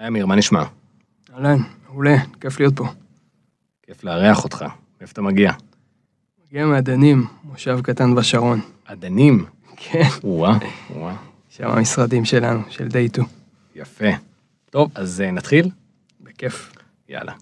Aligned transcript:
היי 0.00 0.08
אמיר, 0.08 0.26
מה 0.26 0.36
נשמע? 0.36 0.62
אהלן, 1.34 1.58
מעולה, 1.88 2.16
כיף 2.40 2.60
להיות 2.60 2.76
פה. 2.76 2.84
כיף 3.82 4.04
לארח 4.04 4.44
אותך. 4.44 4.64
מאיפה 5.00 5.12
אתה 5.12 5.22
מגיע? 5.22 5.52
מגיע 6.46 6.66
מעדנים, 6.66 7.26
מושב 7.44 7.80
קטן 7.82 8.14
בשרון. 8.14 8.60
עדנים. 8.86 9.44
כן, 9.76 10.08
וואה, 10.24 10.58
וואה. 10.96 11.16
שם 11.48 11.68
המשרדים 11.68 12.24
שלנו, 12.24 12.60
של 12.68 12.88
דייטו. 12.88 13.22
יפה. 13.74 14.08
טוב, 14.70 14.90
אז 14.94 15.20
אה, 15.20 15.30
נתחיל? 15.30 15.68
בכיף. 16.20 16.72
יאללה. 17.08 17.32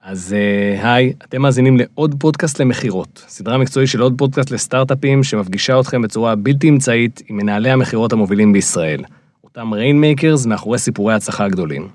אז 0.00 0.34
אה, 0.38 0.92
היי, 0.92 1.12
אתם 1.24 1.42
מאזינים 1.42 1.76
לעוד 1.76 2.14
פודקאסט 2.18 2.60
למכירות, 2.60 3.24
סדרה 3.28 3.58
מקצועית 3.58 3.88
של 3.88 4.00
עוד 4.00 4.14
פודקאסט 4.18 4.50
לסטארט-אפים 4.50 5.22
שמפגישה 5.24 5.80
אתכם 5.80 6.02
בצורה 6.02 6.34
בלתי 6.34 6.68
אמצעית 6.68 7.22
עם 7.28 7.36
מנהלי 7.36 7.70
המכירות 7.70 8.12
המובילים 8.12 8.52
בישראל, 8.52 9.04
אותם 9.56 9.74
Rainmakers 9.74 10.46
מאחורי 10.46 10.78
סיפורי 10.78 11.12
ההצלחה 11.12 11.44
הגדולים. 11.44 11.88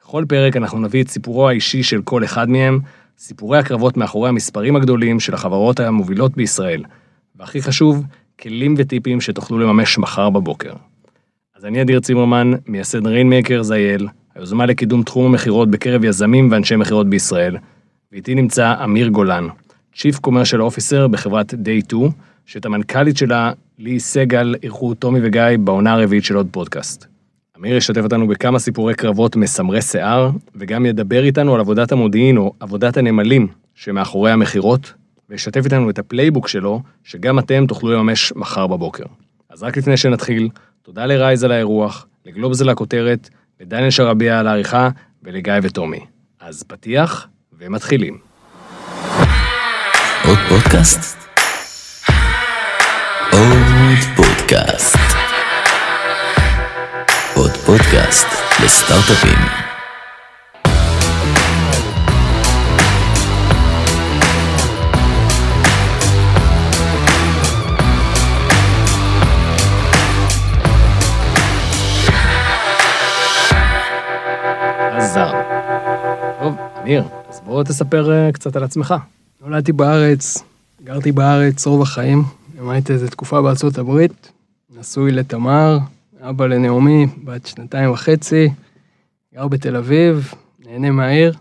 בכל 0.00 0.24
פרק 0.28 0.56
אנחנו 0.56 0.78
נביא 0.78 1.02
את 1.02 1.08
סיפורו 1.08 1.48
האישי 1.48 1.82
של 1.82 2.02
כל 2.02 2.24
אחד 2.24 2.50
מהם, 2.50 2.80
סיפורי 3.18 3.58
הקרבות 3.58 3.96
מאחורי 3.96 4.28
המספרים 4.28 4.76
הגדולים 4.76 5.20
של 5.20 5.34
החברות 5.34 5.80
המובילות 5.80 6.36
בישראל, 6.36 6.82
והכי 7.36 7.62
חשוב, 7.62 8.04
כלים 8.40 8.74
וטיפים 8.78 9.20
שתוכלו 9.20 9.58
לממש 9.58 9.98
מחר 9.98 10.30
בבוקר. 10.30 10.72
אז 11.56 11.64
אני 11.64 11.82
אדיר 11.82 12.00
צימרמן, 12.00 12.52
מייסד 12.66 13.06
Rainmakers 13.06 13.70
IL, 13.72 14.08
היוזמה 14.34 14.66
לקידום 14.66 15.02
תחום 15.02 15.26
המכירות 15.26 15.70
בקרב 15.70 16.04
יזמים 16.04 16.48
ואנשי 16.52 16.76
מכירות 16.76 17.10
בישראל, 17.10 17.56
ואיתי 18.12 18.34
נמצא 18.34 18.74
אמיר 18.84 19.08
גולן, 19.08 19.46
Chief 19.94 20.16
Commercial 20.26 20.60
Officer 20.60 21.08
בחברת 21.10 21.54
Day 21.54 21.84
2, 21.86 22.10
שאת 22.46 22.64
המנכ"לית 22.64 23.16
שלה, 23.16 23.52
לי 23.78 24.00
סגל, 24.00 24.54
אירחו 24.62 24.94
טומי 24.94 25.20
וגיא 25.22 25.42
בעונה 25.60 25.92
הרביעית 25.92 26.24
של 26.24 26.36
עוד 26.36 26.48
פודקאסט. 26.50 27.06
אמיר 27.58 27.76
ישתף 27.76 28.00
אותנו 28.04 28.28
בכמה 28.28 28.58
סיפורי 28.58 28.94
קרבות 28.94 29.36
מסמרי 29.36 29.82
שיער, 29.82 30.30
וגם 30.54 30.86
ידבר 30.86 31.24
איתנו 31.24 31.54
על 31.54 31.60
עבודת 31.60 31.92
המודיעין 31.92 32.36
או 32.36 32.52
עבודת 32.60 32.96
הנמלים 32.96 33.48
שמאחורי 33.74 34.30
המכירות, 34.30 34.92
וישתף 35.30 35.64
איתנו 35.64 35.90
את 35.90 35.98
ה 35.98 36.04
playbook 36.04 36.48
שלו, 36.48 36.82
שגם 37.04 37.38
אתם 37.38 37.66
תוכלו 37.66 37.92
לממש 37.92 38.32
מחר 38.36 38.66
בבוקר. 38.66 39.04
אז 39.50 39.62
רק 39.62 39.76
לפני 39.76 39.96
שנתחיל, 39.96 40.48
תודה 40.82 41.06
ל 41.06 41.12
Raise 41.12 41.44
על 41.44 41.52
האירוח, 41.52 42.06
לגלובס 42.26 42.60
על 42.60 42.68
הכותרת, 42.68 43.28
לדניאל 43.60 43.90
שרביע 43.90 44.38
על 44.38 44.46
העריכה, 44.46 44.88
ולגיא 45.22 45.52
וטומי. 45.62 46.00
אז 46.40 46.62
פתיח, 46.62 47.28
ומתחילים. 47.58 48.18
עוד 50.24 50.38
פודקאסט? 50.48 51.33
עוד 53.34 53.98
פודקאסט. 54.16 54.96
עוד 57.34 57.50
פודקאסט 57.50 58.26
לסטארט-אפים. 58.64 59.38
עזר. 74.96 75.32
טוב, 76.40 76.54
אמיר, 76.82 77.04
אז 77.28 77.40
בוא 77.44 77.62
תספר 77.62 78.12
אה, 78.12 78.32
קצת 78.32 78.56
על 78.56 78.64
עצמך. 78.64 78.94
נולדתי 79.40 79.72
בארץ, 79.72 80.42
גרתי 80.84 81.12
בארץ 81.12 81.66
רוב 81.66 81.82
החיים, 81.82 82.24
למעט 82.58 82.90
איזה 82.90 83.10
תקופה 83.10 83.42
בארצות 83.42 83.78
הברית, 83.78 84.32
נשוי 84.70 85.12
לתמר, 85.12 85.78
אבא 86.20 86.46
לנעמי, 86.46 87.06
בת 87.24 87.46
שנתיים 87.46 87.90
וחצי, 87.90 88.48
גר 89.34 89.48
בתל 89.48 89.76
אביב, 89.76 90.34
נהנה 90.58 90.90
מהעיר, 90.90 91.34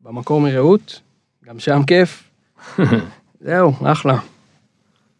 במקור 0.00 0.40
מרעות, 0.40 1.00
גם 1.44 1.58
שם 1.58 1.82
כיף. 1.86 2.30
זהו, 3.40 3.72
אחלה. 3.84 4.18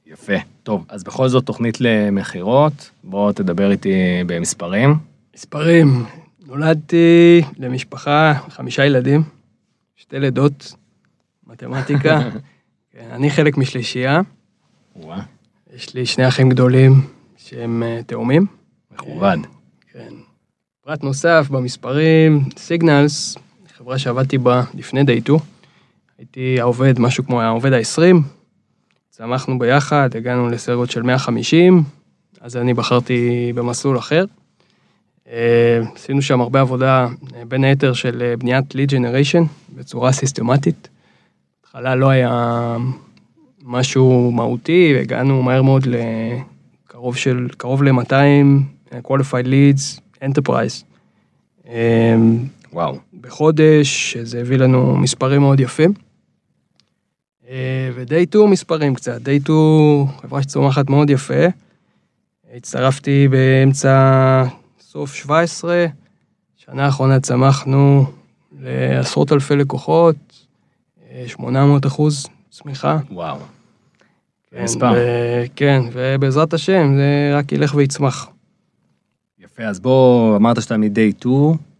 יפה. 0.06 0.36
טוב, 0.62 0.84
אז 0.88 1.04
בכל 1.04 1.28
זאת 1.28 1.46
תוכנית 1.46 1.80
למכירות, 1.80 2.90
בוא 3.04 3.32
תדבר 3.32 3.70
איתי 3.70 3.92
במספרים. 4.26 4.94
מספרים, 5.34 6.04
נולדתי 6.46 7.42
למשפחה, 7.58 8.34
חמישה 8.48 8.86
ילדים, 8.86 9.22
שתי 9.96 10.18
לידות, 10.18 10.74
מתמטיקה. 11.46 12.20
כן, 12.92 13.08
אני 13.10 13.30
חלק 13.30 13.58
משלישייה, 13.58 14.20
וואה, 14.96 15.20
יש 15.74 15.94
לי 15.94 16.06
שני 16.06 16.28
אחים 16.28 16.48
גדולים 16.48 16.92
שהם 17.36 17.82
אה, 17.82 18.00
תאומים. 18.06 18.46
מכובד. 18.92 19.36
כן. 19.92 20.12
פרט 20.84 21.02
נוסף 21.02 21.46
במספרים, 21.50 22.44
סיגנלס, 22.56 23.36
חברה 23.76 23.98
שעבדתי 23.98 24.38
בה 24.38 24.62
לפני 24.74 25.04
דייטו. 25.04 25.38
הייתי 26.18 26.60
העובד, 26.60 26.98
משהו 26.98 27.24
כמו 27.24 27.40
העובד 27.40 27.72
ה-20. 27.72 28.16
צמחנו 29.10 29.58
ביחד, 29.58 30.16
הגענו 30.16 30.48
לסרגות 30.48 30.90
של 30.90 31.02
150, 31.02 31.82
אז 32.40 32.56
אני 32.56 32.74
בחרתי 32.74 33.52
במסלול 33.54 33.98
אחר. 33.98 34.24
אה, 35.28 35.80
עשינו 35.94 36.22
שם 36.22 36.40
הרבה 36.40 36.60
עבודה, 36.60 37.06
אה, 37.36 37.44
בין 37.44 37.64
היתר 37.64 37.92
של 37.92 38.34
בניית 38.38 38.74
lead 38.74 38.90
generation 38.90 39.44
בצורה 39.74 40.12
סיסטמטית. 40.12 40.88
בהתחלה 41.62 41.94
לא 41.94 42.08
היה 42.08 42.76
משהו 43.64 44.30
מהותי, 44.30 44.98
הגענו 45.00 45.42
מהר 45.42 45.62
מאוד 45.62 45.86
לקרוב 45.86 47.16
של, 47.16 47.48
קרוב 47.56 47.82
ל-200 47.82 48.94
qualified 49.04 49.46
leads, 49.46 50.00
enterprise. 50.24 50.84
אה, 51.68 52.16
וואו. 52.72 52.96
בחודש, 53.20 54.12
שזה 54.12 54.40
הביא 54.40 54.56
לנו 54.56 54.96
מספרים 54.96 55.40
מאוד 55.40 55.60
יפים. 55.60 55.92
אה, 57.48 57.90
ודי 57.94 58.26
טו 58.26 58.48
מספרים 58.48 58.94
קצת, 58.94 59.22
די 59.22 59.40
טו 59.40 60.06
חברה 60.20 60.42
שצומחת 60.42 60.90
מאוד 60.90 61.10
יפה. 61.10 61.44
הצטרפתי 62.54 63.28
באמצע 63.28 64.44
סוף 64.80 65.14
17, 65.14 65.86
שנה 66.56 66.84
האחרונה 66.84 67.20
צמחנו 67.20 68.04
לעשרות 68.60 69.32
אלפי 69.32 69.56
לקוחות, 69.56 70.16
אה, 71.10 71.24
800 71.26 71.86
אחוז 71.86 72.26
צמיחה. 72.50 72.98
וואו. 73.10 73.38
כן, 74.50 74.62
מספר. 74.64 74.92
ו- 74.96 75.44
כן, 75.56 75.82
ובעזרת 75.92 76.54
השם 76.54 76.94
זה 76.96 77.32
רק 77.36 77.52
ילך 77.52 77.74
ויצמח. 77.74 78.28
יפה, 79.38 79.62
אז 79.62 79.80
בוא, 79.80 80.36
אמרת 80.36 80.62
שאתה 80.62 80.76
מ-day 80.76 81.18
2, 81.18 81.34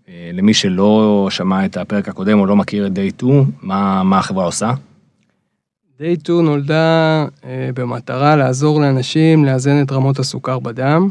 אה, 0.09 0.31
למי 0.33 0.55
שלא 0.55 1.27
שמע 1.31 1.65
את 1.65 1.77
הפרק 1.77 2.09
הקודם 2.09 2.39
או 2.41 2.47
לא 2.47 2.57
מכיר 2.57 2.87
את 2.87 2.93
day 2.93 3.15
2, 3.17 3.45
מה, 3.63 4.03
מה 4.03 4.19
החברה 4.19 4.45
עושה? 4.45 4.73
דיי 5.99 6.17
2 6.17 6.45
נולדה 6.45 7.27
אה, 7.45 7.71
במטרה 7.75 8.37
לעזור 8.37 8.81
לאנשים 8.81 9.45
לאזן 9.45 9.83
את 9.83 9.93
רמות 9.93 10.19
הסוכר 10.19 10.59
בדם, 10.59 11.11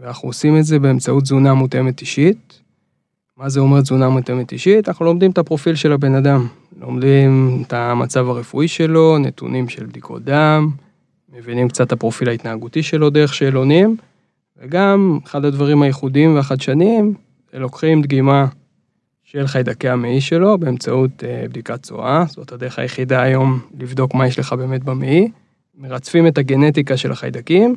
ואנחנו 0.00 0.28
עושים 0.28 0.58
את 0.58 0.64
זה 0.64 0.78
באמצעות 0.78 1.22
תזונה 1.22 1.54
מותאמת 1.54 2.00
אישית. 2.00 2.60
מה 3.36 3.48
זה 3.48 3.60
אומר 3.60 3.80
תזונה 3.80 4.08
מותאמת 4.08 4.52
אישית? 4.52 4.88
אנחנו 4.88 5.04
לומדים 5.04 5.30
את 5.30 5.38
הפרופיל 5.38 5.74
של 5.74 5.92
הבן 5.92 6.14
אדם, 6.14 6.46
לומדים 6.80 7.62
את 7.66 7.72
המצב 7.72 8.28
הרפואי 8.28 8.68
שלו, 8.68 9.18
נתונים 9.18 9.68
של 9.68 9.86
בדיקות 9.86 10.24
דם, 10.24 10.70
מבינים 11.32 11.68
קצת 11.68 11.86
את 11.86 11.92
הפרופיל 11.92 12.28
ההתנהגותי 12.28 12.82
שלו 12.82 13.10
דרך 13.10 13.34
שאלונים, 13.34 13.96
וגם 14.62 15.18
אחד 15.26 15.44
הדברים 15.44 15.82
הייחודיים 15.82 16.34
והחדשניים, 16.34 17.14
לוקחים 17.52 18.02
דגימה 18.02 18.46
של 19.24 19.46
חיידקי 19.46 19.88
המעי 19.88 20.20
שלו 20.20 20.58
באמצעות 20.58 21.24
אה, 21.24 21.44
בדיקת 21.48 21.82
צואה, 21.82 22.24
זאת 22.28 22.52
הדרך 22.52 22.78
היחידה 22.78 23.22
היום 23.22 23.60
לבדוק 23.78 24.14
מה 24.14 24.26
יש 24.26 24.38
לך 24.38 24.52
באמת 24.52 24.84
במעי, 24.84 25.28
מרצפים 25.78 26.26
את 26.26 26.38
הגנטיקה 26.38 26.96
של 26.96 27.12
החיידקים, 27.12 27.76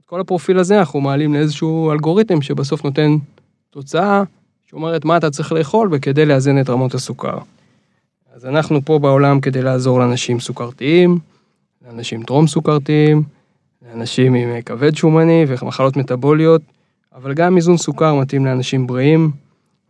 את 0.00 0.06
כל 0.06 0.20
הפרופיל 0.20 0.58
הזה 0.58 0.78
אנחנו 0.78 1.00
מעלים 1.00 1.34
לאיזשהו 1.34 1.92
אלגוריתם 1.92 2.42
שבסוף 2.42 2.84
נותן 2.84 3.16
תוצאה 3.70 4.22
שאומרת 4.70 5.04
מה 5.04 5.16
אתה 5.16 5.30
צריך 5.30 5.52
לאכול 5.52 5.88
וכדי 5.92 6.26
לאזן 6.26 6.60
את 6.60 6.70
רמות 6.70 6.94
הסוכר. 6.94 7.38
אז 8.34 8.46
אנחנו 8.46 8.84
פה 8.84 8.98
בעולם 8.98 9.40
כדי 9.40 9.62
לעזור 9.62 9.98
לאנשים 9.98 10.40
סוכרתיים, 10.40 11.18
לאנשים 11.86 12.22
טרום 12.22 12.46
סוכרתיים, 12.46 13.22
לאנשים 13.88 14.34
עם 14.34 14.48
אה, 14.48 14.62
כבד 14.62 14.96
שומני 14.96 15.44
ומחלות 15.48 15.96
מטבוליות, 15.96 16.62
אבל 17.14 17.34
גם 17.34 17.56
איזון 17.56 17.76
סוכר 17.76 18.14
מתאים 18.14 18.46
לאנשים 18.46 18.86
בריאים, 18.86 19.30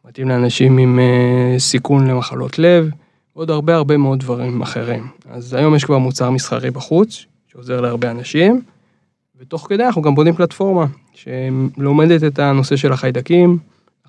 מתאים 0.05 0.29
לאנשים 0.29 0.79
עם 0.79 0.99
אה, 0.99 1.59
סיכון 1.59 2.07
למחלות 2.07 2.59
לב, 2.59 2.91
ועוד 3.37 3.51
הרבה 3.51 3.75
הרבה 3.75 3.97
מאוד 3.97 4.21
דברים 4.21 4.63
אחרים. 4.63 5.07
אז 5.31 5.55
היום 5.55 5.75
יש 5.75 5.85
כבר 5.85 5.99
מוצר 5.99 6.31
מסחרי 6.31 6.71
בחוץ, 6.71 7.25
שעוזר 7.53 7.81
להרבה 7.81 8.11
אנשים, 8.11 8.63
ותוך 9.41 9.67
כדי 9.69 9.85
אנחנו 9.85 10.03
גם 10.03 10.15
בונים 10.15 10.35
פלטפורמה 10.35 10.87
שלומדת 11.13 12.25
את 12.25 12.39
הנושא 12.39 12.77
של 12.77 12.93
החיידקים. 12.93 13.59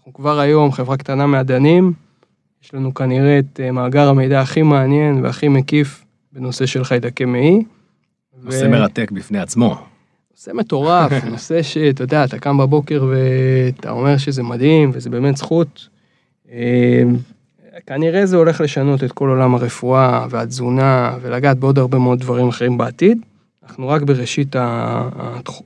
אנחנו 0.01 0.13
כבר 0.13 0.39
היום 0.39 0.71
חברה 0.71 0.98
קטנה 0.98 1.27
מעדנים, 1.27 1.94
יש 2.63 2.74
לנו 2.74 2.94
כנראה 2.94 3.39
את 3.39 3.59
אה, 3.59 3.71
מאגר 3.71 4.09
המידע 4.09 4.42
הכי 4.42 4.62
מעניין 4.62 5.24
והכי 5.24 5.48
מקיף 5.48 6.06
בנושא 6.33 6.65
של 6.65 6.83
חיידקי 6.83 7.25
מעי. 7.25 7.63
נושא 8.44 8.68
מרתק 8.68 9.12
בפני 9.12 9.39
עצמו. 9.39 9.77
נושא 10.31 10.51
מטורף, 10.53 11.12
נושא 11.31 11.62
שאתה 11.62 12.03
יודע, 12.03 12.24
אתה 12.24 12.39
קם 12.39 12.57
בבוקר 12.57 13.06
ואתה 13.09 13.92
אומר 13.92 14.18
שזה 14.18 14.44
מדהים 14.44 14.92
וזה 14.94 15.09
באמת 15.09 15.38
זכות. 15.38 15.88
אה, 16.51 17.03
כנראה 17.86 18.25
זה 18.25 18.38
הולך 18.38 18.62
לשנות 18.62 19.03
את 19.03 19.12
כל 19.12 19.30
עולם 19.30 19.56
הרפואה 19.56 20.25
והתזונה 20.30 21.18
ולגעת 21.21 21.57
בעוד 21.57 21.80
הרבה 21.80 21.98
מאוד 21.98 22.19
דברים 22.19 22.48
אחרים 22.48 22.77
בעתיד. 22.77 23.18
אנחנו 23.63 23.88
רק 23.88 24.01
בראשית 24.01 24.56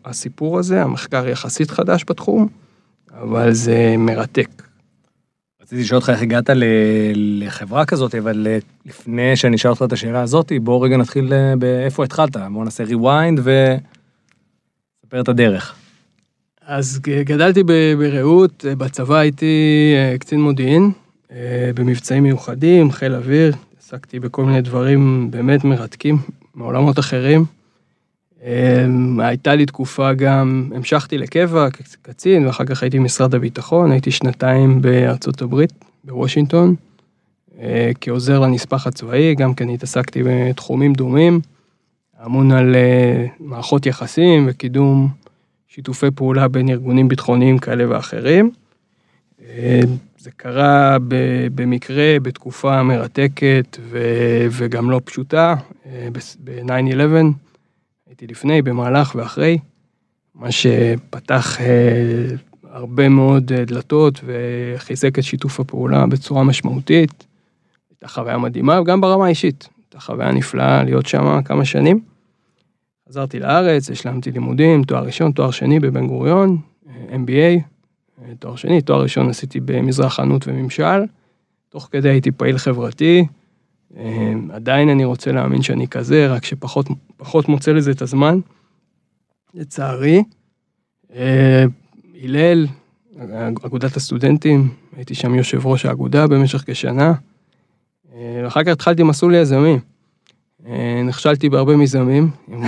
הסיפור 0.06 0.60
הזה, 0.60 0.84
המחקר 0.84 1.28
יחסית 1.28 1.72
חדש 1.72 2.06
בתחום, 2.10 2.48
אבל 3.22 3.52
זה 3.54 3.96
מרתק. 3.98 4.48
רציתי 5.62 5.82
לשאול 5.82 5.98
אותך 5.98 6.10
איך 6.10 6.22
הגעת 6.22 6.50
ל- 6.50 6.64
לחברה 7.44 7.86
כזאת, 7.86 8.16
אבל 8.16 8.48
אה, 8.48 8.58
לפני 8.86 9.36
שאני 9.36 9.56
אשאל 9.56 9.72
אותך 9.72 9.84
את 9.88 9.94
השאלה 9.94 10.22
הזאת, 10.22 10.52
בוא 10.62 10.86
רגע 10.86 10.98
נתחיל 10.98 11.34
אה, 11.34 11.56
באיפה 11.56 12.04
התחלת. 12.04 12.38
בוא 12.54 12.64
נעשה 12.64 12.84
rewind 12.84 13.40
וספר 13.40 15.22
את 15.22 15.30
הדרך. 15.30 15.76
אז 16.66 17.00
גדלתי 17.04 17.64
ברעות, 17.98 18.66
אה, 18.70 18.76
בצבא 18.76 19.16
הייתי 19.16 19.94
קצין 20.20 20.42
מודיעין, 20.42 20.92
במבצעים 21.76 22.24
מיוחדים, 22.24 22.92
חיל 22.92 23.16
אוויר, 23.16 23.56
עסקתי 23.80 24.20
בכל 24.20 24.46
מיני 24.46 24.62
דברים 24.62 25.32
באמת 25.32 25.64
מרתקים, 25.64 26.18
מעולמות 26.56 27.00
אחרים. 27.00 27.46
אה, 28.46 28.86
הייתה 29.20 29.56
לי 29.56 29.66
תקופה 29.66 30.14
גם, 30.14 30.72
המשכתי 30.76 31.18
לקבע 31.18 31.70
כקצין, 31.70 32.46
ואחר 32.46 32.66
כך 32.66 32.84
הייתי 32.84 33.00
במשרד 33.00 33.36
הביטחון, 33.36 33.92
הייתי 33.92 34.12
שנתיים 34.12 34.82
בארצות 34.82 35.42
הברית, 35.42 35.72
בוושינגטון, 36.04 36.76
אה, 37.60 37.92
כעוזר 38.02 38.40
לנספח 38.40 38.88
הצבאי, 38.88 39.36
גם 39.36 39.54
כן 39.54 39.70
התעסקתי 39.70 40.24
בתחומים 40.26 40.94
דומים, 40.94 41.40
אמון 42.26 42.52
על 42.52 42.76
אה, 42.76 43.26
מערכות 43.40 43.86
יחסים 43.86 44.46
וקידום 44.50 45.10
שיתופי 45.68 46.12
פעולה 46.16 46.48
בין 46.48 46.70
ארגונים 46.70 47.08
ביטחוניים 47.08 47.58
כאלה 47.58 47.90
ואחרים. 47.90 48.52
אה, 49.50 49.80
זה 50.18 50.32
קרה 50.38 50.98
במקרה, 51.56 52.18
בתקופה 52.22 52.84
מרתקת 52.84 53.78
וגם 54.52 54.92
לא 54.92 55.02
פשוטה, 55.06 55.56
אה, 55.86 56.08
ב-9-11, 56.44 57.02
הייתי 58.16 58.28
לפני, 58.28 58.62
במהלך 58.62 59.16
ואחרי, 59.16 59.58
מה 60.36 60.52
שפתח 60.52 61.62
אה, 61.62 62.36
הרבה 62.64 63.10
מאוד 63.10 63.52
אה, 63.52 63.66
דלתות 63.66 64.20
וחיזק 64.26 65.20
את 65.20 65.24
שיתוף 65.24 65.60
הפעולה 65.60 66.06
בצורה 66.08 66.44
משמעותית. 66.44 67.26
הייתה 67.92 68.08
חוויה 68.08 68.38
מדהימה, 68.38 68.82
וגם 68.82 69.02
ברמה 69.02 69.26
האישית. 69.26 69.70
הייתה 69.78 70.00
חוויה 70.00 70.32
נפלאה 70.32 70.84
להיות 70.84 71.06
שם 71.06 71.42
כמה 71.46 71.66
שנים. 71.66 72.00
חזרתי 73.10 73.40
לארץ, 73.40 73.90
השלמתי 73.90 74.32
לימודים, 74.32 74.84
תואר 74.84 75.04
ראשון, 75.04 75.32
תואר 75.32 75.52
שני 75.52 75.80
בבן 75.80 76.08
גוריון, 76.08 76.58
אה, 76.90 77.16
MBA, 77.16 77.62
תואר 78.40 78.56
שני, 78.56 78.82
תואר 78.82 79.02
ראשון 79.02 79.30
עשיתי 79.30 79.60
במזרח 79.60 80.14
חנות 80.14 80.48
וממשל, 80.48 81.04
תוך 81.70 81.90
כדי 81.92 82.10
הייתי 82.10 82.32
פעיל 82.32 82.58
חברתי, 82.58 83.26
עדיין 84.54 84.90
אני 84.90 85.06
רוצה 85.06 85.32
להאמין 85.32 85.62
שאני 85.62 85.88
כזה, 85.88 86.28
רק 86.28 86.46
שפחות 86.46 86.88
פחות 87.18 87.50
מוצא 87.50 87.72
לזה 87.72 87.92
את 87.92 88.02
הזמן, 88.02 88.40
לצערי. 89.54 90.24
אה, 91.16 91.66
הלל, 92.24 92.68
אגודת 93.66 93.96
הסטודנטים, 93.96 94.70
הייתי 94.96 95.16
שם 95.16 95.36
יושב 95.36 95.66
ראש 95.66 95.86
האגודה 95.86 96.28
במשך 96.28 96.64
כשנה, 96.66 97.14
אה, 98.14 98.42
ואחר 98.44 98.64
כך 98.64 98.72
התחלתי 98.72 99.04
מסלול 99.04 99.36
יזמים. 99.36 99.80
אה, 100.66 101.02
נכשלתי 101.06 101.50
בהרבה 101.50 101.76
מיזמים, 101.76 102.30
עם, 102.48 102.64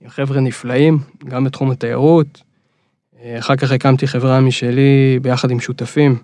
עם 0.00 0.08
חבר'ה 0.16 0.40
נפלאים, 0.40 0.98
גם 1.24 1.44
בתחום 1.44 1.70
התיירות. 1.70 2.42
אחר 3.38 3.56
כך 3.56 3.72
הקמתי 3.72 4.06
חברה 4.06 4.40
משלי 4.40 5.18
ביחד 5.22 5.50
עם 5.50 5.60
שותפים 5.60 6.16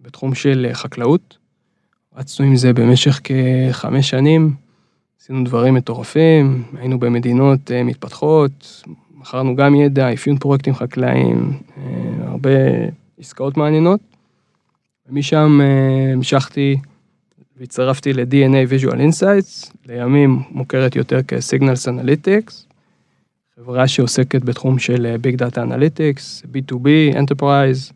בתחום 0.00 0.34
של 0.34 0.70
חקלאות. 0.72 1.38
רצנו 2.16 2.46
עם 2.46 2.56
זה 2.56 2.72
במשך 2.72 3.20
כחמש 3.24 4.10
שנים, 4.10 4.54
עשינו 5.20 5.44
דברים 5.44 5.74
מטורפים, 5.74 6.62
היינו 6.78 7.00
במדינות 7.00 7.70
אה, 7.70 7.82
מתפתחות, 7.82 8.82
מכרנו 9.14 9.56
גם 9.56 9.74
ידע, 9.74 10.12
אפיון 10.12 10.38
פרויקטים 10.38 10.74
חקלאיים, 10.74 11.58
אה, 11.76 11.82
הרבה 12.26 12.50
עסקאות 13.18 13.56
מעניינות. 13.56 14.00
ומשם 15.08 15.60
אה, 15.62 16.12
המשכתי 16.12 16.76
והצטרפתי 17.56 18.12
ל-DNA 18.12 18.70
Visual 18.70 18.94
Insights, 18.96 19.72
לימים 19.86 20.42
מוכרת 20.50 20.96
יותר 20.96 21.20
כ-Signals 21.28 21.88
Analytics, 21.88 22.52
חברה 23.56 23.88
שעוסקת 23.88 24.44
בתחום 24.44 24.78
של 24.78 25.16
Big 25.22 25.36
Data 25.36 25.56
Analytics, 25.56 26.46
B2B, 26.46 27.16
Enterprise, 27.16 27.92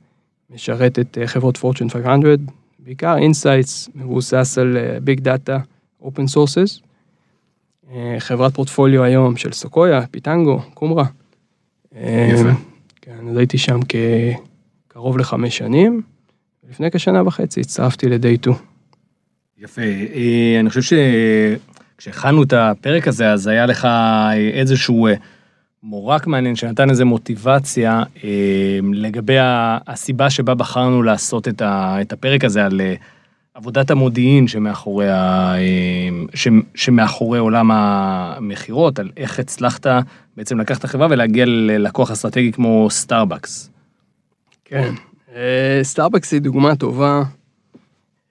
משרתת 0.50 1.18
חברות 1.26 1.56
Fortune 1.56 1.88
500, 1.88 2.40
בעיקר 2.86 3.16
Insights, 3.16 3.90
מבוסס 3.94 4.58
על 4.58 4.76
Big 5.06 5.20
Data, 5.20 5.52
Open 6.02 6.34
Sources. 6.34 6.80
אה, 7.90 8.16
חברת 8.18 8.54
פורטפוליו 8.54 9.02
היום 9.02 9.36
של 9.36 9.52
סוקויה, 9.52 10.06
פיטנגו, 10.06 10.60
קומרה. 10.74 11.04
אה, 11.96 12.28
יפה. 12.32 12.48
כן, 13.02 13.28
אז 13.30 13.36
הייתי 13.36 13.58
שם 13.58 13.80
כקרוב 14.88 15.18
לחמש 15.18 15.56
שנים, 15.58 16.02
ולפני 16.64 16.90
כשנה 16.90 17.22
וחצי 17.26 17.60
הצטרפתי 17.60 18.08
ל-Day 18.08 18.40
2. 18.40 18.56
יפה, 19.58 19.82
אה, 19.82 20.56
אני 20.60 20.68
חושב 20.68 20.96
שכשהכנו 21.96 22.42
את 22.42 22.52
הפרק 22.52 23.08
הזה, 23.08 23.32
אז 23.32 23.46
היה 23.46 23.66
לך 23.66 23.88
איזשהו 24.52 25.06
אה, 25.06 25.14
מורק 25.88 26.26
מעניין 26.26 26.56
שנתן 26.56 26.90
איזו 26.90 27.06
מוטיבציה 27.06 28.02
אה, 28.24 28.30
לגבי 28.92 29.36
הסיבה 29.40 30.30
שבה 30.30 30.54
בחרנו 30.54 31.02
לעשות 31.02 31.48
את 31.48 31.62
ה- 31.62 31.96
את 32.00 32.12
הפרק 32.12 32.44
הזה 32.44 32.64
על 32.64 32.80
אה, 32.80 32.94
עבודת 33.54 33.90
המודיעין 33.90 34.48
שמאחורי, 34.48 35.10
ה- 35.10 35.54
אה, 35.56 36.08
ש- 36.34 36.48
שמאחורי 36.74 37.38
עולם 37.38 37.70
המכירות, 37.70 38.98
על 38.98 39.10
איך 39.16 39.38
הצלחת 39.38 39.86
בעצם 40.36 40.60
לקחת 40.60 40.78
את 40.78 40.84
החברה 40.84 41.06
ולהגיע 41.10 41.44
ללקוח 41.46 42.10
אסטרטגי 42.10 42.52
כמו 42.52 42.86
סטארבקס. 42.90 43.70
כן. 44.64 44.92
אה, 45.34 45.80
סטארבקס 45.82 46.32
היא 46.32 46.40
דוגמה 46.40 46.76
טובה. 46.76 47.22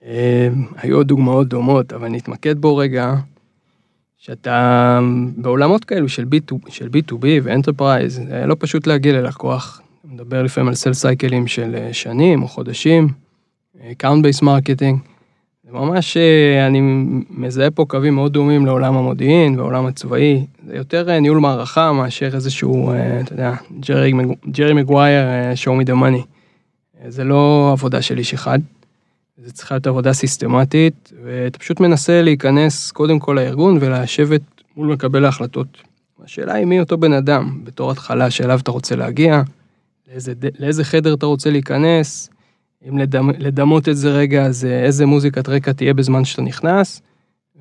אה, 0.06 0.48
היו 0.78 1.04
דוגמאות 1.04 1.48
דומות, 1.48 1.94
אבל 1.94 2.08
נתמקד 2.08 2.60
בו 2.60 2.78
רגע, 2.78 3.14
שאתה 4.26 5.00
בעולמות 5.38 5.86
כאלו 5.86 6.10
של, 6.10 6.24
B2, 6.24 6.70
של 6.70 6.88
B2B 6.88 7.26
ו 7.44 7.50
enterprise, 7.50 8.22
לא 8.46 8.56
פשוט 8.60 8.88
להגיע 8.88 9.14
ללקוח. 9.14 9.82
מדבר 10.06 10.44
לפעמים 10.44 10.68
על 10.68 10.76
sale 10.76 10.94
cycle 10.94 11.32
ים 11.32 11.48
של 11.48 11.76
אה, 11.76 11.94
שנים 11.94 12.44
או 12.44 12.48
חודשים, 12.48 13.08
account 13.98 14.24
based 14.24 14.42
marketing. 14.42 15.00
זה 15.64 15.72
ממש, 15.72 16.18
אה, 16.18 16.68
אני 16.68 16.82
מזהה 17.30 17.72
פה 17.72 17.86
קווים 17.88 18.16
מאוד 18.16 18.34
דומים 18.34 18.66
לעולם 18.66 18.98
המודיעין 18.98 19.60
והעולם 19.60 19.86
הצבאי. 19.86 20.46
זה 20.68 20.76
יותר 20.76 21.10
אה, 21.10 21.20
ניהול 21.20 21.38
מערכה 21.38 21.94
מאשר 21.94 22.30
איזשהו, 22.34 22.92
אתה 23.22 23.34
יודע, 23.34 23.54
Jerry, 23.80 24.14
Jerry 24.50 24.74
Maguire, 24.74 25.24
show 25.64 25.84
me 25.84 25.88
the 25.88 25.94
money. 25.94 26.26
זה 27.08 27.24
לא 27.24 27.70
עבודה 27.72 28.02
של 28.02 28.18
איש 28.18 28.34
אחד. 28.34 28.60
זה 29.38 29.52
צריכה 29.52 29.76
להיות 29.76 29.88
עבודה 29.88 30.14
סיסטמטית, 30.14 31.14
ואתה 31.24 31.60
פשוט 31.60 31.80
מנסה 31.80 32.22
להיכנס 32.22 32.92
קודם 32.92 33.20
כל 33.20 33.34
לארגון 33.34 33.78
ולשבת 33.82 34.42
מול 34.76 34.88
מקבל 34.88 35.26
ההחלטות. 35.26 35.68
השאלה 36.24 36.54
היא 36.54 36.66
מי 36.66 36.80
אותו 36.80 36.98
בן 36.98 37.14
אדם, 37.14 37.60
בתור 37.64 37.92
התחלה 37.92 38.32
שאליו 38.32 38.60
אתה 38.60 38.72
רוצה 38.72 38.96
להגיע, 38.96 39.42
לאיזה, 40.12 40.34
לאיזה 40.60 40.84
חדר 40.84 41.14
אתה 41.14 41.26
רוצה 41.26 41.50
להיכנס, 41.50 42.30
אם 42.90 42.98
לדמ, 42.98 43.30
לדמות 43.38 43.90
את 43.90 43.98
זה 43.98 44.10
רגע, 44.10 44.46
אז 44.46 44.66
אה, 44.66 44.84
איזה 44.84 45.06
מוזיקת 45.06 45.50
רקע 45.50 45.74
תהיה 45.74 45.94
בזמן 45.94 46.26
שאתה 46.26 46.42
נכנס, 46.42 47.02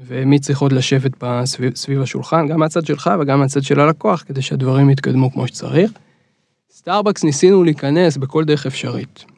ומי 0.07 0.39
צריך 0.39 0.61
עוד 0.61 0.73
לשבת 0.73 1.13
בסביב, 1.21 1.75
סביב 1.77 2.03
השולחן, 2.03 2.49
גם 2.49 2.61
מהצד 2.61 2.87
שלך 2.87 3.11
וגם 3.21 3.41
מהצד 3.41 3.63
של 3.63 3.81
הלקוח, 3.81 4.23
כדי 4.27 4.43
שהדברים 4.43 4.91
יתקדמו 4.91 5.33
כמו 5.33 5.47
שצריך. 5.49 5.91
סטארבקס 6.73 7.25
ניסינו 7.25 7.65
להיכנס 7.65 8.17
בכל 8.17 8.45
דרך 8.45 8.67
אפשרית. 8.67 9.34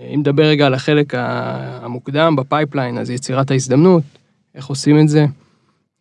אם 0.00 0.20
נדבר 0.20 0.42
רגע 0.44 0.66
על 0.66 0.74
החלק 0.74 1.14
המוקדם 1.16 2.36
ב 2.36 2.42
pipeline, 2.42 2.98
אז 2.98 3.10
יצירת 3.10 3.50
ההזדמנות, 3.50 4.02
איך 4.54 4.66
עושים 4.66 5.00
את 5.00 5.08
זה? 5.08 5.26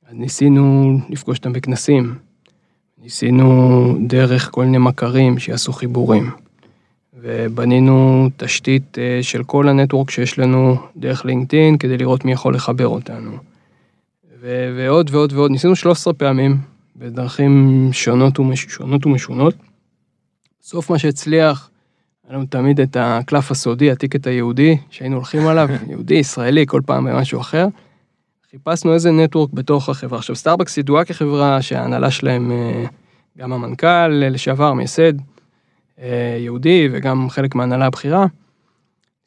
אז 0.10 0.14
ניסינו 0.14 0.98
לפגוש 1.10 1.38
אותם 1.38 1.54
בכנסים, 1.54 2.16
ניסינו 3.04 3.98
דרך 4.08 4.50
כל 4.52 4.66
מיני 4.66 4.78
מכרים 4.78 5.40
שיעשו 5.40 5.74
חיבורים, 5.74 6.32
ובנינו 7.22 8.30
תשתית 8.38 8.98
אה, 8.98 9.20
של 9.24 9.44
כל 9.44 9.70
הנטוורק 9.70 10.10
שיש 10.12 10.40
לנו 10.40 10.78
דרך 10.98 11.26
לינקדאין 11.26 11.78
כדי 11.78 11.98
לראות 11.98 12.26
מי 12.26 12.32
יכול 12.32 12.56
לחבר 12.56 12.88
אותנו. 12.88 13.32
ו- 14.42 14.74
ועוד 14.78 15.10
ועוד 15.12 15.34
ועוד, 15.34 15.52
ניסינו 15.52 15.76
13 15.76 16.14
פעמים 16.14 16.58
בדרכים 16.96 17.90
שונות, 17.92 18.40
ומש- 18.40 18.66
שונות 18.70 19.06
ומשונות. 19.06 19.56
בסוף 20.62 20.90
מה 20.90 21.00
שהצליח, 21.00 21.70
היה 22.28 22.38
לנו 22.38 22.46
תמיד 22.46 22.80
את 22.80 22.98
הקלף 23.00 23.52
הסודי, 23.52 23.92
הטיקט 23.92 24.28
היהודי, 24.28 24.78
שהיינו 24.90 25.16
הולכים 25.16 25.48
עליו, 25.48 25.70
יהודי, 25.90 26.16
ישראלי, 26.16 26.66
כל 26.68 26.82
פעם 26.86 27.06
במשהו 27.06 27.42
אחר. 27.42 27.68
חיפשנו 28.52 28.94
איזה 28.94 29.12
network 29.12 29.54
בתוך 29.54 29.90
החברה. 29.90 30.20
עכשיו, 30.20 30.36
סטארבקס 30.36 30.78
ידועה 30.78 31.06
כחברה 31.06 31.62
שההנהלה 31.62 32.12
שלהם 32.12 32.52
אה, 32.52 32.86
גם 33.38 33.54
המנכ"ל 33.54 34.08
לשעבר, 34.08 34.74
מייסד, 34.74 35.14
אה, 36.02 36.38
יהודי 36.40 36.90
וגם 36.92 37.30
חלק 37.30 37.56
מהנהלה 37.56 37.86
הבכירה. 37.86 38.26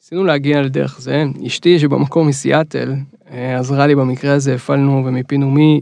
ניסינו 0.01 0.23
להגיע 0.23 0.61
לדרך 0.61 1.01
זה. 1.01 1.25
אשתי 1.47 1.79
שבמקור 1.79 2.25
מסיאטל 2.25 2.93
אה, 3.31 3.59
עזרה 3.59 3.87
לי 3.87 3.95
במקרה 3.95 4.33
הזה, 4.33 4.55
הפעלנו 4.55 5.03
ומיפינו 5.05 5.51
מי 5.51 5.81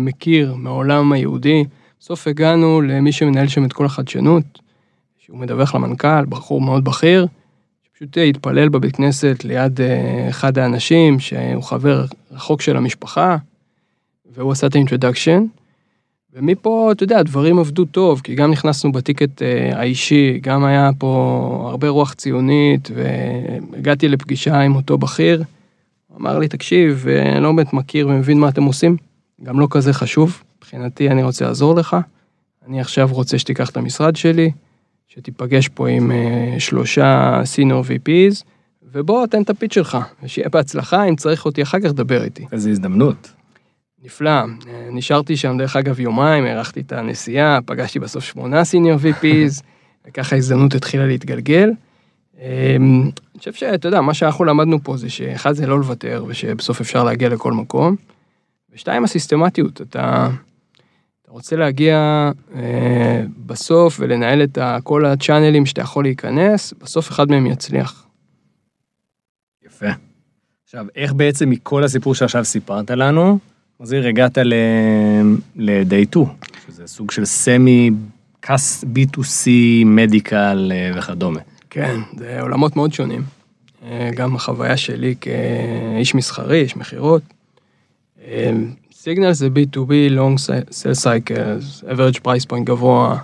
מכיר 0.00 0.54
מהעולם 0.54 1.12
היהודי. 1.12 1.64
בסוף 2.00 2.26
הגענו 2.26 2.80
למי 2.80 3.12
שמנהל 3.12 3.48
שם 3.48 3.64
את 3.64 3.72
כל 3.72 3.86
החדשנות, 3.86 4.59
שהוא 5.30 5.38
מדווח 5.38 5.74
למנכ"ל, 5.74 6.24
בחור 6.28 6.60
מאוד 6.60 6.84
בכיר, 6.84 7.26
שפשוט 7.84 8.18
התפלל 8.28 8.68
בבית 8.68 8.96
כנסת 8.96 9.44
ליד 9.44 9.80
אחד 10.30 10.58
האנשים, 10.58 11.20
שהוא 11.20 11.62
חבר 11.62 12.04
רחוק 12.30 12.60
של 12.60 12.76
המשפחה, 12.76 13.36
והוא 14.34 14.52
עשה 14.52 14.66
את 14.66 14.74
האינטרדקשן. 14.74 15.44
ומפה, 16.32 16.92
אתה 16.92 17.04
יודע, 17.04 17.18
הדברים 17.18 17.58
עבדו 17.58 17.84
טוב, 17.84 18.20
כי 18.24 18.34
גם 18.34 18.50
נכנסנו 18.50 18.92
בטיקט 18.92 19.42
אה, 19.42 19.78
האישי, 19.78 20.38
גם 20.42 20.64
היה 20.64 20.90
פה 20.98 21.66
הרבה 21.70 21.88
רוח 21.88 22.14
ציונית, 22.14 22.90
והגעתי 22.94 24.08
לפגישה 24.08 24.60
עם 24.60 24.76
אותו 24.76 24.98
בכיר, 24.98 25.42
הוא 26.06 26.18
אמר 26.18 26.38
לי, 26.38 26.48
תקשיב, 26.48 27.06
אה, 27.08 27.32
אני 27.32 27.42
לא 27.42 27.52
באמת 27.52 27.72
מכיר 27.72 28.08
ומבין 28.08 28.38
מה 28.38 28.48
אתם 28.48 28.64
עושים, 28.64 28.96
גם 29.42 29.60
לא 29.60 29.66
כזה 29.70 29.92
חשוב, 29.92 30.42
מבחינתי 30.58 31.10
אני 31.10 31.22
רוצה 31.22 31.44
לעזור 31.44 31.74
לך, 31.74 31.96
אני 32.66 32.80
עכשיו 32.80 33.08
רוצה 33.12 33.38
שתיקח 33.38 33.70
את 33.70 33.76
המשרד 33.76 34.16
שלי, 34.16 34.50
שתיפגש 35.14 35.68
פה 35.68 35.88
עם 35.88 36.12
אה, 36.12 36.54
שלושה 36.58 37.40
סינור 37.44 37.84
VPs, 37.84 38.44
ובוא, 38.92 39.26
תן 39.26 39.42
את 39.42 39.50
הפיץ 39.50 39.74
שלך, 39.74 39.98
ושיהיה 40.22 40.48
בהצלחה, 40.48 41.04
אם 41.04 41.16
צריך 41.16 41.44
אותי 41.44 41.62
אחר 41.62 41.80
כך, 41.80 41.92
דבר 41.92 42.24
איתי. 42.24 42.46
איזו 42.52 42.70
הזדמנות. 42.70 43.32
נפלא, 44.04 44.42
נשארתי 44.92 45.36
שם 45.36 45.58
דרך 45.58 45.76
אגב 45.76 46.00
יומיים, 46.00 46.44
הארכתי 46.44 46.80
את 46.80 46.92
הנסיעה, 46.92 47.58
פגשתי 47.66 47.98
בסוף 47.98 48.24
שמונה 48.24 48.64
סיניור 48.64 48.98
VPs, 48.98 49.62
וככה 50.06 50.36
ההזדמנות 50.36 50.74
התחילה 50.74 51.06
להתגלגל. 51.06 51.70
אמ, 52.40 53.02
אני 53.02 53.38
חושב 53.38 53.52
שאתה 53.52 53.88
יודע, 53.88 54.00
מה 54.00 54.14
שאנחנו 54.14 54.44
למדנו 54.44 54.82
פה 54.82 54.96
זה 54.96 55.10
שאחד 55.10 55.52
זה 55.52 55.66
לא 55.66 55.78
לוותר, 55.78 56.24
ושבסוף 56.28 56.80
אפשר 56.80 57.04
להגיע 57.04 57.28
לכל 57.28 57.52
מקום, 57.52 57.96
ושתיים 58.74 59.04
הסיסטמטיות, 59.04 59.80
אתה 59.80 60.28
רוצה 61.30 61.56
להגיע 61.56 62.30
אה, 62.54 63.22
בסוף 63.46 63.96
ולנהל 64.00 64.42
את 64.42 64.58
כל 64.84 65.06
הצ'אנלים 65.06 65.66
שאתה 65.66 65.80
יכול 65.80 66.04
להיכנס, 66.04 66.74
בסוף 66.82 67.10
אחד 67.10 67.30
מהם 67.30 67.46
יצליח. 67.46 68.06
יפה. 69.66 69.86
עכשיו, 70.64 70.86
איך 70.96 71.12
בעצם 71.12 71.50
מכל 71.50 71.84
הסיפור 71.84 72.14
שעכשיו 72.14 72.44
סיפרת 72.44 72.90
לנו, 72.90 73.38
מזהיר, 73.80 74.08
הגעת 74.08 74.38
ל-day 74.38 76.06
2, 76.10 76.26
שזה 76.66 76.86
סוג 76.86 77.10
של 77.10 77.24
סמי, 77.24 77.90
קאס 78.40 78.84
B2C, 78.84 79.48
מדיקל 79.84 80.72
אה, 80.74 80.98
וכדומה. 80.98 81.40
כן, 81.70 82.00
זה 82.16 82.40
עולמות 82.40 82.76
מאוד 82.76 82.92
שונים. 82.92 83.22
אה, 83.84 84.10
גם 84.14 84.36
החוויה 84.36 84.76
שלי 84.76 85.14
כאיש 85.20 86.14
מסחרי, 86.14 86.62
איש 86.62 86.76
מכירות. 86.76 87.22
Signals 89.02 89.32
זה 89.32 89.46
B2B, 89.46 90.12
Long 90.16 90.36
Sales 90.70 91.04
Cycles, 91.04 91.84
average 91.84 92.18
price 92.24 92.46
point 92.50 92.64
גבוה, 92.64 93.18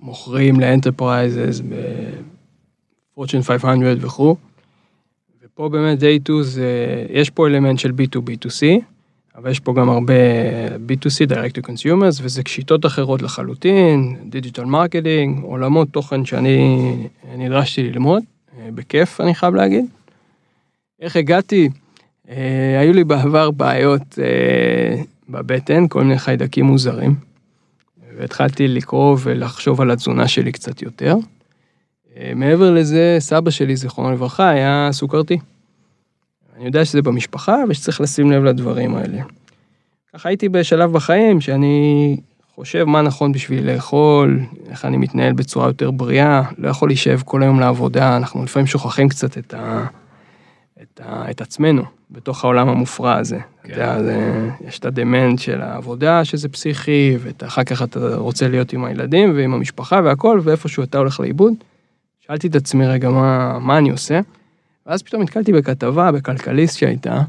מוכרים 0.00 0.60
ל 0.60 0.68
enterprises 0.68 1.60
ב-Fortune 1.60 3.42
500 3.42 3.98
וכו'. 4.00 4.36
פה 5.54 5.68
באמת 5.68 5.98
day 5.98 6.22
2 6.24 6.42
זה, 6.42 6.66
יש 7.10 7.30
פה 7.30 7.46
אלמנט 7.46 7.78
של 7.78 7.90
B2B2C, 7.90 8.82
אבל 9.36 9.50
יש 9.50 9.60
פה 9.60 9.74
גם 9.74 9.88
הרבה 9.88 10.14
B2C, 10.88 11.28
direct 11.28 11.58
to 11.58 11.66
consumers, 11.66 12.20
וזה 12.22 12.42
שיטות 12.48 12.86
אחרות 12.86 13.22
לחלוטין, 13.22 14.16
digital 14.28 14.64
marketing, 14.64 15.42
עולמות 15.42 15.88
תוכן 15.90 16.24
שאני 16.24 16.96
נדרשתי 17.36 17.82
ללמוד, 17.82 18.22
אה, 18.58 18.68
בכיף 18.74 19.20
אני 19.20 19.34
חייב 19.34 19.54
להגיד. 19.54 19.84
איך 21.00 21.16
הגעתי? 21.16 21.68
אה, 22.28 22.80
היו 22.80 22.92
לי 22.92 23.04
בעבר 23.04 23.50
בעיות 23.50 24.18
אה, 24.18 25.02
בבטן, 25.28 25.88
כל 25.88 26.04
מיני 26.04 26.18
חיידקים 26.18 26.64
מוזרים, 26.64 27.14
והתחלתי 28.18 28.68
לקרוא 28.68 29.16
ולחשוב 29.22 29.80
על 29.80 29.90
התזונה 29.90 30.28
שלי 30.28 30.52
קצת 30.52 30.82
יותר. 30.82 31.16
מעבר 32.36 32.70
לזה, 32.70 33.16
סבא 33.18 33.50
שלי, 33.50 33.76
זיכרונו 33.76 34.12
לברכה, 34.12 34.48
היה 34.48 34.88
סוכרתי. 34.92 35.38
אני 36.56 36.64
יודע 36.64 36.84
שזה 36.84 37.02
במשפחה 37.02 37.56
ושצריך 37.68 38.00
לשים 38.00 38.30
לב 38.30 38.44
לדברים 38.44 38.94
האלה. 38.94 39.22
ככה 40.14 40.28
הייתי 40.28 40.48
בשלב 40.48 40.92
בחיים 40.92 41.40
שאני 41.40 42.16
חושב 42.54 42.84
מה 42.84 43.02
נכון 43.02 43.32
בשביל 43.32 43.70
לאכול, 43.70 44.40
איך 44.70 44.84
אני 44.84 44.96
מתנהל 44.96 45.32
בצורה 45.32 45.66
יותר 45.66 45.90
בריאה, 45.90 46.42
לא 46.58 46.68
יכול 46.68 46.88
להישב 46.88 47.20
כל 47.24 47.42
היום 47.42 47.60
לעבודה, 47.60 48.16
אנחנו 48.16 48.44
לפעמים 48.44 48.66
שוכחים 48.66 49.08
קצת 49.08 49.38
את, 49.38 49.54
ה, 49.54 49.86
ה, 51.04 51.30
את 51.30 51.40
עצמנו 51.40 51.82
בתוך 52.10 52.44
העולם 52.44 52.68
המופרע 52.68 53.16
הזה. 53.16 53.38
כן. 53.38 53.72
אתה 53.72 53.80
יודע, 53.80 54.02
זה, 54.02 54.48
יש 54.68 54.78
את 54.78 54.84
הדמנט 54.84 55.38
של 55.38 55.60
העבודה 55.60 56.24
שזה 56.24 56.48
פסיכי, 56.48 57.16
ואחר 57.20 57.64
כך 57.64 57.82
אתה 57.82 58.16
רוצה 58.16 58.48
להיות 58.48 58.72
עם 58.72 58.84
הילדים 58.84 59.32
ועם 59.36 59.54
המשפחה 59.54 60.00
והכל, 60.04 60.40
ואיפשהו 60.42 60.82
אתה 60.82 60.98
הולך 60.98 61.20
לאיבוד. 61.20 61.52
שאלתי 62.20 62.46
את 62.46 62.56
עצמי 62.56 62.86
רגע 62.86 63.10
מה, 63.10 63.58
מה 63.58 63.78
אני 63.78 63.90
עושה. 63.90 64.20
ואז 64.86 65.02
פתאום 65.02 65.22
נתקלתי 65.22 65.52
בכתבה 65.52 66.12
בכלכליסט 66.12 66.78
שהייתה, 66.78 67.22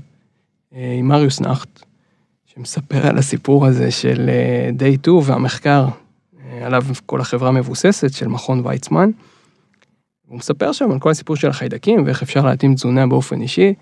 אה, 0.76 0.96
עם 1.00 1.08
מריוס 1.08 1.42
נחט, 1.42 1.84
שמספר 2.46 3.08
על 3.08 3.18
הסיפור 3.18 3.66
הזה 3.66 3.92
של 3.92 4.30
אה, 4.82 4.94
2 5.02 5.20
והמחקר 5.24 5.86
אה, 6.40 6.66
עליו 6.66 6.84
כל 7.06 7.22
החברה 7.22 7.52
מבוססת, 7.52 8.14
של 8.14 8.28
מכון 8.28 8.62
ויצמן. 8.66 9.10
הוא 10.34 10.38
מספר 10.40 10.72
שם 10.72 10.92
על 10.92 11.00
כל 11.00 11.10
הסיפור 11.10 11.36
של 11.36 11.50
החיידקים 11.50 12.04
ואיך 12.06 12.22
אפשר 12.22 12.46
להתאים 12.46 12.76
תזונה 12.76 13.08
באופן 13.08 13.42
אישי. 13.42 13.74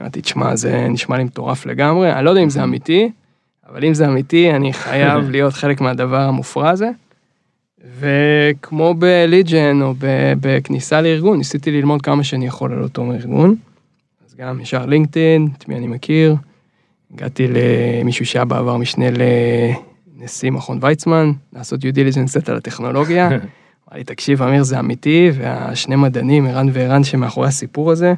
אמרתי, 0.00 0.20
תשמע, 0.20 0.56
זה 0.56 0.86
נשמע 0.88 1.16
לי 1.16 1.24
מטורף 1.24 1.66
לגמרי, 1.66 2.12
אני 2.12 2.24
לא 2.24 2.30
יודע 2.30 2.42
אם 2.42 2.50
זה 2.50 2.62
אמיתי, 2.62 3.10
אבל 3.68 3.84
אם 3.84 3.94
זה 3.94 4.06
אמיתי, 4.06 4.50
אני 4.50 4.72
חייב 4.72 5.24
להיות 5.30 5.52
חלק 5.52 5.80
מהדבר 5.80 6.20
המופרע 6.20 6.70
הזה. 6.70 6.90
וכמו 7.98 8.94
בליג'ן 8.94 9.82
או 9.82 9.94
בכניסה 10.40 11.00
לארגון, 11.00 11.38
ניסיתי 11.38 11.70
ללמוד 11.70 12.02
כמה 12.02 12.24
שאני 12.24 12.46
יכול 12.46 12.72
על 12.72 12.82
אותו 12.82 13.12
ארגון. 13.12 13.54
אז 14.26 14.34
גם 14.34 14.60
ישר 14.60 14.86
לינקדאין, 14.86 15.48
את 15.58 15.68
מי 15.68 15.76
אני 15.76 15.86
מכיר. 15.86 16.36
הגעתי 17.14 17.46
למישהו 17.48 18.26
שהיה 18.26 18.44
בעבר 18.44 18.76
משנה 18.76 19.06
לנשיא 20.18 20.50
מכון 20.50 20.78
ויצמן, 20.80 21.32
לעשות 21.52 21.80
דיליג'נס 21.80 22.30
קצת 22.36 22.48
על 22.48 22.56
הטכנולוגיה. 22.56 23.28
אמר 23.90 23.98
לי, 23.98 24.04
תקשיב, 24.04 24.42
אמיר, 24.42 24.62
זה 24.62 24.78
אמיתי, 24.78 25.30
והשני 25.34 25.96
מדענים, 25.96 26.46
ערן 26.46 26.68
וערן, 26.72 27.04
שמאחורי 27.04 27.48
הסיפור 27.48 27.90
הזה, 27.90 28.14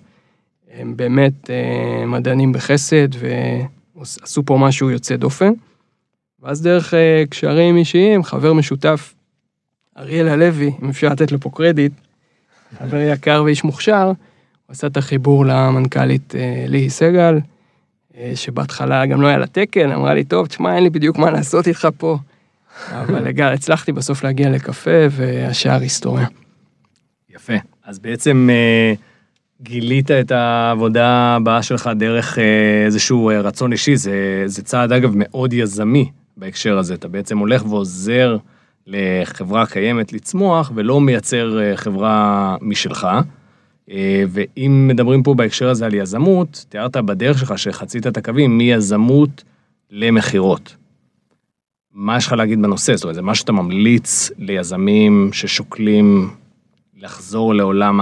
הם 0.74 0.96
באמת 0.96 1.50
אה, 1.50 2.06
מדענים 2.06 2.52
בחסד, 2.52 3.08
ועשו 3.96 4.42
פה 4.46 4.56
משהו 4.60 4.90
יוצא 4.90 5.16
דופן. 5.16 5.52
ואז 6.42 6.62
דרך 6.62 6.94
אה, 6.94 7.24
קשרים 7.30 7.76
אישיים, 7.76 8.22
חבר 8.22 8.52
משותף 8.52 9.14
אריאל 9.98 10.28
הלוי, 10.28 10.72
אם 10.82 10.88
אפשר 10.88 11.08
לתת 11.08 11.32
לו 11.32 11.40
פה 11.40 11.50
קרדיט, 11.54 11.92
חבר 12.78 13.00
יקר 13.00 13.42
ואיש 13.44 13.64
מוכשר, 13.64 14.06
הוא 14.06 14.14
עשה 14.68 14.86
את 14.86 14.96
החיבור 14.96 15.46
למנכ"לית 15.46 16.34
אה, 16.34 16.64
ליהי 16.68 16.90
סגל, 16.90 17.38
שבהתחלה 18.34 19.06
גם 19.06 19.22
לא 19.22 19.26
היה 19.26 19.38
לה 19.38 19.46
תקן, 19.46 19.92
אמרה 19.92 20.14
לי, 20.14 20.24
טוב, 20.24 20.46
תשמע, 20.46 20.74
אין 20.74 20.82
לי 20.82 20.90
בדיוק 20.90 21.18
מה 21.18 21.30
לעשות 21.30 21.68
איתך 21.68 21.88
פה. 21.96 22.18
אבל 22.90 23.40
הצלחתי 23.40 23.92
בסוף 23.92 24.24
להגיע 24.24 24.50
לקפה, 24.50 25.06
והשאר 25.10 25.80
היסטוריה. 25.80 26.26
יפה. 27.30 27.52
אז 27.84 27.98
בעצם 27.98 28.48
אה, 28.52 28.94
גילית 29.62 30.10
את 30.10 30.30
העבודה 30.30 31.36
הבאה 31.36 31.62
שלך 31.62 31.90
דרך 31.96 32.38
איזשהו 32.86 33.30
רצון 33.44 33.72
אישי, 33.72 33.96
זה, 33.96 34.42
זה 34.46 34.62
צעד 34.62 34.92
אגב 34.92 35.12
מאוד 35.14 35.52
יזמי 35.52 36.10
בהקשר 36.36 36.78
הזה, 36.78 36.94
אתה 36.94 37.08
בעצם 37.08 37.38
הולך 37.38 37.66
ועוזר 37.66 38.36
לחברה 38.86 39.66
קיימת 39.66 40.12
לצמוח 40.12 40.72
ולא 40.74 41.00
מייצר 41.00 41.60
אה, 41.60 41.76
חברה 41.76 42.56
משלך. 42.60 43.08
אה, 43.90 44.24
ואם 44.28 44.88
מדברים 44.88 45.22
פה 45.22 45.34
בהקשר 45.34 45.68
הזה 45.68 45.86
על 45.86 45.94
יזמות, 45.94 46.64
תיארת 46.68 46.96
בדרך 46.96 47.38
שלך 47.38 47.58
שחצית 47.58 48.06
את 48.06 48.16
הקווים 48.16 48.58
מיזמות 48.58 49.44
למכירות. 49.90 50.76
מה 51.94 52.16
יש 52.16 52.26
לך 52.26 52.32
להגיד 52.32 52.62
בנושא? 52.62 52.96
זאת 52.96 53.04
אומרת, 53.04 53.14
זה 53.14 53.22
מה 53.22 53.34
שאתה 53.34 53.52
ממליץ 53.52 54.30
ליזמים 54.38 55.30
ששוקלים 55.32 56.30
לחזור 56.96 57.54
לעולם 57.54 58.00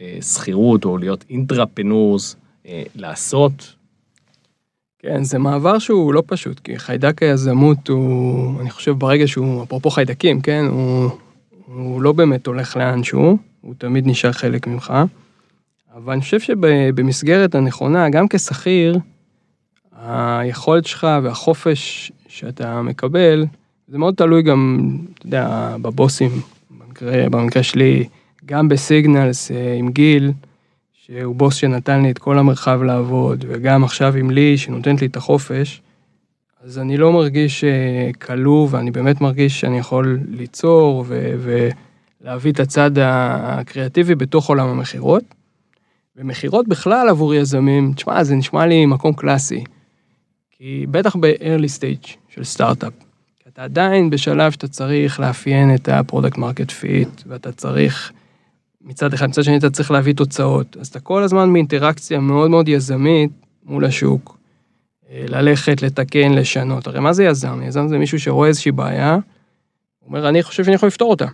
השכירות 0.00 0.84
או 0.84 0.98
להיות 0.98 1.24
אינטרפנורס, 1.30 2.36
אה, 2.66 2.82
לעשות? 2.94 3.74
כן, 4.98 5.24
זה 5.24 5.38
מעבר 5.38 5.78
שהוא 5.78 6.14
לא 6.14 6.22
פשוט, 6.26 6.60
כי 6.60 6.78
חיידק 6.78 7.22
היזמות 7.22 7.88
הוא, 7.88 8.60
אני 8.60 8.70
חושב 8.70 8.92
ברגע 8.92 9.26
שהוא, 9.26 9.62
אפרופו 9.62 9.90
חיידקים, 9.90 10.40
כן, 10.40 10.64
הוא, 10.70 11.10
הוא 11.66 12.02
לא 12.02 12.12
באמת 12.12 12.46
הולך 12.46 12.76
לאן 12.76 13.02
שהוא, 13.02 13.38
הוא 13.60 13.74
תמיד 13.78 14.06
נשאר 14.06 14.32
חלק 14.32 14.66
ממך. 14.66 14.92
אבל 15.94 16.12
אני 16.12 16.22
חושב 16.22 16.40
שבמסגרת 16.40 17.54
הנכונה, 17.54 18.10
גם 18.10 18.28
כשכיר, 18.28 18.98
היכולת 20.02 20.86
שלך 20.86 21.06
והחופש 21.22 22.12
שאתה 22.32 22.82
מקבל, 22.82 23.46
זה 23.88 23.98
מאוד 23.98 24.14
תלוי 24.14 24.42
גם, 24.42 24.90
אתה 25.14 25.26
יודע, 25.26 25.76
בבוסים, 25.82 26.30
במקרה, 26.70 27.28
במקרה 27.30 27.62
שלי, 27.62 28.08
גם 28.44 28.68
בסיגנלס 28.68 29.50
אה, 29.50 29.74
עם 29.74 29.88
גיל, 29.90 30.32
שהוא 30.92 31.34
בוס 31.34 31.54
שנתן 31.54 32.02
לי 32.02 32.10
את 32.10 32.18
כל 32.18 32.38
המרחב 32.38 32.82
לעבוד, 32.82 33.44
וגם 33.48 33.84
עכשיו 33.84 34.16
עם 34.16 34.30
לי, 34.30 34.58
שנותנת 34.58 35.00
לי 35.00 35.06
את 35.06 35.16
החופש, 35.16 35.82
אז 36.64 36.78
אני 36.78 36.96
לא 36.96 37.12
מרגיש 37.12 37.64
אה, 37.64 38.10
כלוא, 38.20 38.68
ואני 38.70 38.90
באמת 38.90 39.20
מרגיש 39.20 39.60
שאני 39.60 39.78
יכול 39.78 40.20
ליצור 40.28 41.04
ו- 41.08 41.62
ולהביא 42.20 42.52
את 42.52 42.60
הצד 42.60 42.90
הקריאטיבי 43.00 44.14
בתוך 44.14 44.48
עולם 44.48 44.68
המכירות. 44.68 45.24
ומכירות 46.16 46.68
בכלל 46.68 47.08
עבור 47.08 47.34
יזמים, 47.34 47.92
תשמע, 47.92 48.24
זה 48.24 48.34
נשמע 48.34 48.66
לי 48.66 48.86
מקום 48.86 49.12
קלאסי. 49.12 49.64
כי 50.62 50.86
בטח 50.90 51.16
ב-early 51.16 51.78
stage 51.78 52.16
של 52.28 52.44
סטארט-אפ. 52.44 52.92
אתה 53.48 53.64
עדיין 53.64 54.10
בשלב 54.10 54.52
שאתה 54.52 54.68
צריך 54.68 55.20
לאפיין 55.20 55.74
את 55.74 55.88
ה-product 55.88 56.36
market 56.36 56.70
fit, 56.70 57.22
ואתה 57.26 57.52
צריך, 57.52 58.12
מצד 58.80 59.14
אחד, 59.14 59.28
מצד 59.28 59.44
שני 59.44 59.56
אתה 59.56 59.70
צריך 59.70 59.90
להביא 59.90 60.14
תוצאות. 60.14 60.76
אז 60.80 60.88
אתה 60.88 61.00
כל 61.00 61.22
הזמן 61.22 61.52
באינטראקציה 61.52 62.20
מאוד 62.20 62.50
מאוד 62.50 62.68
יזמית 62.68 63.30
מול 63.64 63.84
השוק. 63.84 64.38
אה, 65.10 65.24
ללכת, 65.28 65.82
לתקן, 65.82 66.32
לשנות. 66.32 66.86
הרי 66.86 67.00
מה 67.00 67.12
זה 67.12 67.24
יזם? 67.24 67.62
יזם 67.62 67.88
זה 67.88 67.98
מישהו 67.98 68.20
שרואה 68.20 68.48
איזושהי 68.48 68.72
בעיה, 68.72 69.14
הוא 69.14 70.08
אומר, 70.08 70.28
אני 70.28 70.42
חושב 70.42 70.64
שאני 70.64 70.74
יכול 70.74 70.86
לפתור 70.86 71.10
אותה. 71.10 71.26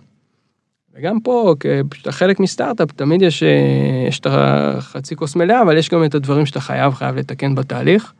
וגם 0.93 1.19
פה, 1.19 1.55
כשאתה 1.89 2.11
חלק 2.11 2.39
מסטארט-אפ, 2.39 2.91
תמיד 2.91 3.21
יש, 3.21 3.43
אה, 3.43 4.05
יש 4.07 4.19
את 4.19 4.27
החצי 4.29 5.15
כוס 5.15 5.35
מלאה, 5.35 5.61
אבל 5.61 5.77
יש 5.77 5.89
גם 5.89 6.03
את 6.03 6.15
הדברים 6.15 6.45
שאתה 6.45 6.59
חייב, 6.59 6.93
חייב 6.93 7.15
לתקן 7.15 7.55
בתהליך. 7.55 8.13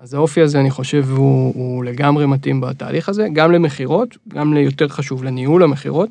אז 0.00 0.14
האופי 0.14 0.40
הזה, 0.40 0.60
אני 0.60 0.70
חושב, 0.70 1.06
הוא, 1.10 1.52
הוא 1.54 1.84
לגמרי 1.84 2.26
מתאים 2.26 2.60
בתהליך 2.60 3.08
הזה, 3.08 3.26
גם 3.32 3.52
למכירות, 3.52 4.16
גם 4.28 4.54
ליותר 4.54 4.88
חשוב, 4.88 5.24
לניהול 5.24 5.62
המכירות, 5.62 6.08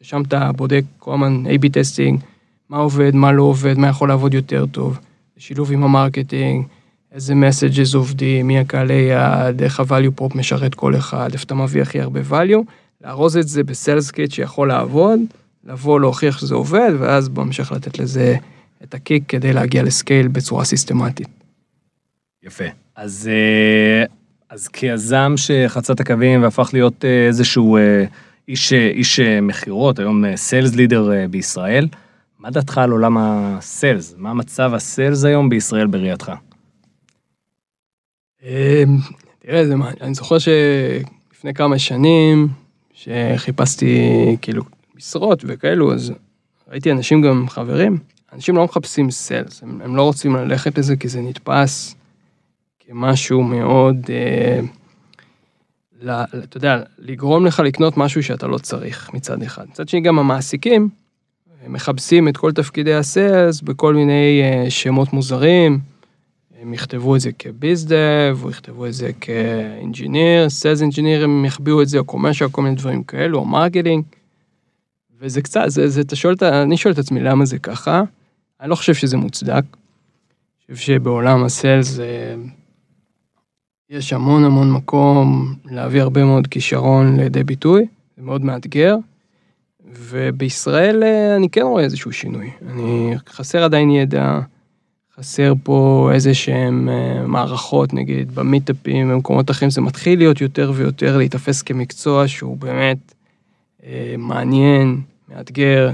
ששם 0.00 0.22
אתה 0.22 0.52
בודק 0.52 0.82
כל 0.98 1.14
הזמן 1.14 1.44
A-B 1.46 1.68
testing, 1.72 2.20
מה 2.68 2.76
עובד, 2.76 3.14
מה 3.14 3.32
לא 3.32 3.42
עובד, 3.42 3.78
מה 3.78 3.88
יכול 3.88 4.08
לעבוד 4.08 4.34
יותר 4.34 4.66
טוב, 4.66 4.98
שילוב 5.36 5.72
עם 5.72 5.82
ה 5.82 5.90
marketing, 5.90 6.66
איזה 7.12 7.34
messages 7.34 7.96
עובדים, 7.96 8.46
מי 8.46 8.58
הקהלי 8.58 8.94
יעד, 8.94 9.62
איך 9.62 9.80
ה-value 9.80 10.20
prop 10.20 10.38
משרת 10.38 10.74
כל 10.74 10.96
אחד, 10.96 11.28
איפה 11.32 11.44
אתה 11.44 11.54
מביא 11.54 11.82
הכי 11.82 12.00
הרבה 12.00 12.20
value, 12.30 12.62
לארוז 13.04 13.36
את 13.36 13.48
זה 13.48 13.64
ב 13.64 13.72
sales 13.72 14.10
kit 14.10 14.30
שיכול 14.30 14.68
לעבוד, 14.68 15.20
לבוא 15.64 16.00
להוכיח 16.00 16.38
שזה 16.38 16.54
עובד, 16.54 16.90
ואז 16.98 17.28
בהמשך 17.28 17.72
לתת 17.72 17.98
לזה 17.98 18.36
את 18.82 18.94
ה 18.94 19.00
kick 19.00 19.22
כדי 19.28 19.52
להגיע 19.52 19.82
ל 19.82 19.90
scale 19.90 20.28
בצורה 20.28 20.64
סיסטמטית. 20.64 21.45
יפה. 22.46 22.64
אז, 22.94 23.30
אה, 23.32 24.04
אז 24.50 24.68
כיזם 24.68 25.34
שחצה 25.36 25.92
את 25.92 26.00
הקווים 26.00 26.42
והפך 26.42 26.70
להיות 26.72 27.04
אה, 27.04 27.26
איזשהו 27.26 27.76
אה, 27.76 28.04
איש, 28.48 28.72
איש 28.72 29.20
מכירות, 29.20 29.98
היום 29.98 30.36
sales 30.36 30.74
leader 30.74 31.10
בישראל, 31.30 31.88
מה 32.38 32.50
דעתך 32.50 32.78
על 32.78 32.90
עולם 32.90 33.16
ה 33.18 33.32
sales? 33.32 34.14
מה 34.18 34.34
מצב 34.34 34.74
ה 34.74 34.82
sales 34.82 35.24
היום 35.24 35.48
בישראל 35.48 35.86
בראייתך? 35.86 36.32
תראה, 39.38 39.66
זה 39.66 39.76
מה, 39.76 39.90
אני 40.00 40.14
זוכר 40.14 40.36
שלפני 40.38 41.54
כמה 41.54 41.78
שנים, 41.78 42.48
שחיפשתי 42.94 43.96
כאילו 44.42 44.62
משרות 44.96 45.44
וכאלו, 45.46 45.94
אז 45.94 46.12
ראיתי 46.68 46.92
אנשים 46.92 47.22
גם 47.22 47.48
חברים, 47.48 47.98
אנשים 48.32 48.56
לא 48.56 48.64
מחפשים 48.64 49.10
סיילס, 49.10 49.62
הם, 49.62 49.80
הם 49.84 49.96
לא 49.96 50.02
רוצים 50.02 50.36
ללכת 50.36 50.78
לזה 50.78 50.96
כי 50.96 51.08
זה 51.08 51.20
נתפס 51.20 51.94
כמשהו 52.86 53.42
מאוד, 53.42 53.96
אה, 54.08 54.60
ל, 56.02 56.10
אתה 56.44 56.56
יודע, 56.56 56.82
לגרום 56.98 57.46
לך 57.46 57.60
לקנות 57.60 57.96
משהו 57.96 58.22
שאתה 58.22 58.46
לא 58.46 58.58
צריך 58.58 59.14
מצד 59.14 59.42
אחד. 59.42 59.66
מצד 59.70 59.88
שני 59.88 60.00
גם 60.00 60.18
המעסיקים 60.18 60.88
מכבסים 61.68 62.28
את 62.28 62.36
כל 62.36 62.52
תפקידי 62.52 62.94
הסיילס 62.94 63.60
בכל 63.60 63.94
מיני 63.94 64.42
אה, 64.42 64.70
שמות 64.70 65.12
מוזרים. 65.12 65.78
הם 66.60 66.74
יכתבו 66.74 67.16
את 67.16 67.20
זה 67.20 67.32
כ 67.32 67.56
bizdev, 67.56 68.38
או 68.42 68.50
יכתבו 68.50 68.86
את 68.86 68.94
זה 68.94 69.10
כ 69.20 69.43
engineer, 69.43 70.48
sales 70.48 70.82
engineer, 70.82 71.24
הם 71.24 71.44
יחביאו 71.44 71.82
את 71.82 71.88
זה, 71.88 71.98
או 71.98 72.04
commercial, 72.04 72.48
כל 72.48 72.62
מיני 72.62 72.76
דברים 72.76 73.02
כאלו, 73.02 73.38
או 73.38 73.44
marketing. 73.44 74.04
וזה 75.20 75.42
קצת, 75.42 75.64
זה, 75.66 75.88
זה, 75.88 76.00
אתה 76.00 76.16
שואל, 76.16 76.34
אני 76.42 76.76
שואל 76.76 76.94
את 76.94 76.98
עצמי 76.98 77.20
למה 77.20 77.44
זה 77.44 77.58
ככה, 77.58 78.02
אני 78.60 78.70
לא 78.70 78.74
חושב 78.74 78.94
שזה 78.94 79.16
מוצדק. 79.16 79.62
אני 80.68 80.76
חושב 80.76 80.86
שבעולם 80.86 81.44
ה 81.44 81.53
sales 81.53 81.98
יש 83.90 84.12
המון 84.12 84.44
המון 84.44 84.72
מקום 84.72 85.54
להביא 85.64 86.02
הרבה 86.02 86.24
מאוד 86.24 86.46
כישרון 86.46 87.16
לידי 87.16 87.44
ביטוי, 87.44 87.86
זה 88.16 88.22
מאוד 88.22 88.44
מאתגר. 88.44 88.96
ובישראל 89.92 91.02
אה, 91.02 91.36
אני 91.36 91.48
כן 91.48 91.62
רואה 91.62 91.84
איזשהו 91.84 92.12
שינוי. 92.12 92.50
אני 92.70 93.14
חסר 93.28 93.64
עדיין 93.64 93.90
ידע, 93.90 94.40
חסר 95.18 95.52
פה 95.62 96.10
איזה 96.14 96.34
שהם 96.34 96.88
אה, 96.88 97.26
מערכות, 97.26 97.94
נגיד, 97.94 98.34
במיטאפים, 98.34 99.10
במקומות 99.10 99.50
אחרים, 99.50 99.70
זה 99.70 99.80
מתחיל 99.80 100.18
להיות 100.18 100.40
יותר 100.40 100.72
ויותר 100.74 101.16
להיתפס 101.16 101.62
כמקצוע 101.62 102.28
שהוא 102.28 102.56
באמת 102.56 103.14
אה, 103.84 104.14
מעניין, 104.18 105.00
מאתגר, 105.28 105.90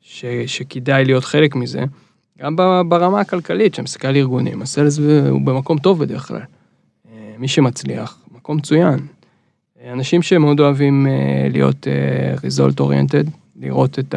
ש, 0.00 0.24
שכדאי 0.46 1.04
להיות 1.04 1.24
חלק 1.24 1.54
מזה. 1.54 1.84
גם 2.38 2.56
ברמה 2.88 3.20
הכלכלית, 3.20 3.74
שאני 3.74 3.84
מסתכל 3.84 4.08
על 4.08 4.16
ארגונים, 4.16 4.62
הסיילס 4.62 4.98
הוא 5.30 5.40
במקום 5.40 5.78
טוב 5.78 5.98
בדרך 5.98 6.28
כלל. 6.28 6.40
אה, 7.38 7.42
מי 7.42 7.48
שמצליח, 7.48 8.18
מקום 8.34 8.56
מצוין. 8.56 8.98
אנשים 9.92 10.22
שמאוד 10.22 10.60
אוהבים 10.60 11.06
להיות 11.50 11.86
result 12.36 12.80
oriented, 12.80 13.30
לראות 13.56 13.98
את 13.98 14.14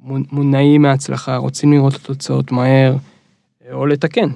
המונעים 0.00 0.82
מההצלחה, 0.82 1.36
רוצים 1.36 1.72
לראות 1.72 1.94
את 1.94 2.00
התוצאות 2.00 2.52
מהר, 2.52 2.96
או 3.72 3.86
לתקן. 3.86 4.28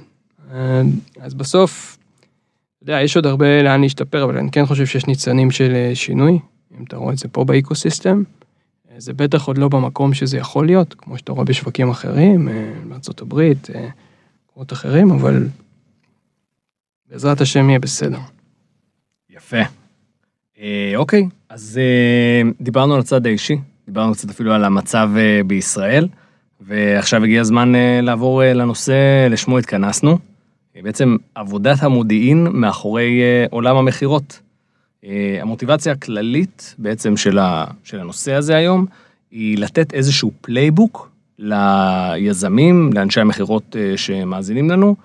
אז 1.21 1.35
בסוף, 1.37 1.99
אתה 2.77 2.83
יודע, 2.83 3.01
יש 3.03 3.17
עוד 3.17 3.27
הרבה 3.27 3.63
לאן 3.63 3.81
להשתפר, 3.81 4.25
אבל 4.25 4.39
אני 4.39 4.51
כן 4.51 4.67
חושב 4.67 4.87
שיש 4.87 5.07
ניצנים 5.07 5.51
של 5.51 5.91
שינוי, 5.95 6.39
אם 6.79 6.85
אתה 6.89 6.97
רואה 6.97 7.13
את 7.13 7.19
זה 7.19 7.29
פה 7.29 7.45
באקוסיסטם. 7.45 8.23
זה 8.99 9.13
בטח 9.13 9.45
עוד 9.45 9.59
לא 9.59 9.69
במקום 9.69 10.15
שזה 10.15 10.39
יכול 10.39 10.67
להיות, 10.67 10.95
כמו 10.95 11.19
שאתה 11.19 11.33
רואה 11.33 11.45
בשווקים 11.45 11.91
אחרים, 11.91 12.49
בארה"ב, 12.89 13.53
מקומות 14.51 14.73
אחרים, 14.73 15.11
אבל 15.11 15.47
בעזרת 17.11 17.41
השם 17.41 17.69
יהיה 17.69 17.79
בסדר. 17.79 18.19
יפה. 19.31 19.63
אוקיי, 20.97 21.29
אז 21.49 21.81
אה, 21.83 22.51
דיברנו 22.61 22.95
על 22.95 23.01
הצד 23.01 23.27
האישי, 23.27 23.57
דיברנו 23.87 24.13
קצת 24.13 24.31
אפילו 24.31 24.53
על 24.53 24.65
המצב 24.65 25.11
אה, 25.17 25.41
בישראל. 25.47 26.09
ועכשיו 26.61 27.25
הגיע 27.25 27.41
הזמן 27.41 27.75
אה, 27.75 28.01
לעבור 28.03 28.43
אה, 28.43 28.55
לנושא 28.55 29.27
לשמו 29.31 29.59
התכנסנו. 29.59 30.19
אה, 30.77 30.83
בעצם 30.83 31.17
עבודת 31.35 31.83
המודיעין 31.83 32.47
מאחורי 32.53 33.21
עולם 33.51 33.77
המכירות. 33.77 34.41
המוטיבציה 35.41 35.93
הכללית 35.93 36.75
בעצם 36.79 37.17
של, 37.17 37.39
ה, 37.39 37.65
של 37.85 38.01
הנושא 38.01 38.33
הזה 38.33 38.57
היום, 38.57 38.87
היא 39.31 39.59
לתת 39.59 39.95
איזשהו 39.95 40.33
playbook 40.41 41.11
ליזמים, 41.39 42.91
לאנשי 42.95 43.21
המכירות 43.21 43.77
שמאזינים 43.97 44.71
לנו, 44.71 44.97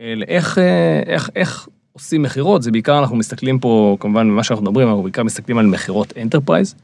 לאיך 0.00 0.58
איך, 1.06 1.30
איך 1.36 1.68
עושים 1.92 2.22
מכירות, 2.22 2.62
זה 2.62 2.70
בעיקר 2.70 2.98
אנחנו 2.98 3.16
מסתכלים 3.16 3.58
פה, 3.58 3.96
כמובן, 4.00 4.28
ממה 4.28 4.42
שאנחנו 4.42 4.64
מדברים, 4.64 4.88
אנחנו 4.88 5.02
בעיקר 5.02 5.22
מסתכלים 5.22 5.58
על 5.58 5.66
מכירות 5.66 6.12
Enterprise, 6.16 6.74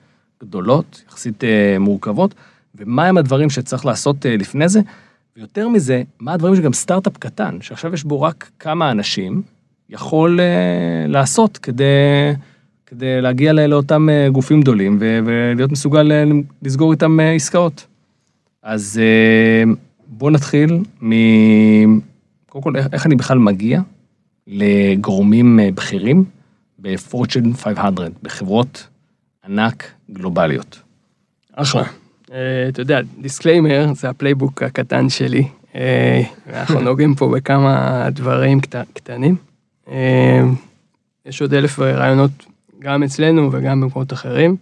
גדולות, 0.43 1.03
יחסית 1.09 1.45
מורכבות. 1.81 2.35
ומהם 2.79 3.19
הדברים 3.19 3.51
שצריך 3.51 3.87
לעשות 3.87 4.27
אה, 4.27 4.37
לפני 4.37 4.69
זה, 4.69 4.81
ויותר 5.37 5.69
מזה, 5.69 6.03
מה 6.21 6.33
הדברים 6.33 6.57
שגם 6.57 6.73
סטארט-אפ 6.73 7.17
קטן, 7.17 7.59
שעכשיו 7.61 7.95
יש 7.95 8.05
בו 8.05 8.23
רק 8.23 8.51
כמה 8.59 8.91
אנשים, 8.91 9.43
יכול 9.91 10.41
לעשות 11.09 11.59
כדי, 11.59 11.85
כדי 12.87 13.21
להגיע 13.21 13.53
לאותם 13.53 14.09
גופים 14.33 14.61
גדולים 14.61 14.99
ולהיות 15.01 15.73
מסוגל 15.73 16.13
לסגור 16.63 16.93
איתם 16.93 17.19
עסקאות. 17.21 17.87
אז 18.63 19.01
בואו 20.09 20.31
נתחיל. 20.31 20.83
קודם 22.61 22.63
כל, 22.63 22.77
איך, 22.93 23.07
אני 23.07 23.17
בכלל 23.17 23.39
מגיע 23.39 23.81
לגורמים 24.47 25.59
אה, 25.59 25.75
בכירים 25.75 26.25
ב-Fortune 26.79 27.57
500, 27.57 27.95
בחברות 28.23 28.87
ענק 29.45 29.91
גלובליות. 30.11 30.79
אחלה. 31.53 31.83
אה, 32.33 32.69
אתה 32.69 32.81
יודע, 32.81 33.01
disclaimer 33.21 33.93
זה 33.95 34.09
ה 34.09 34.15
playbook 34.15 34.63
הקטן 34.63 35.09
שלי. 35.09 35.49
אה, 35.75 36.23
אנחנו 36.53 36.81
נוגעים 36.81 37.15
פה 37.15 37.29
בכמה 37.29 38.07
דברים 38.11 38.61
קטנים. 38.93 39.37
אה, 39.89 40.43
יש 41.27 41.43
עוד 41.43 41.55
אלף 41.55 41.79
רעיונות 41.79 42.31
גם 42.79 43.03
אצלנו 43.03 43.53
וגם 43.53 43.81
במקומות 43.81 44.13
אחרים. 44.13 44.57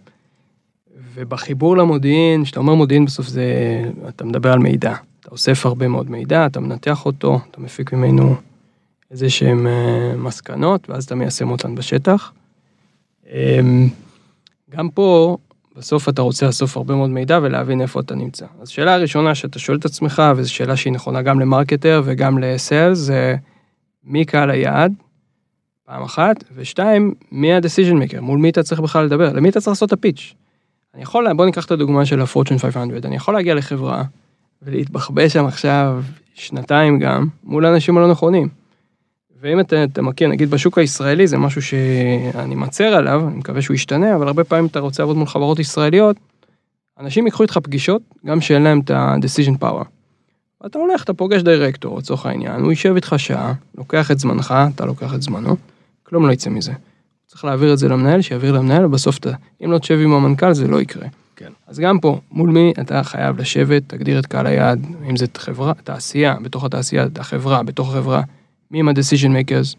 ובחיבור 1.13 1.77
למודיעין, 1.77 2.43
כשאתה 2.43 2.59
אומר 2.59 2.73
מודיעין 2.73 3.05
בסוף 3.05 3.27
זה, 3.27 3.45
אתה 4.09 4.25
מדבר 4.25 4.53
על 4.53 4.59
מידע. 4.59 4.95
אתה 5.25 5.31
אוסף 5.33 5.65
הרבה 5.65 5.87
מאוד 5.87 6.09
מידע, 6.09 6.45
אתה 6.45 6.59
מנתח 6.59 7.05
אותו, 7.05 7.39
אתה 7.51 7.61
מפיק 7.61 7.93
ממנו 7.93 8.35
איזה 9.11 9.29
שהם 9.29 9.67
מסקנות, 10.17 10.89
ואז 10.89 11.03
אתה 11.03 11.15
מיישם 11.15 11.49
אותן 11.49 11.75
בשטח. 11.75 12.31
אמ, 13.29 13.89
גם 14.69 14.89
פה, 14.89 15.37
בסוף 15.75 16.09
אתה 16.09 16.21
רוצה 16.21 16.45
לאסוף 16.45 16.77
הרבה 16.77 16.95
מאוד 16.95 17.09
מידע 17.09 17.39
ולהבין 17.41 17.81
איפה 17.81 17.99
אתה 17.99 18.15
נמצא. 18.15 18.45
אז 18.61 18.69
שאלה 18.69 18.93
הראשונה 18.93 19.35
שאתה 19.35 19.59
שואל 19.59 19.77
את 19.77 19.85
עצמך, 19.85 20.23
וזו 20.35 20.53
שאלה 20.53 20.75
שהיא 20.75 20.93
נכונה 20.93 21.21
גם 21.21 21.39
למרקטר 21.39 22.01
וגם 22.05 22.37
לסיילס, 22.37 22.97
זה 22.97 23.35
מי 24.03 24.25
קהל 24.25 24.49
היעד, 24.49 24.93
פעם 25.85 26.03
אחת, 26.03 26.43
ושתיים, 26.55 27.13
מי 27.31 27.53
ה-decision 27.53 28.11
maker, 28.11 28.21
מול 28.21 28.39
מי 28.39 28.49
אתה 28.49 28.63
צריך 28.63 28.81
בכלל 28.81 29.05
לדבר, 29.05 29.33
למי 29.33 29.49
אתה 29.49 29.59
צריך 29.59 29.67
לעשות 29.67 29.87
את 29.87 29.93
הפיץ'. 29.93 30.33
אני 30.93 31.03
יכול, 31.03 31.33
בוא 31.33 31.45
ניקח 31.45 31.65
את 31.65 31.71
הדוגמה 31.71 32.05
של 32.05 32.21
ה-Fortune 32.21 32.59
500, 32.59 33.05
אני 33.05 33.15
יכול 33.15 33.33
להגיע 33.33 33.55
לחברה 33.55 34.03
ולהתבחבש 34.65 35.33
שם 35.33 35.45
עכשיו 35.45 36.03
שנתיים 36.33 36.99
גם, 36.99 37.27
מול 37.43 37.65
האנשים 37.65 37.97
הלא 37.97 38.11
נכונים. 38.11 38.47
ואם 39.41 39.59
אתה, 39.59 39.83
אתה 39.83 40.01
מכיר, 40.01 40.27
נגיד 40.27 40.49
בשוק 40.49 40.77
הישראלי 40.77 41.27
זה 41.27 41.37
משהו 41.37 41.61
שאני 41.61 42.55
מצר 42.55 42.83
עליו, 42.83 43.27
אני 43.27 43.37
מקווה 43.37 43.61
שהוא 43.61 43.75
ישתנה, 43.75 44.15
אבל 44.15 44.27
הרבה 44.27 44.43
פעמים 44.43 44.65
אתה 44.65 44.79
רוצה 44.79 45.03
לעבוד 45.03 45.17
מול 45.17 45.27
חברות 45.27 45.59
ישראליות, 45.59 46.17
אנשים 46.99 47.25
ייקחו 47.25 47.43
איתך 47.43 47.57
פגישות, 47.57 48.01
גם 48.25 48.41
שאין 48.41 48.61
להם 48.61 48.79
את 48.79 48.91
ה-decision 48.91 49.63
power. 49.63 49.83
ואתה 50.61 50.79
הולך, 50.79 51.03
אתה 51.03 51.13
פוגש 51.13 51.41
דירקטור, 51.41 51.97
לצורך 51.97 52.25
העניין, 52.25 52.61
הוא 52.61 52.71
יישב 52.71 52.95
איתך 52.95 53.15
שעה, 53.17 53.53
לוקח 53.77 54.11
את 54.11 54.19
זמנך, 54.19 54.53
אתה 54.75 54.85
לוקח 54.85 55.13
את 55.13 55.21
זמנו, 55.21 55.55
כלום 56.03 56.27
לא 56.27 56.31
יצא 56.31 56.49
מזה. 56.49 56.73
צריך 57.27 57.45
להעביר 57.45 57.73
את 57.73 57.77
זה 57.77 57.87
למנהל, 57.89 58.21
שיעביר 58.21 58.51
למנהל, 58.51 58.85
ובסוף 58.85 59.17
אתה, 59.17 59.31
אם 59.65 59.71
לא 59.71 59.77
תשב 59.77 59.99
עם 60.03 60.13
המנכ"ל 60.13 60.53
זה 60.53 60.67
לא 60.67 60.81
יקרה. 60.81 61.07
כן. 61.35 61.51
אז 61.67 61.79
גם 61.79 61.99
פה, 61.99 62.19
מול 62.31 62.49
מי 62.49 62.73
אתה 62.81 63.03
חייב 63.03 63.39
לשבת, 63.39 63.83
תגדיר 63.87 64.19
את 64.19 64.25
קהל 64.25 64.47
היעד, 64.47 64.85
אם 65.09 65.15
זה 65.15 65.25
חברה, 65.37 65.73
תעשייה, 65.73 66.35
בתוך 66.41 66.63
התעשייה, 66.63 67.05
החברה, 67.19 67.63
בתוך 67.63 67.89
החברה, 67.89 68.21
מי 68.71 68.79
הם 68.79 68.87
ה-decision 68.87 69.29
makers. 69.29 69.77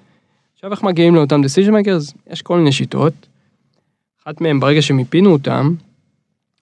עכשיו 0.54 0.70
איך 0.70 0.82
מגיעים 0.82 1.14
לאותם 1.14 1.40
decision 1.40 1.70
makers? 1.70 2.14
יש 2.30 2.42
כל 2.42 2.58
מיני 2.58 2.72
שיטות. 2.72 3.12
אחת 4.22 4.40
מהן, 4.40 4.60
ברגע 4.60 4.82
שמיפינו 4.82 5.32
אותם, 5.32 5.74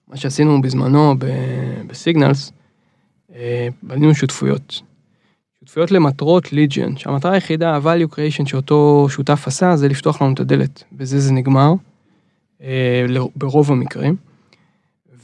מה 0.07 0.17
שעשינו 0.17 0.61
בזמנו 0.61 1.15
בסיגנלס, 1.87 2.51
אה, 3.35 3.67
בנינו 3.83 4.15
שותפויות. 4.15 4.81
שותפויות 5.59 5.91
למטרות 5.91 6.53
ליג'ן, 6.53 6.97
שהמטרה 6.97 7.31
היחידה, 7.31 7.75
ה-value 7.75 8.13
creation 8.13 8.45
שאותו 8.45 9.07
שותף 9.09 9.43
עשה, 9.47 9.75
זה 9.75 9.87
לפתוח 9.87 10.21
לנו 10.21 10.33
את 10.33 10.39
הדלת. 10.39 10.83
בזה 10.91 11.19
זה 11.19 11.33
נגמר, 11.33 11.73
אה, 12.61 13.05
ברוב 13.35 13.71
המקרים. 13.71 14.15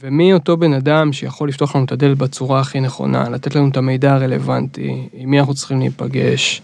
ומי 0.02 0.32
אותו 0.32 0.56
בן 0.56 0.72
אדם 0.72 1.12
שיכול 1.12 1.48
לפתוח 1.48 1.76
לנו 1.76 1.84
את 1.84 1.92
הדלת 1.92 2.18
בצורה 2.18 2.60
הכי 2.60 2.80
נכונה, 2.80 3.28
לתת 3.28 3.54
לנו 3.54 3.68
את 3.68 3.76
המידע 3.76 4.14
הרלוונטי, 4.14 5.08
עם 5.12 5.30
מי 5.30 5.40
אנחנו 5.40 5.54
צריכים 5.54 5.78
להיפגש, 5.78 6.62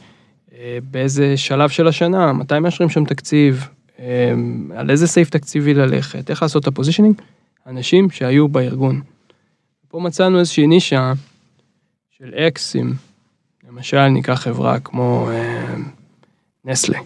אה, 0.52 0.78
באיזה 0.90 1.36
שלב 1.36 1.68
של 1.68 1.88
השנה, 1.88 2.32
מתי 2.32 2.58
מאשרים 2.58 2.90
שם 2.90 3.04
תקציב, 3.04 3.68
אה, 3.98 4.32
על 4.76 4.90
איזה 4.90 5.06
סעיף 5.06 5.30
תקציבי 5.30 5.74
ללכת, 5.74 6.30
איך 6.30 6.42
לעשות 6.42 6.62
את 6.62 6.68
הפוזישנינג, 6.68 7.20
אנשים 7.66 8.10
שהיו 8.10 8.48
בארגון. 8.48 9.00
פה 9.88 10.00
מצאנו 10.00 10.38
איזושהי 10.38 10.66
נישה 10.66 11.12
של 12.10 12.34
אקסים, 12.34 12.94
למשל 13.68 14.08
ניקח 14.08 14.34
חברה 14.34 14.80
כמו 14.80 15.30
אה, 15.30 15.74
נסלה. 16.64 16.98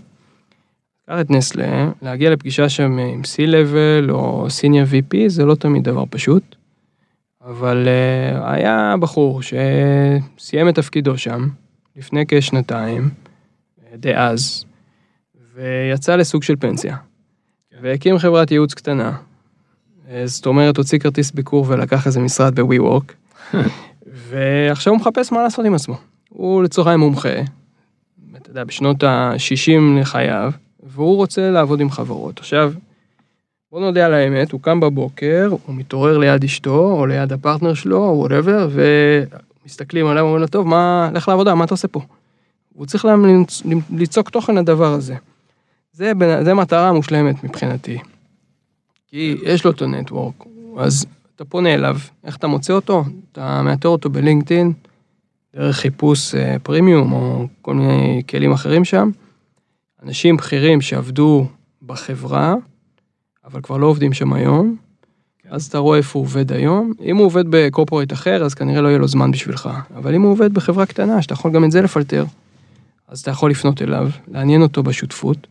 את 1.21 1.31
נסלה, 1.31 1.91
להגיע 2.03 2.31
לפגישה 2.31 2.69
שם 2.69 2.99
עם 2.99 3.21
C-Level 3.21 4.11
או 4.11 4.47
Senior 4.47 4.93
VP 4.93 5.17
זה 5.27 5.45
לא 5.45 5.55
תמיד 5.55 5.85
דבר 5.85 6.05
פשוט, 6.11 6.57
אבל 7.45 7.89
uh, 7.89 8.39
היה 8.45 8.95
בחור 9.01 9.41
שסיים 9.43 10.69
את 10.69 10.75
תפקידו 10.75 11.19
שם 11.19 11.49
לפני 11.97 12.25
כשנתיים, 12.29 13.11
דאז, 13.95 14.65
ויצא 15.55 16.17
לסוג 16.17 16.43
של 16.43 16.57
פנסיה, 16.57 16.97
והקים 17.83 18.19
חברת 18.19 18.51
ייעוץ 18.51 18.75
קטנה. 18.75 19.17
זאת 20.25 20.47
אומרת, 20.47 20.77
הוציא 20.77 20.99
כרטיס 20.99 21.31
ביקור 21.31 21.65
ולקח 21.69 22.07
איזה 22.07 22.21
משרד 22.21 22.61
ב-WeWork, 22.61 23.13
ועכשיו 24.29 24.93
הוא 24.93 25.01
מחפש 25.01 25.33
מה 25.33 25.43
לעשות 25.43 25.67
עם 25.67 25.75
עצמו. 25.75 25.97
הוא 26.29 26.63
לצורך 26.63 26.87
העניין 26.87 27.01
מומחה, 27.01 27.41
אתה 28.37 28.51
יודע, 28.51 28.65
בשנות 28.65 29.03
ה-60 29.03 30.01
לחייו, 30.01 30.53
והוא 30.93 31.17
רוצה 31.17 31.51
לעבוד 31.51 31.81
עם 31.81 31.91
חברות. 31.91 32.39
עכשיו, 32.39 32.73
בוא 33.73 33.81
נודה 33.81 34.07
על 34.07 34.15
האמת, 34.15 34.53
הוא 34.53 34.61
קם 34.61 34.81
בבוקר, 34.81 35.49
הוא 35.67 35.75
מתעורר 35.75 36.19
ליד 36.19 36.45
אשתו, 36.45 36.93
או 36.93 37.07
ליד 37.07 37.33
הפרטנר 37.33 37.75
שלו, 37.75 38.05
או 38.05 38.19
whatever, 38.19 38.69
ומסתכלים 39.65 40.07
עליו 40.07 40.23
ואומרים 40.23 40.43
לו, 40.43 40.49
טוב, 40.49 40.67
מה, 40.67 41.11
לך 41.15 41.29
לעבודה, 41.29 41.55
מה 41.55 41.65
אתה 41.65 41.75
עושה 41.75 41.89
פה? 41.89 42.01
הוא 42.75 42.87
צריך 42.87 43.07
ליצוק 43.91 44.31
תוכן 44.31 44.55
לדבר 44.55 44.93
הזה. 44.93 45.15
זה, 45.93 46.13
זה 46.43 46.55
מטרה 46.55 46.93
מושלמת 46.93 47.45
מבחינתי. 47.45 47.99
כי 49.09 49.37
יש 49.43 49.65
לו 49.65 49.71
את 49.71 49.83
הנטוורק, 49.83 50.45
אז 50.79 51.07
אתה 51.37 51.45
פונה 51.45 51.75
אליו, 51.75 51.97
איך 52.25 52.37
אתה 52.37 52.47
מוצא 52.47 52.73
אותו? 52.73 53.05
אתה 53.33 53.63
מאתר 53.63 53.89
אותו 53.89 54.11
בלינקדאין, 54.11 54.73
דרך 55.57 55.77
חיפוש 55.77 56.35
פרימיום 56.63 57.13
או 57.13 57.47
כל 57.63 57.75
מיני 57.75 58.23
כלים 58.29 58.53
אחרים 58.53 58.85
שם. 58.85 59.11
אנשים 60.03 60.37
בכירים 60.37 60.81
שעבדו 60.81 61.47
בחברה, 61.83 62.55
אבל 63.45 63.61
כבר 63.61 63.77
לא 63.77 63.87
עובדים 63.87 64.13
שם 64.13 64.33
היום, 64.33 64.77
כן. 65.39 65.49
אז 65.53 65.67
אתה 65.67 65.79
רואה 65.79 65.99
איפה 65.99 66.19
הוא 66.19 66.27
עובד 66.27 66.53
היום. 66.53 66.93
אם 67.05 67.17
הוא 67.17 67.27
עובד 67.27 67.45
בקורפורט 67.51 68.13
אחר, 68.13 68.45
אז 68.45 68.55
כנראה 68.55 68.81
לא 68.81 68.89
יהיה 68.89 68.99
לו 68.99 69.09
זמן 69.09 69.31
בשבילך. 69.31 69.69
אבל 69.97 70.15
אם 70.15 70.23
הוא 70.23 70.33
עובד 70.33 70.55
בחברה 70.55 70.87
קטנה, 70.87 71.23
שאתה 71.23 71.35
יכול 71.35 71.53
גם 71.53 71.65
את 71.65 71.71
זה 71.71 71.83
לפלטר, 71.83 72.25
אז 73.09 73.21
אתה 73.21 73.31
יכול 73.31 73.51
לפנות 73.51 73.83
אליו, 73.83 74.09
לעניין 74.29 74.63
אותו 74.63 74.83
בשותפות. 74.83 75.47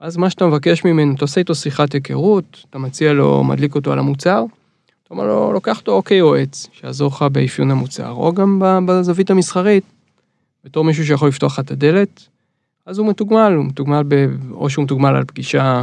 אז 0.00 0.16
מה 0.16 0.30
שאתה 0.30 0.46
מבקש 0.46 0.84
ממנו, 0.84 1.14
אתה 1.14 1.24
עושה 1.24 1.40
איתו 1.40 1.54
שיחת 1.54 1.92
היכרות, 1.92 2.64
אתה 2.70 2.78
מציע 2.78 3.12
לו, 3.12 3.44
מדליק 3.44 3.74
אותו 3.74 3.92
על 3.92 3.98
המוצר, 3.98 4.44
אתה 5.02 5.14
אומר 5.14 5.24
לו, 5.24 5.52
לוקח 5.52 5.78
אותו 5.78 5.92
אוקיי 5.92 6.16
יועץ, 6.16 6.68
שיעזור 6.72 7.08
לך 7.08 7.22
באפיון 7.32 7.70
המוצר, 7.70 8.10
או 8.10 8.32
גם 8.32 8.62
בזווית 8.86 9.30
המסחרית, 9.30 9.84
בתור 10.64 10.84
מישהו 10.84 11.06
שיכול 11.06 11.28
לפתוח 11.28 11.52
לך 11.52 11.64
את 11.64 11.70
הדלת, 11.70 12.28
אז 12.86 12.98
הוא 12.98 13.08
מתוגמל, 13.08 13.52
הוא 13.56 13.64
מתוגמל, 13.64 14.02
ב... 14.08 14.26
או 14.52 14.70
שהוא 14.70 14.84
מתוגמל 14.84 15.16
על 15.16 15.24
פגישה, 15.24 15.82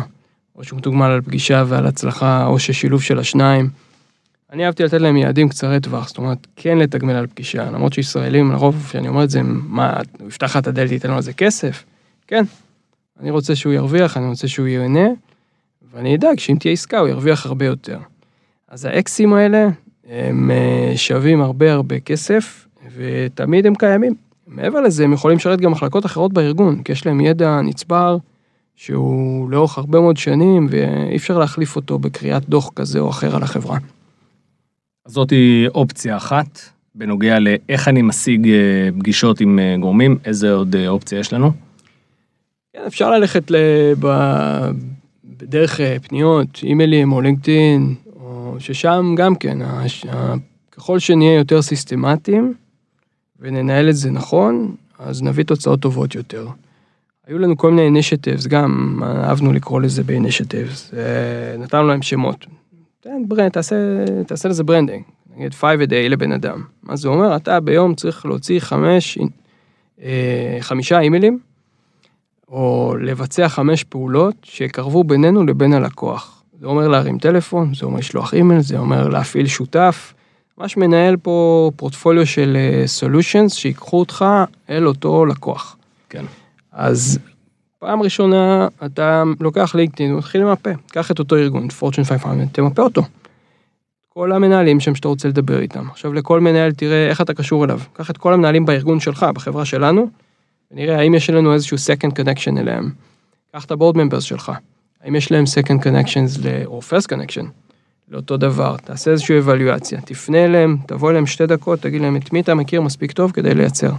או 0.56 0.64
שהוא 0.64 0.78
מתוגמל 0.78 1.06
על 1.06 1.22
פגישה 1.22 1.64
ועל 1.68 1.86
הצלחה, 1.86 2.46
או 2.46 2.60
ששילוב 2.60 3.02
של 3.02 3.20
השניים. 3.20 3.70
אני 4.52 4.66
אהבתי 4.66 4.84
לתת 4.84 5.02
להם 5.02 5.18
יעדים 5.18 5.50
קצרי 5.50 5.80
טווח, 5.80 6.08
זאת 6.08 6.18
אומרת, 6.18 6.48
כן 6.56 6.78
לתגמל 6.78 7.14
על 7.14 7.28
פגישה, 7.28 7.72
למרות 7.72 7.94
שישראלים, 7.94 8.52
לרוב, 8.52 8.86
כשאני 8.90 9.08
אומר 9.08 9.24
את 9.24 9.30
זה, 9.30 9.42
מה, 9.44 9.94
הוא 10.20 10.28
יפתח 10.28 10.46
לך 10.46 10.58
את 10.58 10.68
הדלת, 10.68 10.92
ייתן 10.92 11.10
לו 11.10 11.16
על 11.16 11.22
זה 11.22 11.34
כסף? 11.34 11.84
כן, 12.28 12.44
אני 13.20 13.32
רוצה 13.32 13.56
שהוא 13.56 13.74
ירוויח, 13.74 14.18
אני 14.18 14.28
רוצה 14.28 14.48
שהוא 14.48 14.68
ייהנה, 14.68 15.08
ואני 15.94 16.16
אדאג 16.16 16.40
שאם 16.40 16.56
תהיה 16.60 16.72
עסקה, 16.72 17.00
הוא 17.00 17.08
ירוויח 17.08 17.46
הרבה 17.46 17.66
יותר. 17.66 17.98
אז 18.68 18.86
האקסים 18.86 19.34
האלה, 19.34 19.68
הם 20.10 20.52
אה, 20.52 20.94
שווים 20.96 21.42
הרבה 21.42 21.74
הרבה 21.74 22.00
כסף, 22.00 22.68
ותמיד 22.96 23.66
הם 23.66 23.76
קיימים. 23.76 24.16
מעבר 24.48 24.82
לזה, 24.82 25.04
הם 25.04 25.14
יכולים 25.14 25.38
לשרת 25.38 25.62
גם 25.62 25.72
מחלקות 25.72 26.06
אחרות 26.06 26.34
בארגון, 26.34 26.84
כי 26.84 26.92
יש 26.92 27.06
להם 27.06 27.22
ידע 27.22 27.62
נצבר, 27.62 28.18
שהוא 28.76 29.50
לאורך 29.50 29.78
הרבה 29.78 30.00
מאוד 30.00 30.18
שנים, 30.18 30.68
ואי 30.70 31.16
אפשר 31.16 31.38
להחליף 31.38 31.76
אותו 31.76 32.00
בקריאת 32.00 32.50
דוח 32.50 32.70
כזה 32.76 33.00
או 33.00 33.10
אחר 33.10 33.36
על 33.36 33.44
החברה. 33.44 33.78
זאתי 35.08 35.66
אופציה 35.76 36.18
אחת, 36.18 36.60
בנוגע 36.96 37.40
לאיך 37.40 37.88
אני 37.88 38.02
משיג 38.02 38.48
אה, 38.48 38.90
פגישות 39.00 39.42
עם 39.42 39.60
אה, 39.60 39.76
גורמים, 39.80 40.18
איזה 40.26 40.54
עוד 40.54 40.76
אופציה 40.88 41.20
יש 41.20 41.34
לנו? 41.34 41.52
כן, 42.74 42.82
אפשר 42.88 43.12
ללכת 43.12 43.52
לב... 43.52 44.06
בדרך 45.38 45.80
פניות, 46.08 46.60
אימיילים 46.64 47.12
או 47.12 47.22
לינקדאין, 47.22 47.96
או 48.16 48.56
ששם 48.60 49.16
גם 49.18 49.36
כן, 49.36 49.58
ככל 50.72 51.00
שנהיה 51.00 51.38
יותר 51.38 51.62
סיסטמטיים, 51.62 52.54
וננהל 53.44 53.90
את 53.90 53.96
זה 53.96 54.12
נכון, 54.12 54.76
אז 55.00 55.24
נביא 55.24 55.44
תוצאות 55.44 55.80
טובות 55.80 56.16
יותר. 56.16 56.48
היו 57.28 57.40
לנו 57.40 57.58
כל 57.58 57.72
מיני 57.72 58.00
initiatives, 58.00 58.48
גם 58.48 59.02
אהבנו 59.04 59.54
לקרוא 59.54 59.82
לזה 59.82 60.04
ב-initiatives, 60.04 60.96
נתנו 61.60 61.88
להם 61.88 62.02
שמות. 62.02 62.46
תן 63.00 63.24
brand, 63.28 63.52
תעשה, 63.52 63.76
תעשה 64.28 64.50
לזה 64.50 64.64
branding, 64.64 65.04
נגיד 65.36 65.54
5 65.54 65.80
a 65.80 65.90
day 65.90 66.10
לבן 66.10 66.32
אדם. 66.32 66.64
מה 66.84 66.96
זה 66.96 67.08
אומר? 67.08 67.36
אתה 67.36 67.60
ביום 67.60 67.96
צריך 67.96 68.26
להוציא 68.26 68.60
חמש, 68.60 69.18
אה, 70.02 70.58
חמישה 70.60 71.00
אימיילים, 71.00 71.40
או 72.48 72.96
לבצע 73.02 73.50
חמש 73.50 73.84
פעולות 73.84 74.36
שיקרבו 74.44 75.04
בינינו 75.04 75.44
לבין 75.44 75.74
הלקוח. 75.74 76.44
זה 76.60 76.68
אומר 76.68 76.88
להרים 76.88 77.18
טלפון, 77.18 77.74
זה 77.74 77.86
אומר 77.86 77.98
לשלוח 77.98 78.34
אימייל, 78.34 78.62
זה 78.62 78.78
אומר 78.78 79.08
להפעיל 79.08 79.48
שותף. 79.48 80.14
ממש 80.58 80.78
מנהל 80.78 81.18
פה 81.18 81.72
פורטפוליו 81.76 82.26
של 82.26 82.58
solutions 82.86 83.52
אה, 83.54 83.58
שיקחו 83.60 84.00
אותך 84.00 84.26
אל 84.70 84.88
אותו 84.88 85.26
לקוח. 85.26 85.78
כן. 86.10 86.26
אז 86.72 87.20
פעם 87.80 88.02
ראשונה 88.02 88.68
אתה 88.86 89.24
לוקח 89.40 89.76
לינקדאין 89.76 90.14
ומתחיל 90.14 90.42
למפה, 90.42 90.70
קח 90.92 91.12
את 91.12 91.20
אותו 91.20 91.36
ארגון, 91.36 91.70
Fortune 91.70 92.04
500, 92.04 92.48
תמפה 92.52 92.82
אותו. 92.82 93.02
כל 94.10 94.32
המנהלים 94.32 94.80
שם 94.80 94.96
שאתה 94.96 95.08
רוצה 95.08 95.28
לדבר 95.28 95.60
איתם. 95.60 95.90
עכשיו 95.90 96.14
לכל 96.14 96.40
מנהל 96.40 96.72
תראה 96.72 97.08
איך 97.10 97.22
אתה 97.22 97.34
קשור 97.34 97.66
אליו. 97.66 97.80
קח 97.94 98.10
את 98.10 98.18
כל 98.18 98.34
המנהלים 98.34 98.66
בארגון 98.66 99.00
שלך, 99.00 99.26
בחברה 99.34 99.66
שלנו, 99.66 100.08
ונראה 100.72 101.00
האם 101.00 101.16
יש 101.16 101.30
לנו 101.30 101.54
איזשהו 101.54 101.78
second 101.78 102.12
connection 102.12 102.60
אליהם. 102.60 102.92
קח 103.54 103.66
את 103.66 103.72
הבורד 103.72 103.98
ממברס 103.98 104.24
שלך. 104.24 104.52
האם 105.04 105.16
יש 105.16 105.32
להם 105.32 105.44
second 105.44 105.80
connections 105.84 106.40
ל- 106.44 106.66
או 106.66 106.80
first 106.90 107.06
connection 107.16 107.46
לאותו 108.14 108.38
דבר, 108.38 108.78
תעשה 108.78 109.12
איזושהי 109.12 109.40
אבלואציה, 109.40 110.02
תפנה 110.02 110.46
אליהם, 110.46 110.78
תבוא 110.88 111.10
אליהם 111.12 111.26
שתי 111.26 111.46
דקות, 111.46 111.80
תגיד 111.80 112.02
להם 112.02 112.16
את 112.16 112.34
מי 112.34 112.42
אתה 112.42 112.56
מכיר 112.56 112.82
מספיק 112.82 113.12
טוב 113.12 113.32
כדי 113.32 113.54
לייצר. 113.54 113.92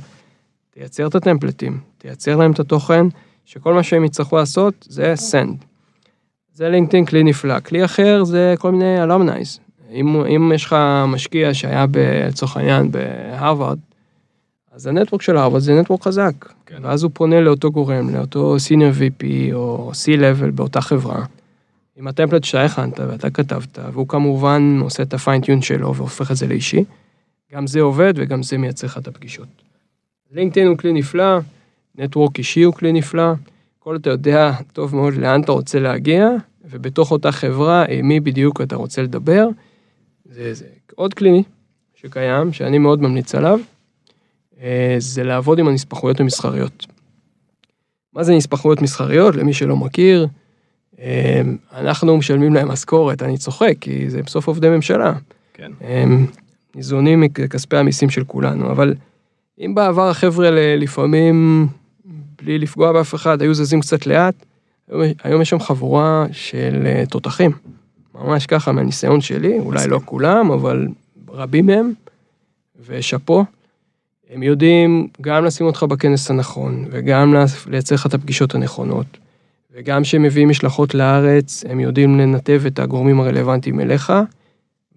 תייצר 0.70 1.06
את 1.06 1.14
הטמפלטים, 1.14 1.78
תייצר 1.98 2.36
להם 2.36 2.52
את 2.52 2.60
התוכן, 2.60 3.06
שכל 3.44 3.74
מה 3.74 3.82
שהם 3.82 4.04
יצטרכו 4.04 4.36
לעשות 4.36 4.86
זה 4.88 5.14
send. 5.30 5.64
זה 6.52 6.68
לינקדאין 6.68 7.04
כלי 7.04 7.22
נפלא. 7.22 7.60
כלי 7.60 7.84
אחר 7.84 8.24
זה 8.24 8.54
כל 8.58 8.72
מיני 8.72 9.02
alumnis. 9.02 9.60
אם, 9.90 10.24
אם 10.24 10.52
יש 10.54 10.64
לך 10.64 10.76
משקיע 11.08 11.54
שהיה 11.54 11.86
לצורך 12.28 12.56
העניין 12.56 12.90
בהרווארד, 12.90 13.78
אז 14.72 14.86
ה 14.86 14.91
network 14.91 15.22
של 15.22 15.36
הרווארד 15.36 15.62
זה 15.62 15.80
network 15.80 16.02
חזק. 16.02 16.32
כן. 16.66 16.78
ואז 16.82 17.02
הוא 17.02 17.10
פונה 17.14 17.40
לאותו 17.40 17.70
גורם, 17.72 18.14
לאותו 18.14 18.56
senior 18.68 18.98
VP 19.00 19.24
או 19.52 19.90
C-Level 19.92 20.50
באותה 20.54 20.80
חברה. 20.80 21.24
עם 21.96 22.06
ה 22.06 22.11
template 22.11 22.44
שאתה 22.44 22.64
הכנת 22.64 23.00
ואתה 23.00 23.30
כתבת, 23.30 23.78
והוא 23.92 24.08
כמובן 24.08 24.78
עושה 24.82 25.02
את 25.02 25.14
ה 25.14 25.19
fine-tune 25.19 25.62
שלו 25.62 25.94
והופך 25.94 26.30
את 26.30 26.36
זה 26.36 26.46
לאישי. 26.46 26.84
גם 27.52 27.66
זה 27.66 27.80
עובד 27.80 28.14
וגם 28.16 28.42
זה 28.42 28.58
מייצר 28.58 28.86
לך 28.86 28.98
את 28.98 29.08
הפגישות. 29.08 29.48
לינקדאין 30.32 30.66
הוא 30.66 30.76
כלי 30.76 30.92
נפלא, 30.92 31.38
נטוורק 31.94 32.38
אישי 32.38 32.62
הוא 32.62 32.74
כלי 32.74 32.92
נפלא, 32.92 33.32
כל 33.78 33.96
אתה 33.96 34.10
יודע 34.10 34.52
טוב 34.72 34.94
מאוד 34.94 35.14
לאן 35.14 35.40
אתה 35.42 35.52
רוצה 35.52 35.78
להגיע, 35.78 36.28
ובתוך 36.64 37.10
אותה 37.10 37.32
חברה, 37.32 37.84
עם 37.88 38.08
מי 38.08 38.20
בדיוק 38.20 38.60
אתה 38.60 38.76
רוצה 38.76 39.02
לדבר. 39.02 39.48
זה, 40.24 40.54
זה 40.54 40.66
עוד 40.94 41.14
כלי 41.14 41.42
שקיים, 41.94 42.52
שאני 42.52 42.78
מאוד 42.78 43.02
ממליץ 43.02 43.34
עליו, 43.34 43.60
אה, 44.60 44.96
זה 44.98 45.22
לעבוד 45.22 45.58
עם 45.58 45.68
הנספחויות 45.68 46.20
המסחריות. 46.20 46.86
מה 48.12 48.22
זה 48.22 48.34
נספחויות 48.34 48.82
מסחריות? 48.82 49.36
למי 49.36 49.52
שלא 49.52 49.76
מכיר, 49.76 50.26
אנחנו 51.72 52.16
משלמים 52.16 52.54
להם 52.54 52.68
משכורת, 52.68 53.22
אני 53.22 53.38
צוחק, 53.38 53.74
כי 53.80 54.10
זה 54.10 54.22
בסוף 54.22 54.48
עובדי 54.48 54.68
ממשלה. 54.68 55.12
כן. 55.54 55.72
ניזונים 56.74 57.20
מכספי 57.20 57.76
המיסים 57.76 58.10
של 58.10 58.24
כולנו, 58.24 58.70
אבל 58.70 58.94
אם 59.58 59.74
בעבר 59.74 60.08
החבר'ה 60.08 60.50
לפעמים, 60.76 61.66
בלי 62.42 62.58
לפגוע 62.58 62.92
באף 62.92 63.14
אחד, 63.14 63.42
היו 63.42 63.54
זזים 63.54 63.80
קצת 63.80 64.06
לאט, 64.06 64.34
היום, 64.90 65.02
היום 65.22 65.42
יש 65.42 65.50
שם 65.50 65.60
חבורה 65.60 66.26
של 66.32 66.82
אה, 66.86 67.04
תותחים. 67.10 67.50
ממש 68.14 68.46
ככה 68.46 68.72
מהניסיון 68.72 69.20
שלי, 69.20 69.58
אולי 69.58 69.88
לא 69.88 70.00
כולם, 70.04 70.50
אבל 70.50 70.88
רבים 71.28 71.66
מהם, 71.66 71.92
ושאפו. 72.86 73.44
הם 74.30 74.42
יודעים 74.42 75.08
גם 75.20 75.44
לשים 75.44 75.66
אותך 75.66 75.82
בכנס 75.82 76.30
הנכון, 76.30 76.84
וגם 76.90 77.34
לייצר 77.66 77.94
לך 77.94 78.06
את 78.06 78.14
הפגישות 78.14 78.54
הנכונות, 78.54 79.06
וגם 79.76 80.02
כשהם 80.02 80.22
מביאים 80.22 80.48
משלחות 80.48 80.94
לארץ, 80.94 81.64
הם 81.68 81.80
יודעים 81.80 82.18
לנתב 82.18 82.62
את 82.66 82.78
הגורמים 82.78 83.20
הרלוונטיים 83.20 83.80
אליך. 83.80 84.12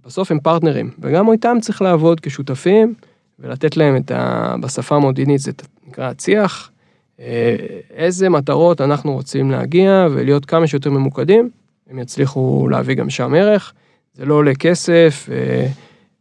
בסוף 0.06 0.32
הם 0.32 0.40
פרטנרים, 0.40 0.92
וגם 1.00 1.32
איתם 1.32 1.58
צריך 1.62 1.82
לעבוד 1.82 2.20
כשותפים, 2.20 2.94
ולתת 3.40 3.78
להם 3.78 3.96
את 3.98 4.12
ה... 4.12 4.56
בשפה 4.62 4.96
המודיעינית 4.96 5.40
זה 5.40 5.52
נקרא 5.88 6.10
הצי"ח, 6.10 6.70
אה, 7.20 7.56
איזה 7.96 8.30
מטרות 8.30 8.82
אנחנו 8.82 9.14
רוצים 9.14 9.52
להגיע 9.52 10.08
ולהיות 10.12 10.46
כמה 10.46 10.68
שיותר 10.68 10.90
ממוקדים, 10.90 11.50
הם 11.90 12.00
יצליחו 12.00 12.68
להביא 12.72 12.96
גם 12.96 13.10
שם 13.10 13.34
ערך, 13.34 13.74
זה 14.14 14.26
לא 14.26 14.34
עולה 14.34 14.56
כסף, 14.56 15.30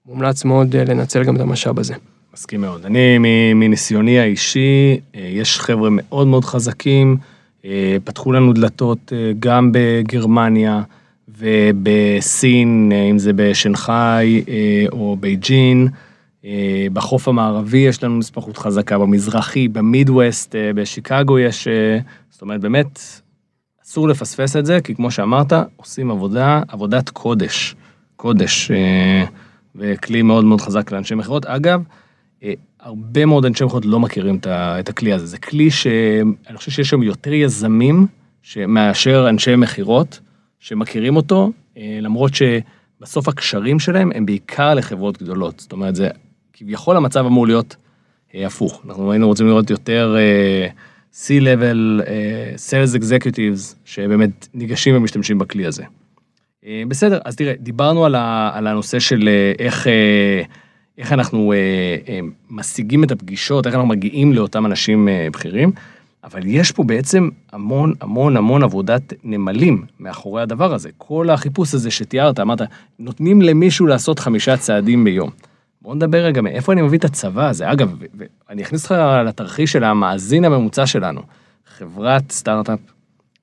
מומלץ 0.06 0.44
מאוד 0.44 0.76
אה, 0.76 0.84
לנצל 0.84 1.24
גם 1.24 1.36
את 1.36 1.40
המשאב 1.40 1.78
הזה. 1.78 1.94
מסכים 2.34 2.60
מאוד. 2.60 2.86
אני, 2.86 3.18
מניסיוני 3.54 4.20
האישי, 4.20 5.00
אה, 5.14 5.20
יש 5.20 5.60
חבר'ה 5.60 5.88
מאוד 5.92 6.26
מאוד 6.26 6.44
חזקים, 6.44 7.16
פתחו 8.04 8.32
לנו 8.32 8.52
דלתות 8.52 9.12
אה, 9.12 9.32
גם 9.38 9.70
בגרמניה 9.72 10.82
ובסין, 11.28 12.92
אה, 12.94 13.02
אם 13.02 13.18
זה 13.18 13.32
בשנגחאי 13.36 14.44
אה, 14.48 14.84
או 14.92 15.16
בייג'ין. 15.20 15.88
אה, 16.44 16.86
בחוף 16.92 17.28
המערבי 17.28 17.78
יש 17.78 18.04
לנו 18.04 18.18
נספחות 18.18 18.56
חזקה, 18.56 18.98
במזרחי, 18.98 19.68
במידווסט, 19.68 20.54
אה, 20.54 20.72
בשיקגו 20.72 21.38
יש, 21.38 21.68
אה, 21.68 21.98
זאת 22.30 22.42
אומרת, 22.42 22.60
באמת, 22.60 23.00
אסור 23.84 24.08
לפספס 24.08 24.56
את 24.56 24.66
זה, 24.66 24.80
כי 24.84 24.94
כמו 24.94 25.10
שאמרת, 25.10 25.52
עושים 25.76 26.10
עבודה, 26.10 26.62
עבודת 26.68 27.08
קודש. 27.08 27.74
קודש, 28.16 28.70
אה, 28.70 29.24
וכלי 29.74 30.22
מאוד 30.22 30.44
מאוד 30.44 30.60
חזק 30.60 30.92
לאנשי 30.92 31.14
מכירות. 31.14 31.46
אגב, 31.46 31.82
אה, 32.42 32.52
הרבה 32.86 33.26
מאוד 33.26 33.44
אנשי 33.44 33.64
מכירות 33.64 33.84
לא 33.84 34.00
מכירים 34.00 34.38
את 34.46 34.88
הכלי 34.88 35.12
הזה. 35.12 35.26
זה 35.26 35.38
כלי 35.38 35.70
שאני 35.70 36.56
חושב 36.56 36.70
שיש 36.70 36.88
שם 36.88 37.02
יותר 37.02 37.32
יזמים 37.32 38.06
מאשר 38.68 39.26
אנשי 39.28 39.56
מכירות 39.56 40.20
שמכירים 40.58 41.16
אותו, 41.16 41.52
אה, 41.76 41.98
למרות 42.00 42.32
שבסוף 42.34 43.28
הקשרים 43.28 43.78
שלהם 43.78 44.10
הם 44.14 44.26
בעיקר 44.26 44.74
לחברות 44.74 45.22
גדולות. 45.22 45.60
זאת 45.60 45.72
אומרת, 45.72 45.96
זה 45.96 46.08
כביכול 46.52 46.96
המצב 46.96 47.26
אמור 47.26 47.46
להיות 47.46 47.76
אה, 48.34 48.46
הפוך. 48.46 48.82
אנחנו 48.86 49.12
היינו 49.12 49.26
רוצים 49.26 49.46
לראות 49.46 49.70
יותר 49.70 50.16
אה, 50.18 50.68
C-Level, 51.12 52.02
Sales 52.56 53.00
Executives, 53.00 53.74
שבאמת 53.84 54.48
ניגשים 54.54 54.96
ומשתמשים 54.96 55.38
בכלי 55.38 55.66
הזה. 55.66 55.82
בסדר, 56.88 57.18
אז 57.24 57.36
תראה, 57.36 57.54
דיברנו 57.60 58.04
על, 58.04 58.14
על 58.52 58.66
הנושא 58.66 58.98
של 58.98 59.28
איך, 59.58 59.86
איך 60.98 61.12
אנחנו 61.12 61.52
אה, 61.52 61.56
אה, 62.08 62.20
משיגים 62.50 63.04
את 63.04 63.12
הפגישות, 63.12 63.66
איך 63.66 63.74
אנחנו 63.74 63.88
מגיעים 63.88 64.32
לאותם 64.32 64.66
אנשים 64.66 65.08
אה, 65.08 65.28
בכירים, 65.32 65.72
אבל 66.24 66.40
יש 66.46 66.72
פה 66.72 66.84
בעצם 66.84 67.28
המון 67.52 67.94
המון 68.00 68.36
המון 68.36 68.62
עבודת 68.62 69.12
נמלים 69.24 69.84
מאחורי 70.00 70.42
הדבר 70.42 70.74
הזה. 70.74 70.90
כל 70.98 71.30
החיפוש 71.30 71.74
הזה 71.74 71.90
שתיארת, 71.90 72.40
אמרת, 72.40 72.60
נותנים 72.98 73.42
למישהו 73.42 73.86
לעשות 73.86 74.18
חמישה 74.18 74.56
צעדים 74.56 75.04
ביום. 75.04 75.30
בוא 75.82 75.94
נדבר 75.94 76.18
רגע 76.18 76.40
מאיפה 76.40 76.72
אני 76.72 76.82
מביא 76.82 76.98
את 76.98 77.04
הצבא 77.04 77.48
הזה. 77.48 77.72
אגב, 77.72 77.96
ואני 78.48 78.62
אכניס 78.62 78.84
אותך 78.84 78.94
לתרחיש 79.26 79.72
של 79.72 79.84
המאזין 79.84 80.44
הממוצע 80.44 80.86
שלנו. 80.86 81.20
חברת 81.76 82.32
סטארט-אפ, 82.32 82.78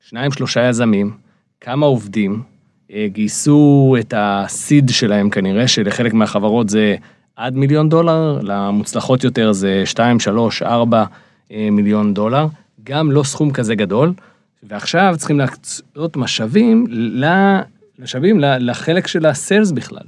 שניים 0.10 0.32
שלושה 0.32 0.70
יזמים, 0.70 1.12
כמה 1.62 1.86
עובדים, 1.86 2.42
אה, 2.94 3.08
גייסו 3.12 3.96
את 4.00 4.14
הסיד 4.18 4.90
שלהם 4.90 5.30
כנראה, 5.30 5.68
שלחלק 5.68 6.14
מהחברות 6.14 6.70
זה 6.70 6.96
עד 7.36 7.56
מיליון 7.56 7.90
דולר, 7.90 8.40
למוצלחות 8.42 9.24
יותר 9.24 9.52
זה 9.52 9.82
2, 9.86 10.20
3, 10.20 10.62
4 10.62 11.06
מיליון 11.52 12.14
דולר, 12.14 12.48
גם 12.84 13.12
לא 13.12 13.24
סכום 13.24 13.52
כזה 13.52 13.76
גדול, 13.76 14.14
ועכשיו 14.64 15.16
צריכים 15.18 15.40
להקצות 15.40 16.18
משאבים, 16.18 16.88
משאבים 18.00 18.40
לחלק 18.40 19.08
של 19.08 19.26
הסיילס 19.26 19.72
בכלל. 19.72 20.04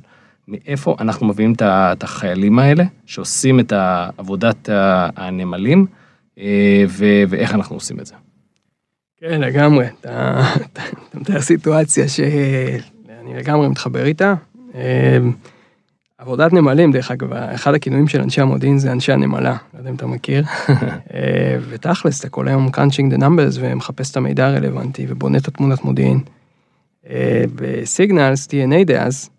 מאיפה 0.47 0.95
אנחנו 0.99 1.27
מביאים 1.27 1.53
את 1.61 2.03
החיילים 2.03 2.59
האלה, 2.59 2.83
שעושים 3.05 3.59
את 3.59 3.73
עבודת 4.17 4.69
הנמלים, 5.15 5.85
אה, 6.39 6.83
ו- 6.87 7.23
ואיך 7.27 7.53
אנחנו 7.53 7.75
עושים 7.75 7.99
את 7.99 8.05
זה. 8.05 8.13
כן, 9.19 9.41
לגמרי. 9.41 9.87
אתה 10.01 10.41
מתאר 11.13 11.41
סיטואציה 11.41 12.07
שאני 12.07 13.35
לגמרי 13.37 13.67
מתחבר 13.67 14.05
איתה. 14.05 14.33
עבודת 16.17 16.53
נמלים, 16.53 16.91
דרך 16.91 17.11
אגב, 17.11 17.33
אחד 17.33 17.73
הכינויים 17.73 18.07
של 18.07 18.21
אנשי 18.21 18.41
המודיעין 18.41 18.77
זה 18.77 18.91
אנשי 18.91 19.11
הנמלה, 19.11 19.57
לא 19.73 19.79
יודע 19.79 19.89
אם 19.89 19.95
אתה 19.95 20.05
מכיר. 20.07 20.43
אה, 21.13 21.57
ותכלס, 21.69 22.19
אתה 22.19 22.29
כל 22.29 22.47
היום 22.47 22.67
crunching 22.67 23.13
the 23.13 23.17
numbers 23.17 23.57
ומחפש 23.59 24.11
את 24.11 24.17
המידע 24.17 24.47
הרלוונטי 24.47 25.05
ובונה 25.09 25.37
את 25.37 25.47
התמונת 25.47 25.83
מודיעין. 25.83 26.19
אה, 27.09 27.43
בסיגנלס, 27.55 28.47
TNA 28.47 28.83
דאז, 28.85 29.29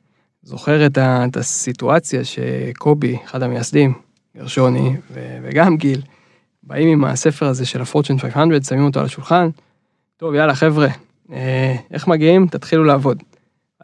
זוכר 0.42 0.86
את, 0.86 0.98
ה, 0.98 1.24
את 1.24 1.36
הסיטואציה 1.36 2.20
שקובי, 2.24 3.16
אחד 3.24 3.42
המייסדים, 3.42 3.92
גרשוני 4.36 4.96
ו- 5.10 5.38
וגם 5.42 5.76
גיל, 5.76 6.02
באים 6.62 6.88
עם 6.88 7.04
הספר 7.04 7.46
הזה 7.46 7.66
של 7.66 7.82
הפורצ'ן 7.82 8.18
500, 8.18 8.64
שמים 8.64 8.84
אותו 8.84 9.00
על 9.00 9.06
השולחן, 9.06 9.48
טוב, 10.16 10.34
יאללה, 10.34 10.54
חבר'ה, 10.54 10.88
אה, 11.32 11.76
איך 11.90 12.08
מגיעים? 12.08 12.46
תתחילו 12.46 12.84
לעבוד. 12.84 13.22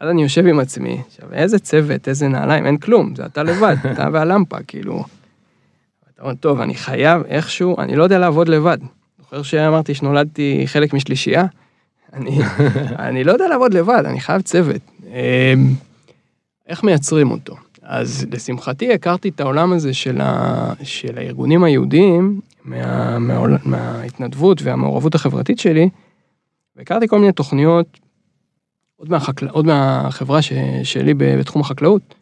אז 0.03 0.09
אני 0.09 0.23
יושב 0.23 0.47
עם 0.47 0.59
עצמי, 0.59 1.01
עכשיו, 1.07 1.33
איזה 1.33 1.59
צוות, 1.59 2.07
איזה 2.07 2.27
נעליים, 2.27 2.65
אין 2.65 2.77
כלום, 2.77 3.15
זה 3.15 3.25
אתה 3.25 3.43
לבד, 3.43 3.75
אתה 3.91 4.07
והלמפה, 4.13 4.57
כאילו. 4.67 5.03
אתה 6.13 6.21
אומר, 6.21 6.33
טוב, 6.33 6.59
אני 6.61 6.75
חייב 6.75 7.21
איכשהו, 7.27 7.79
אני 7.79 7.95
לא 7.95 8.03
יודע 8.03 8.19
לעבוד 8.19 8.49
לבד. 8.49 8.77
זוכר 9.19 9.43
שאמרתי 9.43 9.93
שנולדתי 9.93 10.63
חלק 10.65 10.93
משלישייה? 10.93 11.45
אני, 12.13 12.39
אני 13.07 13.23
לא 13.23 13.31
יודע 13.31 13.47
לעבוד 13.47 13.73
לבד, 13.73 14.03
אני 14.05 14.19
חייב 14.19 14.41
צוות. 14.41 14.81
אה, 15.13 15.53
איך 16.67 16.83
מייצרים 16.83 17.31
אותו? 17.31 17.55
אז 17.81 18.25
לשמחתי 18.31 18.93
הכרתי 18.93 19.29
את 19.29 19.39
העולם 19.39 19.73
הזה 19.73 19.93
של, 19.93 20.21
ה, 20.21 20.73
של 20.83 21.17
הארגונים 21.17 21.63
היהודיים 21.63 22.39
מה, 22.65 23.19
מה, 23.19 23.45
מההתנדבות 23.65 24.61
והמעורבות 24.61 25.15
החברתית 25.15 25.59
שלי, 25.59 25.89
והכרתי 26.75 27.07
כל 27.07 27.19
מיני 27.19 27.31
תוכניות, 27.31 27.99
עוד, 29.03 29.11
מהחקל... 29.11 29.47
עוד 29.47 29.65
מהחברה 29.65 30.41
ש... 30.41 30.53
שלי 30.83 31.13
בתחום 31.13 31.61
החקלאות, 31.61 32.15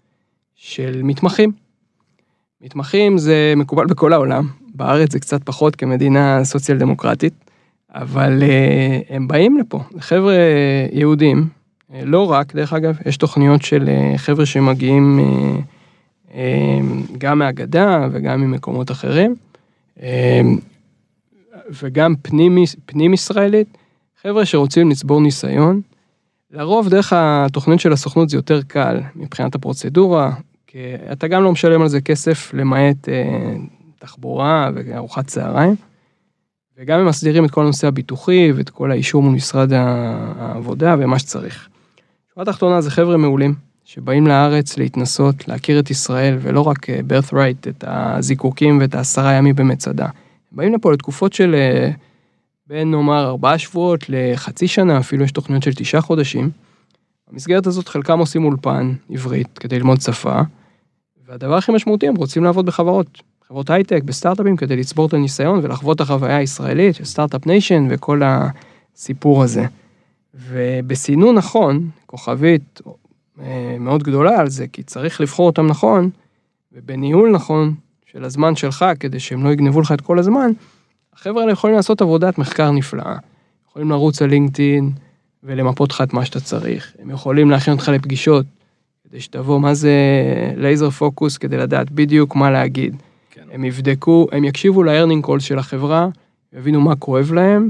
של 0.56 1.02
מתמחים. 1.04 1.52
מתמחים 2.62 3.18
זה 3.18 3.54
מקובל 3.58 3.86
בכל 3.86 4.14
העולם, 4.14 4.48
בארץ 4.76 5.12
זה 5.12 5.20
קצת 5.20 5.44
פחות 5.44 5.76
כמדינה 5.76 6.44
סוציאל 6.44 6.78
דמוקרטית, 6.78 7.34
אבל 7.90 8.44
אה, 8.44 9.00
הם 9.10 9.28
באים 9.28 9.58
לפה, 9.58 9.80
חבר'ה 10.00 10.34
יהודים, 10.92 11.48
אה, 11.94 12.06
לא 12.06 12.32
רק, 12.32 12.56
דרך 12.56 12.74
אגב, 12.74 12.98
יש 13.06 13.18
תוכניות 13.18 13.62
של 13.62 13.90
אה, 13.90 14.18
חבר'ה 14.18 14.46
שמגיעים 14.46 15.20
אה, 15.20 15.60
אה, 16.34 16.80
גם 17.18 17.40
מהגדה 17.40 18.08
וגם 18.12 18.42
ממקומות 18.42 18.92
אחרים, 18.92 19.36
אה, 20.02 20.42
וגם 21.82 22.14
פנים, 22.22 22.58
פנים 22.86 23.14
ישראלית, 23.14 23.78
חבר'ה 24.22 24.46
שרוצים 24.46 24.90
לצבור 24.90 25.22
ניסיון. 25.22 25.82
לרוב 26.54 26.90
דרך 26.90 27.14
התוכנית 27.16 27.80
של 27.80 27.94
הסוכנות 27.94 28.30
זה 28.30 28.38
יותר 28.38 28.62
קל 28.62 29.00
מבחינת 29.16 29.56
הפרוצדורה, 29.56 30.32
כי 30.68 30.78
אתה 31.12 31.28
גם 31.28 31.44
לא 31.44 31.52
משלם 31.52 31.82
על 31.82 31.88
זה 31.88 32.02
כסף 32.02 32.54
למעט 32.54 33.10
אה, 33.10 33.56
תחבורה 34.00 34.70
וארוחת 34.76 35.28
צהריים. 35.28 35.76
וגם 36.78 37.00
הם 37.00 37.06
מסדירים 37.06 37.46
את 37.46 37.52
כל 37.52 37.62
הנושא 37.62 37.88
הביטוחי 37.88 38.52
ואת 38.52 38.70
כל 38.70 38.92
האישור 38.92 39.24
מול 39.24 39.34
משרד 39.34 39.74
העבודה 39.74 40.96
ומה 41.00 41.20
שצריך. 41.20 41.68
שורה 42.34 42.46
תחתונה 42.46 42.82
זה 42.82 42.92
חבר'ה 42.92 43.18
מעולים, 43.18 43.56
שבאים 43.86 44.28
לארץ 44.28 44.78
להתנסות, 44.78 45.48
להכיר 45.48 45.80
את 45.80 45.92
ישראל, 45.92 46.38
ולא 46.42 46.62
רק 46.62 46.90
אה, 46.90 47.00
birthright, 47.10 47.70
את 47.70 47.84
הזיקוקים 47.88 48.80
ואת 48.80 48.96
העשרה 48.96 49.34
ימים 49.34 49.56
במצדה. 49.56 50.08
באים 50.52 50.74
לפה 50.74 50.92
לתקופות 50.92 51.34
של 51.34 51.56
אה, 51.56 51.92
בין 52.68 52.92
נאמר 52.92 53.26
ארבעה 53.26 53.58
שבועות 53.58 54.06
לחצי 54.10 54.68
שנה, 54.68 55.00
אפילו 55.00 55.24
יש 55.24 55.32
תוכניות 55.32 55.64
של 55.64 55.74
תשעה 55.74 56.02
חודשים. 56.02 56.50
במסגרת 57.32 57.68
הזאת 57.68 57.88
חלקם 57.88 58.20
עושים 58.20 58.46
אולפן 58.46 58.94
עברית 59.10 59.58
כדי 59.58 59.80
ללמוד 59.80 60.02
שפה, 60.02 60.42
והדבר 61.28 61.58
הכי 61.58 61.72
משמעותי, 61.72 62.08
הם 62.08 62.16
רוצים 62.16 62.44
לעבוד 62.44 62.66
בחברות. 62.66 63.22
חברות 63.48 63.70
הייטק, 63.70 64.04
בסטארט-אפים, 64.04 64.58
כדי 64.58 64.76
לצבור 64.76 65.08
את 65.08 65.14
הניסיון 65.14 65.60
ולחוות 65.64 65.96
את 65.96 66.02
החוויה 66.02 66.38
הישראלית 66.38 66.96
Startup 67.04 67.46
Nation 67.48 67.88
וכל 67.90 68.22
הסיפור 68.26 69.44
הזה. 69.44 69.66
ובסינון 70.34 71.36
נכון, 71.36 71.90
כוכבית 72.06 72.82
אה, 73.42 73.76
מאוד 73.80 74.04
גדולה 74.04 74.40
על 74.40 74.50
זה, 74.50 74.68
כי 74.68 74.84
צריך 74.84 75.22
לבחור 75.22 75.46
אותם 75.46 75.68
נכון, 75.68 76.10
ובניהול 76.74 77.32
נכון 77.32 77.74
של 78.06 78.24
הזמן 78.24 78.56
שלך, 78.56 78.86
כדי 79.00 79.20
שהם 79.20 79.44
לא 79.44 79.50
יגנבו 79.50 79.82
לך 79.82 79.92
את 79.92 80.02
כל 80.02 80.20
הזמן, 80.20 80.52
החבר'ה 81.14 81.42
האלה 81.42 81.52
יכולים 81.52 81.76
לעשות 81.76 82.02
עבודת 82.02 82.38
מחקר 82.38 82.72
נפלאה. 82.72 83.16
יכולים 83.70 83.90
לרוץ 83.90 84.22
על 84.22 84.30
לינקדאין 84.30 84.92
ולמפות 85.44 85.92
לך 85.92 86.02
את 86.02 86.14
מה 86.14 86.26
שאתה 86.26 86.40
צריך. 86.40 86.94
הם 87.00 87.10
יכולים 87.10 87.52
להכין 87.52 87.74
אותך 87.74 87.90
לפגישות, 87.90 88.46
כדי 89.10 89.22
שתבוא 89.22 89.60
מה 89.60 89.74
זה 89.74 89.94
לייזר 90.56 90.90
פוקוס, 90.90 91.38
כדי 91.38 91.58
לדעת 91.58 91.92
בדיוק 91.92 92.36
מה 92.36 92.52
להגיד. 92.52 92.96
כן. 93.32 93.42
הם 93.52 93.66
יבדקו, 93.66 94.28
הם 94.32 94.44
יקשיבו 94.44 94.84
ל-earning 94.84 95.28
call 95.28 95.40
של 95.40 95.60
החברה, 95.60 96.08
יבינו 96.54 96.82
מה 96.82 96.96
כואב 96.96 97.32
להם, 97.34 97.70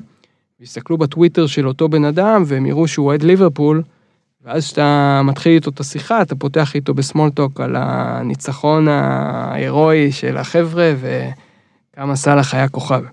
יסתכלו 0.59 0.97
בטוויטר 0.97 1.47
של 1.47 1.67
אותו 1.67 1.89
בן 1.89 2.05
אדם, 2.05 2.43
והם 2.45 2.65
יראו 2.65 2.87
שהוא 2.87 3.05
אוהד 3.05 3.23
ליברפול, 3.23 3.83
ואז 4.43 4.65
כשאתה 4.65 5.21
מתחיל 5.23 5.51
איתו 5.51 5.69
את 5.69 5.79
השיחה, 5.79 6.21
אתה 6.21 6.35
פותח 6.35 6.75
איתו 6.75 6.93
בסמולטוק 6.93 7.59
על 7.59 7.75
הניצחון 7.75 8.87
ההירואי 8.87 10.11
של 10.11 10.37
החבר'ה, 10.37 10.93
וכמה 10.99 12.15
סאלח 12.15 12.53
היה 12.53 12.69
כוכב. 12.69 13.03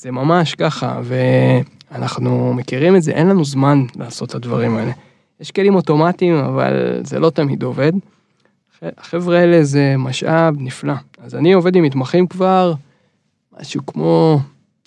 זה 0.00 0.10
ממש 0.10 0.54
ככה, 0.54 1.00
ואנחנו 1.04 2.54
מכירים 2.54 2.96
את 2.96 3.02
זה, 3.02 3.12
אין 3.12 3.28
לנו 3.28 3.44
זמן 3.44 3.84
לעשות 3.96 4.30
את 4.30 4.34
הדברים 4.34 4.76
האלה. 4.76 4.92
יש 5.40 5.50
כלים 5.50 5.74
אוטומטיים, 5.74 6.34
אבל 6.34 7.00
זה 7.04 7.18
לא 7.18 7.30
תמיד 7.30 7.62
עובד. 7.62 7.92
החבר'ה 8.82 9.38
האלה 9.38 9.64
זה 9.64 9.94
משאב 9.98 10.56
נפלא. 10.58 10.94
אז 11.18 11.34
אני 11.34 11.52
עובד 11.52 11.76
עם 11.76 11.84
מתמחים 11.84 12.26
כבר 12.26 12.74
משהו 13.60 13.86
כמו 13.86 14.40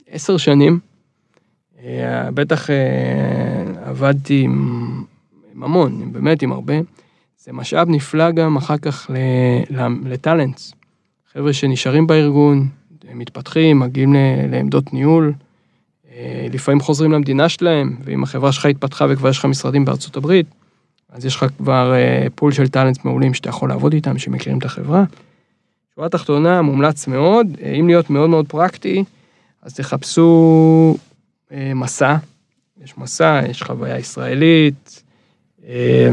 עשר 0.09 0.37
שנים. 0.37 0.79
אה, 1.83 2.31
בטח 2.31 2.69
אה, 2.69 2.75
עבדתי 3.85 4.41
עם, 4.41 5.03
עם 5.55 5.63
המון, 5.63 6.13
באמת 6.13 6.41
עם 6.41 6.51
הרבה. 6.51 6.75
זה 7.37 7.53
משאב 7.53 7.89
נפלא 7.89 8.31
גם 8.31 8.57
אחר 8.57 8.77
כך 8.77 9.11
לטאלנטס. 10.03 10.73
חבר'ה 11.33 11.53
שנשארים 11.53 12.07
בארגון, 12.07 12.67
מתפתחים, 13.13 13.79
מגיעים 13.79 14.15
לעמדות 14.51 14.93
ניהול, 14.93 15.33
אה, 16.11 16.47
לפעמים 16.53 16.79
חוזרים 16.79 17.11
למדינה 17.11 17.49
שלהם, 17.49 17.97
ואם 18.03 18.23
החברה 18.23 18.51
שלך 18.51 18.65
התפתחה 18.65 19.05
וכבר 19.09 19.29
יש 19.29 19.37
לך 19.37 19.45
משרדים 19.45 19.85
בארצות 19.85 20.17
הברית, 20.17 20.45
אז 21.09 21.25
יש 21.25 21.35
לך 21.35 21.45
כבר 21.57 21.93
פול 22.35 22.51
של 22.51 22.67
טאלנטס 22.67 23.05
מעולים 23.05 23.33
שאתה 23.33 23.49
יכול 23.49 23.69
לעבוד 23.69 23.93
איתם, 23.93 24.17
שמכירים 24.17 24.57
את 24.57 24.65
החברה. 24.65 25.03
שורה 25.95 26.09
תחתונה, 26.09 26.61
מומלץ 26.61 27.07
מאוד, 27.07 27.47
אם 27.79 27.87
להיות 27.87 28.09
מאוד 28.09 28.29
מאוד 28.29 28.47
פרקטי, 28.47 29.03
אז 29.61 29.73
תחפשו 29.73 30.95
אה, 31.51 31.71
מסע, 31.75 32.15
יש 32.83 32.97
מסע, 32.97 33.41
יש 33.49 33.63
חוויה 33.63 33.99
ישראלית, 33.99 35.03
אה, 35.67 36.09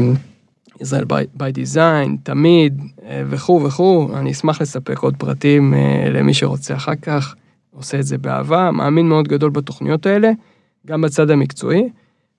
ישראל 0.81 1.03
by 1.37 1.57
design, 1.57 2.09
תמיד, 2.23 2.81
אה, 3.03 3.23
וכו' 3.29 3.61
וכו', 3.63 4.09
אני 4.17 4.31
אשמח 4.31 4.61
לספק 4.61 4.99
עוד 4.99 5.15
פרטים 5.17 5.73
למי 6.13 6.33
שרוצה 6.33 6.75
אחר 6.75 6.95
כך, 6.95 7.35
עושה 7.71 7.99
את 7.99 8.05
זה 8.05 8.17
באהבה, 8.17 8.71
מאמין 8.71 9.09
מאוד 9.09 9.27
גדול 9.27 9.49
בתוכניות 9.49 10.05
האלה, 10.05 10.31
גם 10.87 11.01
בצד 11.01 11.29
המקצועי, 11.29 11.89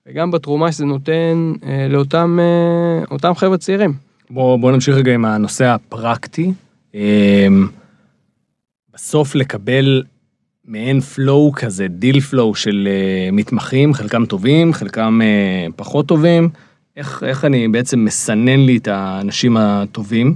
וגם 0.07 0.31
בתרומה 0.31 0.71
שזה 0.71 0.85
נותן 0.85 1.53
לאותם 1.89 2.39
חבר'ה 3.35 3.57
צעירים. 3.57 3.93
בוא, 4.29 4.59
בוא 4.59 4.71
נמשיך 4.71 4.95
רגע 4.95 5.13
עם 5.13 5.25
הנושא 5.25 5.65
הפרקטי. 5.65 6.53
בסוף 8.93 9.35
לקבל 9.35 10.03
מעין 10.65 10.99
flow 10.99 11.51
כזה, 11.55 11.87
deal 11.87 12.19
flow 12.19 12.55
של 12.55 12.87
מתמחים, 13.31 13.93
חלקם 13.93 14.25
טובים, 14.25 14.73
חלקם 14.73 15.19
פחות 15.75 16.07
טובים. 16.07 16.49
איך, 17.01 17.23
איך 17.23 17.45
אני 17.45 17.67
בעצם 17.67 18.05
מסנן 18.05 18.59
לי 18.59 18.77
את 18.77 18.87
האנשים 18.87 19.57
הטובים? 19.57 20.35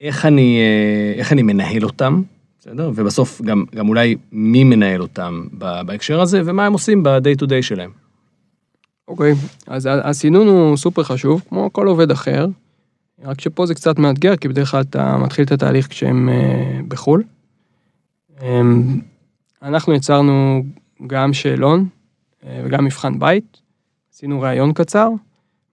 איך 0.00 0.26
אני, 0.26 0.60
uh, 0.60 1.18
איך 1.18 1.32
אני 1.32 1.42
מנהל 1.42 1.84
אותם, 1.84 2.22
בסדר? 2.60 2.90
ובסוף 2.94 3.42
גם, 3.42 3.64
גם 3.74 3.88
אולי 3.88 4.16
מי 4.32 4.64
מנהל 4.64 5.02
אותם 5.02 5.44
בהקשר 5.86 6.20
הזה, 6.20 6.42
ומה 6.44 6.66
הם 6.66 6.72
עושים 6.72 7.02
ב-day 7.02 7.42
to 7.42 7.46
day 7.46 7.62
שלהם. 7.62 7.90
אוקיי, 9.08 9.32
okay, 9.32 9.36
אז 9.66 9.88
הסינון 9.92 10.46
הוא 10.46 10.76
סופר 10.76 11.02
חשוב, 11.02 11.42
כמו 11.48 11.72
כל 11.72 11.86
עובד 11.86 12.10
אחר, 12.10 12.46
רק 13.24 13.40
שפה 13.40 13.66
זה 13.66 13.74
קצת 13.74 13.98
מאתגר, 13.98 14.36
כי 14.36 14.48
בדרך 14.48 14.70
כלל 14.70 14.80
אתה 14.80 15.16
מתחיל 15.16 15.44
את 15.44 15.52
התהליך 15.52 15.88
כשהם 15.88 16.28
uh, 16.28 16.82
בחו"ל. 16.88 17.22
Um, 18.38 18.42
אנחנו 19.62 19.94
יצרנו 19.94 20.62
גם 21.06 21.32
שאלון 21.32 21.88
אה, 22.46 22.62
וגם 22.64 22.84
מבחן 22.84 23.18
בית, 23.18 23.60
עשינו 24.14 24.40
ראיון 24.40 24.72
קצר, 24.72 25.08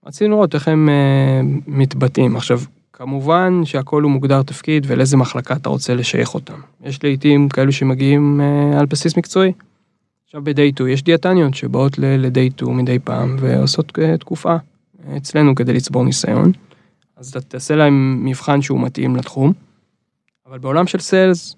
רצינו 0.05 0.35
לראות 0.35 0.55
איך 0.55 0.67
הם 0.67 0.89
אה, 0.89 1.41
מתבטאים. 1.67 2.35
עכשיו, 2.35 2.59
כמובן 2.93 3.61
שהכל 3.65 4.03
הוא 4.03 4.11
מוגדר 4.11 4.43
תפקיד 4.43 4.85
ולאיזה 4.87 5.17
מחלקה 5.17 5.55
אתה 5.55 5.69
רוצה 5.69 5.95
לשייך 5.95 6.33
אותם. 6.33 6.59
יש 6.83 7.03
לעיתים 7.03 7.49
כאלו 7.49 7.71
שמגיעים 7.71 8.41
אה, 8.41 8.79
על 8.79 8.85
בסיס 8.85 9.17
מקצועי. 9.17 9.51
עכשיו 10.25 10.43
ב-day 10.43 10.71
2 10.73 10.89
יש 10.89 11.03
דיאטניות 11.03 11.53
שבאות 11.53 11.99
ל-day 11.99 12.53
2 12.55 12.77
מדי 12.77 12.99
פעם 12.99 13.35
ועושות 13.39 13.93
תקופה 14.19 14.55
אצלנו 15.17 15.55
כדי 15.55 15.73
לצבור 15.73 16.03
ניסיון. 16.03 16.51
אז 17.17 17.29
אתה 17.29 17.41
תעשה 17.41 17.75
להם 17.75 18.25
מבחן 18.25 18.61
שהוא 18.61 18.81
מתאים 18.81 19.15
לתחום. 19.15 19.53
אבל 20.45 20.57
בעולם 20.57 20.87
של 20.87 20.99
sales, 20.99 21.55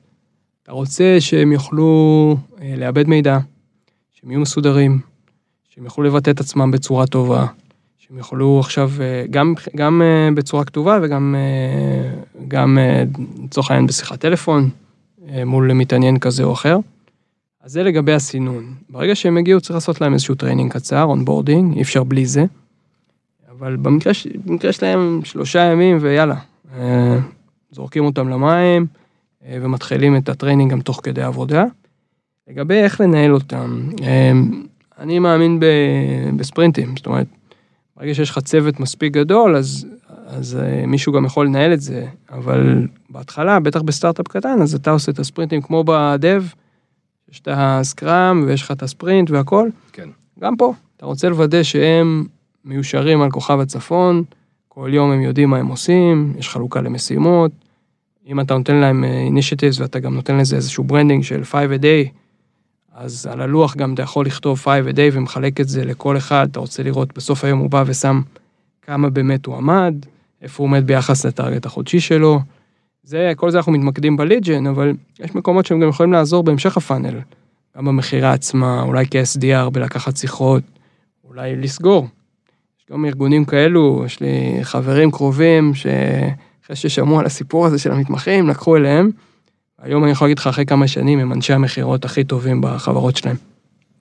אתה 0.63 0.71
רוצה 0.71 1.17
שהם 1.19 1.51
יוכלו 1.51 2.37
אה, 2.61 2.73
לעבד 2.77 3.07
מידע, 3.07 3.37
שהם 4.13 4.31
יהיו 4.31 4.39
מסודרים, 4.39 4.99
שהם 5.69 5.85
יוכלו 5.85 6.03
לבטא 6.03 6.31
את 6.31 6.39
עצמם 6.39 6.71
בצורה 6.71 7.07
טובה, 7.07 7.45
שהם 8.07 8.17
יוכלו 8.17 8.59
עכשיו 8.59 8.91
אה, 8.99 9.25
גם, 9.29 9.53
גם 9.75 10.01
אה, 10.01 10.29
בצורה 10.35 10.65
כתובה 10.65 10.99
וגם 11.01 11.35
גם 12.47 12.77
לצורך 13.43 13.71
העניין 13.71 13.87
בשיחת 13.87 14.19
טלפון 14.19 14.69
מול 15.45 15.73
מתעניין 15.73 16.19
כזה 16.19 16.43
או 16.43 16.53
אחר. 16.53 16.77
אז 17.61 17.71
זה 17.71 17.83
לגבי 17.83 18.13
הסינון. 18.13 18.73
ברגע 18.89 19.15
שהם 19.15 19.37
הגיעו 19.37 19.61
צריך 19.61 19.75
לעשות 19.75 20.01
להם 20.01 20.13
איזשהו 20.13 20.35
training 20.35 20.73
קצר, 20.73 21.03
onboarding, 21.03 21.75
אי 21.75 21.81
אפשר 21.81 22.03
בלי 22.03 22.25
זה. 22.25 22.45
אבל 23.51 23.75
במקרה, 23.75 24.13
במקרה 24.45 24.71
שלהם 24.71 25.21
שלושה 25.23 25.59
ימים 25.59 25.97
ויאללה, 26.01 26.35
זורקים 27.71 28.05
אותם 28.05 28.29
למים. 28.29 28.87
אה, 29.47 29.57
ומתחילים 29.61 30.15
את 30.17 30.29
ה 30.29 30.34
training 30.34 30.71
גם 30.71 30.81
תוך 30.81 30.99
כדי 31.03 31.21
עבודה. 31.21 31.65
לגבי 32.47 32.75
איך 32.75 33.01
לנהל 33.01 33.33
אותם, 33.33 33.89
אה, 34.03 34.31
אני 34.99 35.19
מאמין 35.19 35.59
בספרינטים, 36.35 36.97
זאת 36.97 37.05
אומרת, 37.05 37.27
ברגע 37.97 38.13
שיש 38.13 38.29
לך 38.29 38.39
צוות 38.39 38.79
מספיק 38.79 39.13
גדול, 39.13 39.55
אז, 39.55 39.85
אז 40.27 40.59
אה, 40.61 40.85
מישהו 40.85 41.13
גם 41.13 41.25
יכול 41.25 41.45
לנהל 41.45 41.73
את 41.73 41.81
זה, 41.81 42.05
אבל 42.31 42.87
בהתחלה, 43.09 43.59
בטח 43.59 43.81
בסטארט-אפ 43.81 44.27
קטן, 44.27 44.61
אז 44.61 44.75
אתה 44.75 44.91
עושה 44.91 45.11
את 45.11 45.19
הספרינטים 45.19 45.61
כמו 45.61 45.83
ב 45.83 45.95
dev, 45.95 46.43
יש 47.31 47.39
את 47.39 47.47
ה 47.51 47.67
scrum 47.67 48.43
ויש 48.47 48.61
לך 48.61 48.71
את 48.71 48.83
הספרינט 48.83 49.31
והכל. 49.31 49.69
כן. 49.93 50.09
גם 50.39 50.57
פה, 50.57 50.73
אתה 50.97 51.05
רוצה 51.05 51.29
לוודא 51.29 51.63
שהם 51.63 52.25
מיושרים 52.65 53.21
על 53.21 53.31
כוכב 53.31 53.59
הצפון, 53.59 54.23
כל 54.67 54.89
יום 54.93 55.11
הם 55.11 55.21
יודעים 55.21 55.49
מה 55.49 55.57
הם 55.57 55.67
עושים, 55.67 56.33
יש 56.37 56.49
חלוקה 56.49 56.81
למשימות, 56.81 57.51
אם 58.27 58.39
אתה 58.39 58.57
נותן 58.57 58.75
להם 58.75 59.03
initiatives 59.03 59.79
ואתה 59.79 59.99
גם 59.99 60.13
נותן 60.13 60.37
לזה 60.37 60.55
איזשהו 60.55 60.83
branding 60.83 61.23
של 61.23 61.43
5 61.43 61.63
a 61.63 61.81
day, 61.81 62.09
אז 62.99 63.25
על 63.31 63.41
הלוח 63.41 63.75
גם 63.75 63.93
אתה 63.93 64.01
יכול 64.01 64.25
לכתוב 64.25 64.59
5 64.59 64.85
a 64.85 64.95
day 64.95 65.13
ומחלק 65.13 65.61
את 65.61 65.67
זה 65.67 65.85
לכל 65.85 66.17
אחד, 66.17 66.47
אתה 66.51 66.59
רוצה 66.59 66.83
לראות, 66.83 67.17
בסוף 67.17 67.43
היום 67.43 67.59
הוא 67.59 67.69
בא 67.69 67.83
ושם 67.87 68.21
כמה 68.81 69.09
באמת 69.09 69.45
הוא 69.45 69.55
עמד, 69.55 69.95
איפה 70.41 70.63
הוא 70.63 70.67
עומד 70.67 70.87
ביחס 70.87 71.25
ל 71.25 71.31
target 71.31 71.65
החודשי 71.65 71.99
שלו. 71.99 72.39
זה, 73.03 73.31
כל 73.35 73.51
זה 73.51 73.57
אנחנו 73.57 73.71
מתמקדים 73.71 74.17
ב 74.17 74.23
lead 74.23 74.45
gen, 74.45 74.67
אבל 74.67 74.93
יש 75.19 75.35
מקומות 75.35 75.65
שהם 75.65 75.79
גם 75.79 75.89
יכולים 75.89 76.13
לעזור 76.13 76.43
בהמשך 76.43 76.77
ה 76.77 76.82
funnel. 76.83 77.19
גם 77.77 77.85
במכירה 77.85 78.33
עצמה, 78.33 78.81
אולי 78.81 79.05
כ-SDR 79.11 79.69
בלקחת 79.69 80.17
שיחות, 80.17 80.63
אולי 81.23 81.55
לסגור. 81.55 82.07
יש 82.79 82.85
גם 82.91 83.05
ארגונים 83.05 83.45
כאלו, 83.45 84.03
יש 84.05 84.19
לי 84.19 84.59
חברים 84.61 85.11
קרובים 85.11 85.73
שאחרי 85.75 86.75
ששמעו 86.75 87.19
על 87.19 87.25
הסיפור 87.25 87.65
הזה 87.65 87.79
של 87.79 87.91
המתמחים, 87.91 88.47
לקחו 88.47 88.75
אליהם. 88.75 89.11
היום 89.81 90.03
אני 90.03 90.11
יכול 90.11 90.27
להגיד 90.27 90.39
לך, 90.39 90.47
אחרי 90.47 90.65
כמה 90.65 90.87
שנים, 90.87 91.19
הם 91.19 91.33
אנשי 91.33 91.53
המכירות 91.53 92.05
הכי 92.05 92.23
טובים 92.23 92.61
בחברות 92.61 93.17
שלהם. 93.17 93.35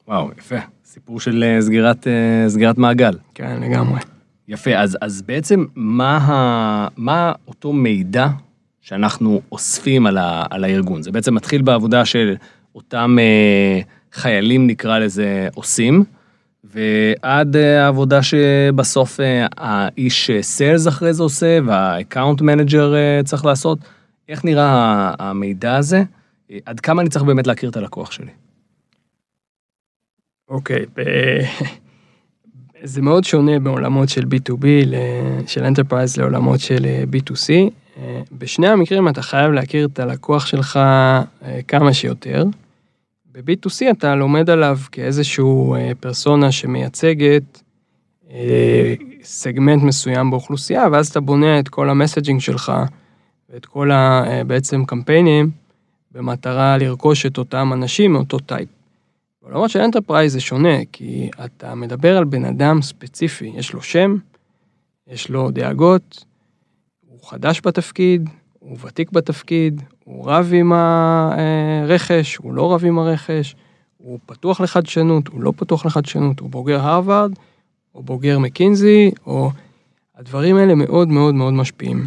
וואו, 0.08 0.30
יפה. 0.38 0.56
סיפור 0.84 1.20
של 1.20 1.44
אה, 1.44 1.62
סגירת, 1.62 2.06
אה, 2.06 2.48
סגירת 2.48 2.78
מעגל. 2.78 3.18
כן, 3.34 3.60
לגמרי. 3.62 4.00
יפה, 4.48 4.74
אז, 4.74 4.98
אז 5.00 5.22
בעצם 5.22 5.64
מה, 5.74 6.16
ה, 6.16 6.88
מה 6.96 7.32
אותו 7.48 7.72
מידע 7.72 8.28
שאנחנו 8.80 9.40
אוספים 9.52 10.06
על, 10.06 10.18
ה, 10.18 10.44
על 10.50 10.64
הארגון? 10.64 11.02
זה 11.02 11.12
בעצם 11.12 11.34
מתחיל 11.34 11.62
בעבודה 11.62 12.04
של 12.04 12.34
אותם 12.74 13.16
אה, 13.20 13.80
חיילים, 14.12 14.66
נקרא 14.66 14.98
לזה, 14.98 15.48
עושים, 15.54 16.04
ועד 16.64 17.56
אה, 17.56 17.84
העבודה 17.84 18.22
שבסוף 18.22 19.20
האיש 19.56 20.30
sales 20.40 20.88
אחרי 20.88 21.12
זה 21.12 21.22
עושה, 21.22 21.58
וה 21.66 21.82
account 21.82 22.40
manager 22.40 22.94
צריך 23.24 23.44
לעשות. 23.44 23.78
איך 24.28 24.44
נראה 24.44 25.14
המידע 25.18 25.76
הזה? 25.76 26.02
עד 26.66 26.80
כמה 26.80 27.02
אני 27.02 27.10
צריך 27.10 27.24
באמת 27.24 27.46
להכיר 27.46 27.70
את 27.70 27.76
הלקוח 27.76 28.10
שלי? 28.10 28.30
אוקיי, 30.48 30.86
זה 32.82 33.02
מאוד 33.02 33.24
שונה 33.24 33.58
בעולמות 33.58 34.08
של 34.08 34.22
B2B, 34.22 34.66
ל- 34.86 34.94
של 35.46 35.64
Enterprise 35.64 36.18
לעולמות 36.18 36.60
של 36.60 36.84
אה, 36.84 37.04
B2C. 37.12 37.70
אה, 37.98 38.20
בשני 38.32 38.68
המקרים 38.68 39.08
אתה 39.08 39.22
חייב 39.22 39.52
להכיר 39.52 39.86
את 39.86 39.98
הלקוח 39.98 40.46
שלך 40.46 40.76
אה, 40.76 41.22
כמה 41.68 41.92
שיותר. 41.92 42.44
ב-B2C 43.32 43.90
אתה 43.90 44.14
לומד 44.14 44.50
עליו 44.50 44.78
כאיזשהו 44.92 45.76
פרסונה 46.00 46.52
שמייצגת 46.52 47.62
סגמנט 49.22 49.82
מסוים 49.82 50.30
באוכלוסייה, 50.30 50.84
ואז 50.92 51.08
אתה 51.08 51.20
בונה 51.20 51.58
את 51.58 51.68
כל 51.68 51.90
ה 51.90 51.95
messaging 51.95 52.40
שלך 52.40 52.72
ואת 53.56 53.66
כל 53.66 53.90
ה, 53.90 54.24
אה, 54.26 54.44
בעצם 54.44 54.84
קמפיינים 54.84 55.50
במטרה 56.12 56.78
לרכוש 56.78 57.26
את 57.26 57.38
אותם 57.38 57.70
אנשים 57.72 58.12
מאותו 58.12 58.38
type. 58.38 58.68
בעולמות 59.42 59.70
של 59.70 59.80
Enterprise 59.80 60.32
זה 60.32 60.40
שונה, 60.40 60.84
כי 60.92 61.30
אתה 61.44 61.74
מדבר 61.74 62.16
על 62.16 62.24
בן 62.24 62.44
אדם 62.44 62.82
ספציפי, 62.82 63.52
יש 63.54 63.72
לו 63.72 63.82
שם, 63.82 64.16
יש 65.08 65.30
לו 65.30 65.50
דאגות, 65.50 66.24
הוא 67.06 67.18
חדש 67.22 67.60
בתפקיד, 67.64 68.30
הוא 68.58 68.76
ותיק 68.84 69.12
בתפקיד, 69.12 69.82
הוא 70.04 70.30
רב 70.30 70.50
עם 70.54 70.72
הרכש, 70.72 72.36
הוא 72.36 72.54
לא 72.54 72.74
רב 72.74 72.84
עם 72.84 72.98
הרכש, 72.98 73.56
הוא 73.96 74.18
פתוח 74.26 74.60
לחדשנות, 74.60 75.28
הוא 75.28 75.42
לא 75.42 75.52
פתוח 75.56 75.86
לחדשנות, 75.86 76.40
הוא 76.40 76.50
בוגר 76.50 76.80
הרווארד, 76.80 77.32
או 77.94 78.02
בוגר 78.02 78.38
מקינזי, 78.38 79.10
או... 79.26 79.50
הדברים 80.18 80.56
האלה 80.56 80.74
מאוד 80.74 81.08
מאוד 81.08 81.34
מאוד 81.34 81.52
משפיעים. 81.52 82.06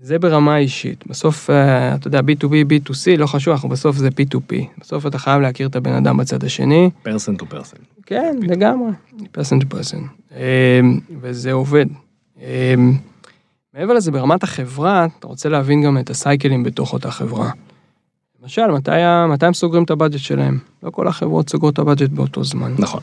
זה 0.00 0.18
ברמה 0.18 0.54
האישית. 0.54 1.06
בסוף, 1.06 1.50
אה, 1.50 1.94
אתה 1.94 2.08
יודע, 2.08 2.20
B2B, 2.20 2.52
B2C, 2.72 3.16
לא 3.18 3.26
חשוב, 3.26 3.52
אנחנו 3.52 3.68
בסוף 3.68 3.96
זה 3.96 4.08
P2P. 4.08 4.54
בסוף 4.78 5.06
אתה 5.06 5.18
חייב 5.18 5.40
להכיר 5.40 5.68
את 5.68 5.76
הבן 5.76 5.92
אדם 5.92 6.16
בצד 6.16 6.44
השני. 6.44 6.90
פרסן 7.02 7.36
טו 7.36 7.46
פרסן. 7.46 7.76
כן, 8.06 8.36
לגמרי, 8.42 8.90
person 9.32 9.60
to 9.60 9.68
person. 9.68 10.02
וזה 11.20 11.52
עובד. 11.52 11.86
אמ, 12.38 12.92
מעבר 13.74 13.92
לזה, 13.92 14.12
ברמת 14.12 14.42
החברה, 14.42 15.06
אתה 15.18 15.26
רוצה 15.26 15.48
להבין 15.48 15.82
גם 15.82 15.98
את 15.98 16.10
הסייקלים 16.10 16.62
בתוך 16.62 16.92
אותה 16.92 17.10
חברה. 17.10 17.50
למשל, 18.42 18.66
מתי, 18.66 18.90
מתי 19.28 19.46
הם 19.46 19.54
סוגרים 19.54 19.82
את 19.84 19.90
ה 19.90 19.94
budget 19.94 20.18
שלהם? 20.18 20.58
לא 20.82 20.90
כל 20.90 21.08
החברות 21.08 21.50
סוגרות 21.50 21.74
את 21.74 21.78
ה 21.78 21.83
budget 21.83 22.10
באותו 22.10 22.44
זמן. 22.44 22.74
נכון. 22.78 23.00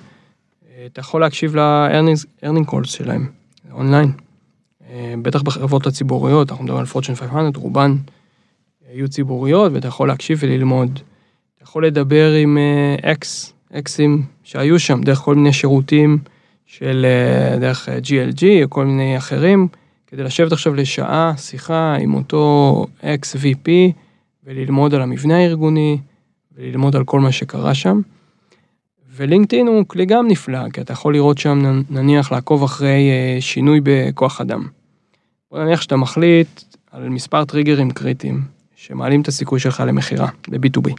אה, 0.69 0.85
אתה 0.85 0.99
יכול 0.99 1.21
להקשיב 1.21 1.55
ל 1.55 1.70
earning 1.70 2.71
calls 2.71 2.87
שלהם, 2.87 3.27
אונליין. 3.71 4.11
אה, 4.93 5.13
בטח 5.21 5.41
בחברות 5.41 5.87
הציבוריות, 5.87 6.51
אנחנו 6.51 6.63
מדברים 6.63 6.79
על 6.79 6.85
Fortune 6.85 7.15
500, 7.15 7.55
רובן 7.55 7.95
יהיו 8.93 9.09
ציבוריות, 9.09 9.71
ואתה 9.71 9.87
יכול 9.87 10.07
להקשיב 10.07 10.39
וללמוד. 10.41 10.99
אתה 11.55 11.63
יכול 11.63 11.85
לדבר 11.85 12.33
עם 12.33 12.57
אה, 12.57 13.11
אקס, 13.11 13.53
אקסים 13.73 14.23
שהיו 14.43 14.79
שם, 14.79 15.01
דרך 15.01 15.17
כל 15.17 15.35
מיני 15.35 15.53
שירותים 15.53 16.19
של, 16.65 17.05
אה, 17.05 17.59
דרך 17.59 17.89
אה, 17.89 17.97
GLG 17.97 18.43
או 18.63 18.69
כל 18.69 18.85
מיני 18.85 19.17
אחרים, 19.17 19.67
כדי 20.07 20.23
לשבת 20.23 20.51
עכשיו 20.51 20.73
לשעה, 20.73 21.33
שיחה 21.37 21.95
עם 21.95 22.13
אותו 22.13 22.85
אקס 23.01 23.35
VP, 23.35 23.69
וללמוד 24.43 24.93
על 24.93 25.01
המבנה 25.01 25.37
הארגוני, 25.37 25.97
וללמוד 26.57 26.95
על 26.95 27.03
כל 27.03 27.19
מה 27.19 27.31
שקרה 27.31 27.73
שם. 27.73 28.01
ולינקדאין 29.15 29.67
הוא 29.67 29.83
כלי 29.87 30.05
גם 30.05 30.27
נפלא, 30.27 30.69
כי 30.69 30.81
אתה 30.81 30.93
יכול 30.93 31.13
לראות 31.13 31.37
שם 31.37 31.81
נניח 31.89 32.31
לעקוב 32.31 32.63
אחרי 32.63 33.09
אה, 33.11 33.41
שינוי 33.41 33.79
בכוח 33.83 34.41
אדם. 34.41 34.67
בוא 35.53 35.63
נניח 35.63 35.81
שאתה 35.81 35.97
מחליט 35.97 36.61
על 36.91 37.09
מספר 37.09 37.45
טריגרים 37.45 37.91
קריטיים 37.91 38.41
שמעלים 38.75 39.21
את 39.21 39.27
הסיכוי 39.27 39.59
שלך 39.59 39.83
למכירה, 39.87 40.27
ב-B2B. 40.47 40.91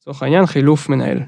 לצורך 0.00 0.22
העניין 0.22 0.46
חילוף 0.46 0.88
מנהל. 0.88 1.18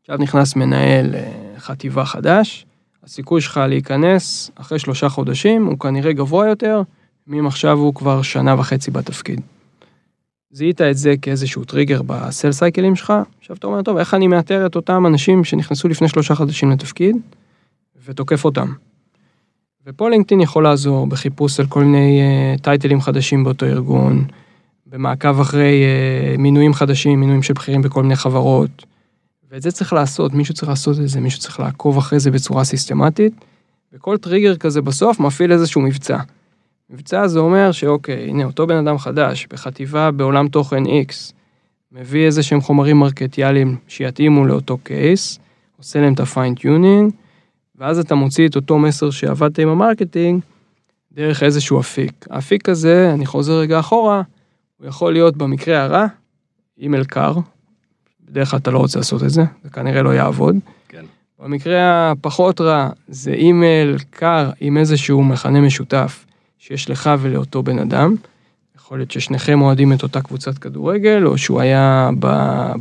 עכשיו 0.00 0.16
נכנס 0.18 0.56
מנהל 0.56 1.14
אה, 1.14 1.32
חטיבה 1.58 2.04
חדש, 2.04 2.66
הסיכוי 3.02 3.40
שלך 3.40 3.56
להיכנס 3.68 4.50
אחרי 4.54 4.78
שלושה 4.78 5.08
חודשים 5.08 5.66
הוא 5.66 5.78
כנראה 5.78 6.12
גבוה 6.12 6.48
יותר, 6.48 6.82
מאם 7.26 7.46
עכשיו 7.46 7.78
הוא 7.78 7.94
כבר 7.94 8.22
שנה 8.22 8.60
וחצי 8.60 8.90
בתפקיד. 8.90 9.40
זיהית 10.50 10.80
את 10.80 10.96
זה 10.96 11.14
כאיזשהו 11.22 11.64
טריגר 11.64 12.02
בסל 12.02 12.52
סייקלים 12.52 12.96
שלך, 12.96 13.12
עכשיו 13.40 13.56
אתה 13.56 13.66
אומר, 13.66 13.82
טוב, 13.82 13.96
איך 13.96 14.14
אני 14.14 14.26
מאתר 14.26 14.66
את 14.66 14.76
אותם 14.76 15.06
אנשים 15.06 15.44
שנכנסו 15.44 15.88
לפני 15.88 16.08
שלושה 16.08 16.34
חודשים 16.34 16.70
לתפקיד, 16.70 17.16
ותוקף 18.04 18.44
אותם. 18.44 18.72
ופה 19.86 20.10
לינקדאין 20.10 20.40
יכול 20.40 20.64
לעזור 20.64 21.06
בחיפוש 21.06 21.60
על 21.60 21.66
כל 21.66 21.84
מיני 21.84 22.20
uh, 22.20 22.60
טייטלים 22.62 23.00
חדשים 23.00 23.44
באותו 23.44 23.66
ארגון, 23.66 24.24
במעקב 24.86 25.40
אחרי 25.40 25.84
uh, 25.84 26.40
מינויים 26.40 26.74
חדשים, 26.74 27.20
מינויים 27.20 27.42
של 27.42 27.54
בכירים 27.54 27.82
בכל 27.82 28.02
מיני 28.02 28.16
חברות. 28.16 28.84
ואת 29.50 29.62
זה 29.62 29.70
צריך 29.70 29.92
לעשות, 29.92 30.34
מישהו 30.34 30.54
צריך 30.54 30.68
לעשות 30.68 31.00
את 31.00 31.08
זה, 31.08 31.20
מישהו 31.20 31.40
צריך 31.40 31.60
לעקוב 31.60 31.98
אחרי 31.98 32.20
זה 32.20 32.30
בצורה 32.30 32.64
סיסטמטית, 32.64 33.32
וכל 33.92 34.16
טריגר 34.18 34.56
כזה 34.56 34.82
בסוף 34.82 35.20
מפעיל 35.20 35.52
איזשהו 35.52 35.80
מבצע. 35.80 36.18
מבצע 36.90 37.26
זה 37.26 37.38
אומר 37.38 37.72
שאוקיי, 37.72 38.28
הנה 38.28 38.44
אותו 38.44 38.66
בן 38.66 38.86
אדם 38.86 38.98
חדש, 38.98 39.46
בחטיבה 39.50 40.10
בעולם 40.10 40.48
תוכן 40.48 40.84
X, 40.84 41.32
מביא 41.92 42.26
איזה 42.26 42.42
שהם 42.42 42.60
חומרים 42.60 42.96
מרקטיאליים 42.96 43.76
שיתאימו 43.88 44.44
לאותו 44.44 44.78
קייס, 44.78 45.38
עושה 45.78 46.00
להם 46.00 46.12
את 46.12 46.20
ה 46.20 46.28
fine 46.28 46.58
tuning, 46.58 47.12
ואז 47.78 47.98
אתה 47.98 48.14
מוציא 48.14 48.48
את 48.48 48.56
אותו 48.56 48.78
מסר 48.78 49.10
שעבדת 49.10 49.58
עם 49.58 49.68
ה 49.68 49.75
marketing 49.75 50.40
דרך 51.12 51.42
איזשהו 51.42 51.80
אפיק. 51.80 52.26
האפיק 52.30 52.68
הזה, 52.68 53.10
אני 53.14 53.26
חוזר 53.26 53.52
רגע 53.52 53.80
אחורה, 53.80 54.22
הוא 54.76 54.86
יכול 54.86 55.12
להיות 55.12 55.36
במקרה 55.36 55.82
הרע, 55.82 56.06
אימייל 56.78 57.04
קר, 57.04 57.34
בדרך 58.24 58.50
כלל 58.50 58.58
אתה 58.58 58.70
לא 58.70 58.78
רוצה 58.78 58.98
לעשות 58.98 59.22
את 59.22 59.30
זה, 59.30 59.44
זה 59.64 59.70
כנראה 59.70 60.02
לא 60.02 60.14
יעבוד. 60.14 60.56
כן. 60.88 61.04
במקרה 61.38 62.10
הפחות 62.10 62.60
רע, 62.60 62.90
זה 63.08 63.32
אימייל 63.32 63.96
קר 64.10 64.50
עם 64.60 64.76
איזשהו 64.76 65.22
מכנה 65.22 65.60
משותף 65.60 66.26
שיש 66.58 66.90
לך 66.90 67.10
ולאותו 67.20 67.62
בן 67.62 67.78
אדם. 67.78 68.14
יכול 68.76 68.98
להיות 68.98 69.10
ששניכם 69.10 69.62
אוהדים 69.62 69.92
את 69.92 70.02
אותה 70.02 70.20
קבוצת 70.20 70.58
כדורגל, 70.58 71.26
או 71.26 71.38
שהוא 71.38 71.60
היה 71.60 72.10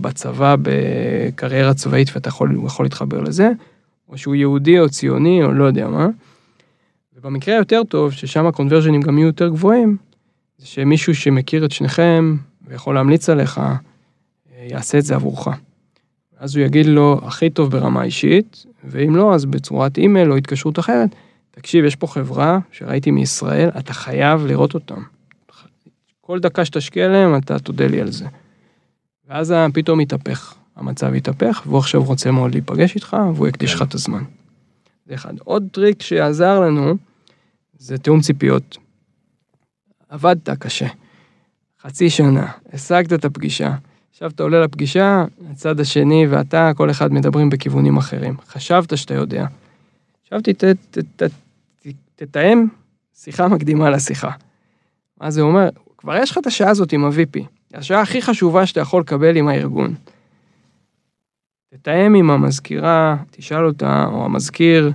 בצבא 0.01 0.55
בקריירה 0.61 1.73
צבאית 1.73 2.11
ואתה 2.15 2.29
יכול, 2.29 2.57
יכול 2.65 2.85
להתחבר 2.85 3.21
לזה, 3.21 3.51
או 4.14 4.18
שהוא 4.18 4.36
יהודי 4.36 4.80
או 4.80 4.89
ציוני 4.89 5.43
או 5.43 5.51
לא 5.51 5.64
יודע 5.64 5.88
מה. 5.88 6.07
ובמקרה 7.16 7.55
היותר 7.55 7.82
טוב, 7.89 8.11
ששם 8.11 8.45
הקונברז'נים 8.45 9.01
גם 9.01 9.18
יהיו 9.18 9.28
יותר 9.28 9.49
גבוהים, 9.49 9.97
זה 10.57 10.68
שמישהו 10.68 11.16
שמכיר 11.16 11.66
את 11.66 11.72
שניכם 11.72 12.36
ויכול 12.68 12.95
להמליץ 12.95 13.30
עליך, 13.30 13.57
אה, 13.57 13.76
יעשה 14.70 14.97
את 14.97 15.03
זה 15.03 15.16
עבורך. 15.16 15.47
אז 16.38 16.55
הוא 16.55 16.66
יגיד 16.66 16.86
לו, 16.86 17.22
הכי 17.24 17.49
טוב 17.49 17.72
ברמה 17.72 18.03
אישית, 18.03 18.66
ואם 18.84 19.16
לא, 19.16 19.36
אז 19.36 19.45
בצורת 19.45 19.97
אימייל 19.97 20.32
או 20.32 20.36
התקשרות 20.36 20.80
אחרת, 20.80 21.09
תקשיב, 21.51 21.86
יש 21.86 21.95
פה 21.95 22.07
חברה 22.07 22.59
שראיתי 22.72 23.11
מישראל, 23.11 23.70
אתה 23.80 23.93
חייב 23.93 24.45
לראות 24.45 24.74
אותם. 24.74 25.01
כל 26.22 26.39
דקה 26.39 26.66
שתשקיע 26.66 27.07
להם, 27.07 27.36
אתה 27.36 27.59
תודה 27.59 27.88
לי 27.88 28.01
על 28.01 28.11
זה. 28.11 28.26
ואז 29.28 29.53
פתאום 29.74 29.99
התהפך, 29.99 30.55
המצב 30.76 31.13
התהפך, 31.13 31.61
והוא 31.65 31.80
עכשיו 31.80 32.03
רוצה 32.03 32.32
מאוד 32.32 32.51
להיפגש 32.51 32.95
איתך, 32.95 33.17
והוא 33.36 33.47
יקדיש 33.47 33.74
לך 33.74 33.82
את 33.82 33.93
הזמן. 33.93 34.24
זה 35.05 35.13
אחד. 35.13 35.34
עוד 35.43 35.67
טריק 35.71 36.01
שעזר 36.01 36.59
לנו, 36.59 36.93
זה 37.78 37.97
תיאום 37.97 38.21
ציפיות. 38.21 38.78
עבדת 40.09 40.49
קשה, 40.49 40.88
חצי 41.82 42.09
שנה, 42.09 42.51
השגת 42.74 43.13
את 43.13 43.26
הפגישה, 43.26 43.76
עכשיו 44.11 44.30
אתה 44.30 44.43
עולה 44.43 44.63
לפגישה, 44.63 45.26
הצד 45.51 45.80
השני 45.80 46.28
ואתה, 46.28 46.71
כל 46.76 46.91
אחד 46.91 47.13
מדברים 47.13 47.49
בכיוונים 47.49 47.97
אחרים. 47.97 48.38
חשבת 48.47 48.97
שאתה 48.97 49.13
יודע. 49.13 49.45
עכשיו 50.24 50.39
תתאם 52.15 52.67
שיחה 53.15 53.47
מקדימה 53.47 53.89
לשיחה. 53.89 54.32
מה 55.21 55.32
זה 55.32 55.41
אומר? 55.41 55.69
כבר 55.97 56.15
יש 56.15 56.32
לך 56.32 56.38
את 56.38 56.47
השעה 56.47 56.69
הזאת 56.69 56.93
עם 56.93 57.05
ה-VP. 57.05 57.39
השעה 57.74 58.01
הכי 58.01 58.21
חשובה 58.21 58.65
שאתה 58.65 58.80
יכול 58.80 59.01
לקבל 59.01 59.38
עם 59.38 59.47
הארגון. 59.47 59.95
תתאם 61.74 62.15
עם 62.15 62.32
המזכירה, 62.32 63.15
תשאל 63.32 63.65
אותה, 63.65 64.05
או 64.11 64.26
המזכיר, 64.26 64.91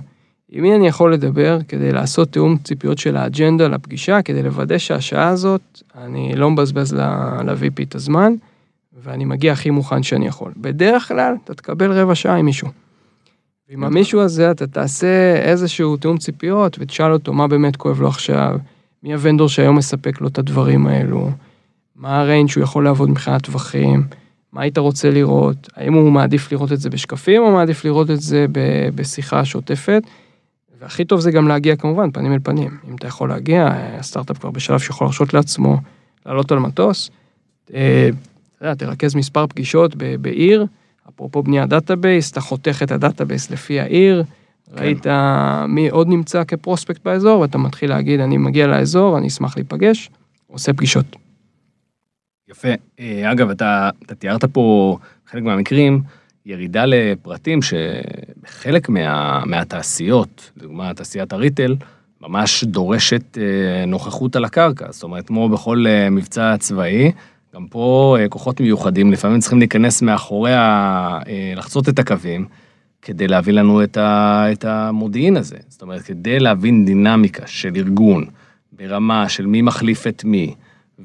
עם 0.51 0.63
מי 0.63 0.75
אני 0.75 0.87
יכול 0.87 1.13
לדבר 1.13 1.59
כדי 1.67 1.91
לעשות 1.91 2.31
תיאום 2.31 2.57
ציפיות 2.57 2.97
של 2.97 3.17
האג'נדה 3.17 3.67
לפגישה, 3.67 4.21
כדי 4.21 4.43
לוודא 4.43 4.77
שהשעה 4.77 5.27
הזאת, 5.27 5.81
אני 5.97 6.35
לא 6.35 6.51
מבזבז 6.51 6.93
ל-VP 6.93 7.83
את 7.83 7.95
הזמן, 7.95 8.33
ואני 9.03 9.25
מגיע 9.25 9.51
הכי 9.51 9.69
מוכן 9.69 10.03
שאני 10.03 10.27
יכול. 10.27 10.51
בדרך 10.57 11.07
כלל, 11.07 11.35
אתה 11.43 11.53
תקבל 11.53 11.91
רבע 11.91 12.15
שעה 12.15 12.35
עם 12.35 12.45
מישהו. 12.45 12.67
ועם 13.69 13.83
המישהו 13.83 14.21
הזה 14.21 14.51
אתה 14.51 14.67
תעשה 14.67 15.35
איזשהו 15.35 15.97
תיאום 15.97 16.17
ציפיות, 16.17 16.77
ותשאל 16.79 17.13
אותו 17.13 17.33
מה 17.33 17.47
באמת 17.47 17.75
כואב 17.75 18.01
לו 18.01 18.07
עכשיו, 18.07 18.57
מי 19.03 19.13
ה 19.13 19.18
vendor 19.18 19.49
שהיום 19.49 19.75
מספק 19.75 20.21
לו 20.21 20.27
את 20.27 20.37
הדברים 20.37 20.87
האלו, 20.87 21.31
מה 21.95 22.21
ה 22.21 22.26
range 22.26 22.49
שהוא 22.49 22.63
יכול 22.63 22.83
לעבוד 22.83 23.09
מבחינת 23.09 23.43
טווחים, 23.43 24.03
מה 24.53 24.61
היית 24.61 24.77
רוצה 24.77 25.11
לראות, 25.11 25.69
האם 25.75 25.93
הוא 25.93 26.11
מעדיף 26.11 26.51
לראות 26.51 26.71
את 26.71 26.79
זה 26.79 26.89
בשקפים, 26.89 27.41
או 27.41 27.51
מעדיף 27.51 27.85
לראות 27.85 28.09
את 28.09 28.21
זה 28.21 28.45
בשיחה 28.95 29.45
שוטפת. 29.45 30.03
והכי 30.79 31.05
טוב 31.05 31.19
זה 31.19 31.31
גם 31.31 31.47
להגיע 31.47 31.75
כמובן 31.75 32.11
פנים 32.11 32.33
אל 32.33 32.39
פנים. 32.43 32.77
אם 32.89 32.95
אתה 32.95 33.07
יכול 33.07 33.29
להגיע, 33.29 33.69
הסטארט-אפ 33.99 34.37
כבר 34.37 34.51
בשלב 34.51 34.79
שיכול 34.79 35.05
להרשות 35.05 35.33
לעצמו 35.33 35.77
לעלות 36.25 36.51
על 36.51 36.59
מטוס. 36.59 37.09
אה, 37.73 38.09
תרכז 38.77 39.15
מספר 39.15 39.47
פגישות 39.47 39.95
בעיר, 40.21 40.65
אפרופו 41.09 41.43
בניית 41.43 41.69
database, 41.69 42.31
אתה 42.31 42.41
חותך 42.41 42.79
את 42.83 42.91
ה 42.91 42.98
database 42.98 43.51
לפי 43.51 43.79
העיר, 43.79 44.23
כן. 44.23 44.83
ראית 44.83 45.05
מי 45.67 45.89
עוד 45.89 46.07
נמצא 46.07 46.43
כ 46.43 46.55
prospect 46.55 47.05
באזור, 47.05 47.39
ואתה 47.39 47.57
מתחיל 47.57 47.89
להגיד, 47.89 48.19
אני 48.19 48.37
מגיע 48.37 48.67
לאזור, 48.67 49.17
אני 49.17 49.27
אשמח 49.27 49.57
להיפגש, 49.57 50.09
עושה 50.47 50.73
פגישות. 50.73 51.28
יפה. 52.49 52.67
אה, 52.99 53.31
אגב, 53.31 53.49
אתה, 53.49 53.89
אתה 54.05 54.15
תיארת 54.15 54.45
פה 54.45 54.97
חלק 55.27 55.43
מהמקרים, 55.43 56.01
ירידה 56.45 56.83
לפרטים 56.85 57.59
שחלק 57.61 58.89
מה, 58.89 59.41
מהתעשיות, 59.45 60.51
לדוגמה 60.57 60.93
תעשיית 60.93 61.33
ה 61.33 61.38
retail, 61.38 61.75
ממש 62.21 62.63
דורשת 62.63 63.37
אה, 63.37 63.85
נוכחות 63.85 64.35
על 64.35 64.45
הקרקע. 64.45 64.91
זאת 64.91 65.03
אומרת, 65.03 65.27
כמו 65.27 65.49
בכל 65.49 65.85
אה, 65.87 66.09
מבצע 66.09 66.55
צבאי, 66.59 67.11
גם 67.55 67.67
פה 67.67 68.17
כוחות 68.29 68.61
מיוחדים 68.61 69.11
לפעמים 69.11 69.39
צריכים 69.39 69.59
להיכנס 69.59 70.01
מאחורי, 70.01 70.53
ה... 70.53 71.19
לחצות 71.55 71.89
את 71.89 71.99
הקווים, 71.99 72.45
כדי 73.01 73.27
להביא 73.27 73.53
לנו 73.53 73.83
את, 73.83 73.97
ה... 73.97 74.45
את 74.51 74.65
המודיעין 74.65 75.37
הזה. 75.37 75.57
זאת 75.67 75.81
אומרת, 75.81 76.01
כדי 76.01 76.39
להבין 76.39 76.85
דינמיקה 76.85 77.47
של 77.47 77.71
ארגון 77.75 78.25
ברמה 78.71 79.29
של 79.29 79.45
מי 79.45 79.61
מחליף 79.61 80.07
את 80.07 80.23
מי, 80.23 80.55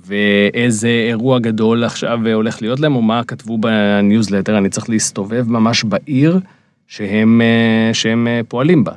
ואיזה 0.06 0.88
אירוע 0.88 1.38
גדול 1.38 1.84
עכשיו 1.84 2.28
הולך 2.34 2.62
להיות 2.62 2.80
להם, 2.80 2.96
או 2.96 3.02
מה 3.02 3.24
כתבו 3.24 3.58
בניוזלטר, 3.58 4.58
אני 4.58 4.68
צריך 4.68 4.90
להסתובב 4.90 5.48
ממש 5.48 5.84
בעיר 5.84 6.38
שהם, 6.86 7.40
אה, 7.40 7.94
שהם 7.94 8.26
אה, 8.28 8.40
פועלים 8.48 8.84
בה. 8.84 8.92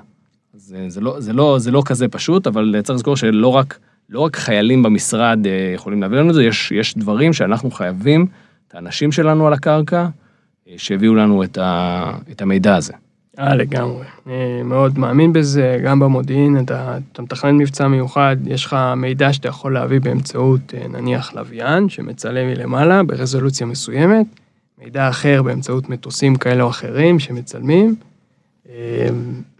זה, 0.53 0.85
זה, 0.87 1.01
לא, 1.01 1.19
זה, 1.19 1.33
לא, 1.33 1.59
זה 1.59 1.71
לא 1.71 1.81
כזה 1.85 2.07
פשוט, 2.07 2.47
אבל 2.47 2.75
צריך 2.83 2.95
לזכור 2.95 3.15
שלא 3.15 3.47
רק, 3.47 3.79
לא 4.09 4.19
רק 4.19 4.35
חיילים 4.35 4.83
במשרד 4.83 5.47
אה, 5.47 5.71
יכולים 5.75 6.01
להביא 6.01 6.17
לנו 6.17 6.29
את 6.29 6.35
זה, 6.35 6.43
יש, 6.43 6.71
יש 6.71 6.97
דברים 6.97 7.33
שאנחנו 7.33 7.71
חייבים, 7.71 8.27
את 8.67 8.75
האנשים 8.75 9.11
שלנו 9.11 9.47
על 9.47 9.53
הקרקע, 9.53 10.07
שהביאו 10.77 11.15
לנו 11.15 11.43
את, 11.43 11.57
ה, 11.57 12.11
את 12.31 12.41
המידע 12.41 12.75
הזה. 12.75 12.93
אה, 13.39 13.55
לגמרי. 13.55 14.05
אני 14.27 14.63
מאוד 14.63 14.99
מאמין 14.99 15.33
בזה, 15.33 15.79
גם 15.83 15.99
במודיעין, 15.99 16.59
אתה, 16.59 16.97
אתה 17.11 17.21
מתכנן 17.21 17.57
מבצע 17.57 17.87
מיוחד, 17.87 18.37
יש 18.45 18.65
לך 18.65 18.75
מידע 18.97 19.33
שאתה 19.33 19.47
יכול 19.47 19.73
להביא 19.73 19.99
באמצעות 19.99 20.73
אה, 20.73 20.87
נניח 20.87 21.33
לוויין, 21.33 21.89
שמצלם 21.89 22.47
מלמעלה 22.47 23.03
ברזולוציה 23.03 23.67
מסוימת, 23.67 24.25
מידע 24.77 25.09
אחר 25.09 25.41
באמצעות 25.43 25.89
מטוסים 25.89 26.35
כאלה 26.35 26.63
או 26.63 26.69
אחרים 26.69 27.19
שמצלמים. 27.19 27.95
אה, 28.69 29.07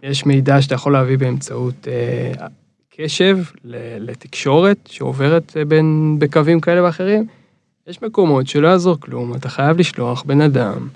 יש 0.02 0.26
מידע 0.26 0.62
שאתה 0.62 0.74
יכול 0.74 0.92
להביא 0.92 1.18
באמצעות 1.18 1.88
אה, 1.88 2.46
קשב 2.96 3.38
לתקשורת 3.98 4.78
שעוברת 4.86 5.56
בין, 5.68 6.16
בקווים 6.18 6.60
כאלה 6.60 6.84
ואחרים. 6.84 7.26
יש 7.86 8.02
מקומות 8.02 8.46
שלא 8.46 8.68
יעזור 8.68 9.00
כלום, 9.00 9.34
אתה 9.34 9.48
חייב 9.48 9.78
לשלוח 9.78 10.22
בן 10.22 10.40
אדם. 10.40 10.88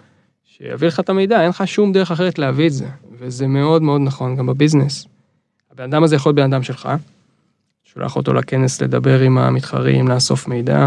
שיביא 0.63 0.89
לך 0.89 1.01
את 1.01 1.09
המידע, 1.09 1.41
אין 1.41 1.49
לך 1.49 1.63
שום 1.67 1.93
דרך 1.93 2.11
אחרת 2.11 2.39
להביא 2.39 2.67
את 2.67 2.73
זה, 2.73 2.87
וזה 3.19 3.47
מאוד 3.47 3.83
מאוד 3.83 4.01
נכון 4.01 4.37
גם 4.37 4.47
בביזנס. 4.47 5.07
הבן 5.73 5.85
אדם 5.85 6.05
הזה 6.05 6.17
יכול 6.17 6.31
להיות 6.31 6.37
בן 6.37 6.53
אדם 6.53 6.63
שלך, 6.63 6.89
שולח 7.85 8.17
אותו 8.17 8.33
לכנס 8.33 8.83
לדבר 8.83 9.21
עם 9.21 9.39
המתחרים, 9.39 10.09
לאסוף 10.09 10.49
מידע, 10.49 10.87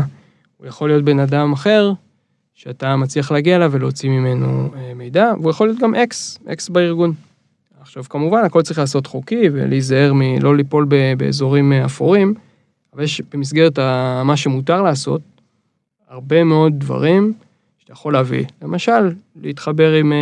הוא 0.58 0.68
יכול 0.68 0.90
להיות 0.90 1.04
בן 1.04 1.20
אדם 1.20 1.54
אחר, 1.54 1.92
שאתה 2.54 2.96
מצליח 2.96 3.32
להגיע 3.32 3.56
אליו 3.56 3.72
ולהוציא 3.72 4.10
ממנו 4.10 4.70
אה, 4.76 4.94
מידע, 4.94 5.32
והוא 5.40 5.52
יכול 5.52 5.68
להיות 5.68 5.80
גם 5.80 5.96
אקס, 5.96 6.40
אקס 6.48 6.70
בארגון. 6.70 7.14
עכשיו 7.82 8.04
כמובן 8.10 8.44
הכל 8.46 8.62
צריך 8.62 8.80
לעשות 8.80 9.08
חוקי 9.08 9.50
ולהיזהר 9.54 10.14
מלא 10.14 10.56
ליפול 10.56 10.88
באזורים 11.18 11.74
אה, 11.74 11.86
אפורים, 11.86 12.34
אבל 12.94 13.04
יש 13.04 13.22
במסגרת 13.34 13.80
מה 14.26 14.38
שמותר 14.38 14.82
לעשות, 14.82 15.22
הרבה 16.10 16.44
מאוד 16.44 16.74
דברים 16.78 17.34
שאתה 17.86 17.94
יכול 17.94 18.14
להביא. 18.14 18.46
למשל, 18.62 19.12
להתחבר 19.42 19.94
עם 19.94 20.14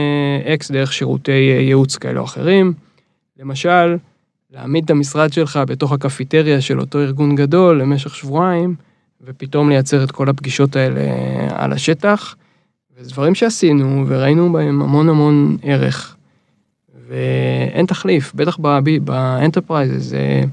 אקס 0.54 0.72
אה, 0.72 0.76
דרך 0.76 0.94
שירותי 0.94 1.32
אה, 1.32 1.62
ייעוץ 1.62 1.98
כאלה 1.98 2.20
או 2.20 2.26
אחרים. 2.26 2.74
למשל, 3.40 3.96
להעמיד 4.52 4.84
את 4.84 4.90
המשרד 4.90 5.34
שלך 5.34 5.60
בתוך 5.68 5.92
הקפיטריה 5.92 6.62
של 6.62 6.80
אותו 6.80 7.00
ארגון 7.00 7.36
גדול 7.36 7.82
למשך 7.82 8.16
שבועיים, 8.16 8.76
ופתאום 9.22 9.70
לייצר 9.70 10.04
את 10.04 10.12
כל 10.12 10.30
הפגישות 10.30 10.76
האלה 10.76 11.00
אה, 11.00 11.48
על 11.64 11.74
השטח. 11.74 12.36
וזה 12.98 13.10
דברים 13.10 13.36
שעשינו 13.36 14.06
וראינו 14.08 14.52
בהם 14.52 14.82
המון 14.82 15.10
המון 15.10 15.58
ערך. 15.64 16.16
ואין 17.08 17.86
תחליף, 17.86 18.34
בטח 18.36 18.58
ב 19.04 19.13
enterprise, 19.13 20.10
זה... 20.10 20.44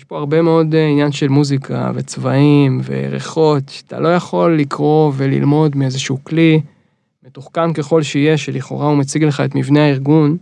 יש 0.00 0.04
פה 0.04 0.18
הרבה 0.18 0.42
מאוד 0.42 0.74
אה, 0.74 0.86
עניין 0.86 1.12
של 1.12 1.28
מוזיקה 1.28 1.90
וצבעים 1.94 2.80
וריחות, 2.84 3.68
שאתה 3.68 4.00
לא 4.00 4.08
יכול 4.08 4.58
לקרוא 4.58 5.12
וללמוד 5.16 5.76
מאיזשהו 5.76 6.18
כלי, 6.24 6.60
מתוחכם 7.26 7.72
ככל 7.72 8.02
שיהיה, 8.02 8.36
שלכאורה 8.36 8.86
הוא 8.86 8.96
מציג 8.96 9.24
לך 9.24 9.40
את 9.40 9.54
מבנה 9.54 9.84
הארגון. 9.84 10.36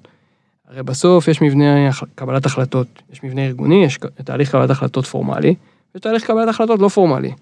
הרי 0.68 0.82
בסוף 0.82 1.28
יש 1.28 1.42
מבנה 1.42 1.90
קבלת 2.14 2.46
החלטות, 2.46 2.86
יש 3.12 3.24
מבנה 3.24 3.46
ארגוני, 3.46 3.84
יש 3.84 3.98
תהליך 4.24 4.50
קבלת 4.50 4.70
החלטות 4.70 5.06
פורמלי, 5.06 5.54
ויש 5.94 6.02
תהליך 6.02 6.24
קבלת 6.24 6.48
החלטות 6.48 6.80
לא 6.80 6.88
פורמלי. 6.88 7.32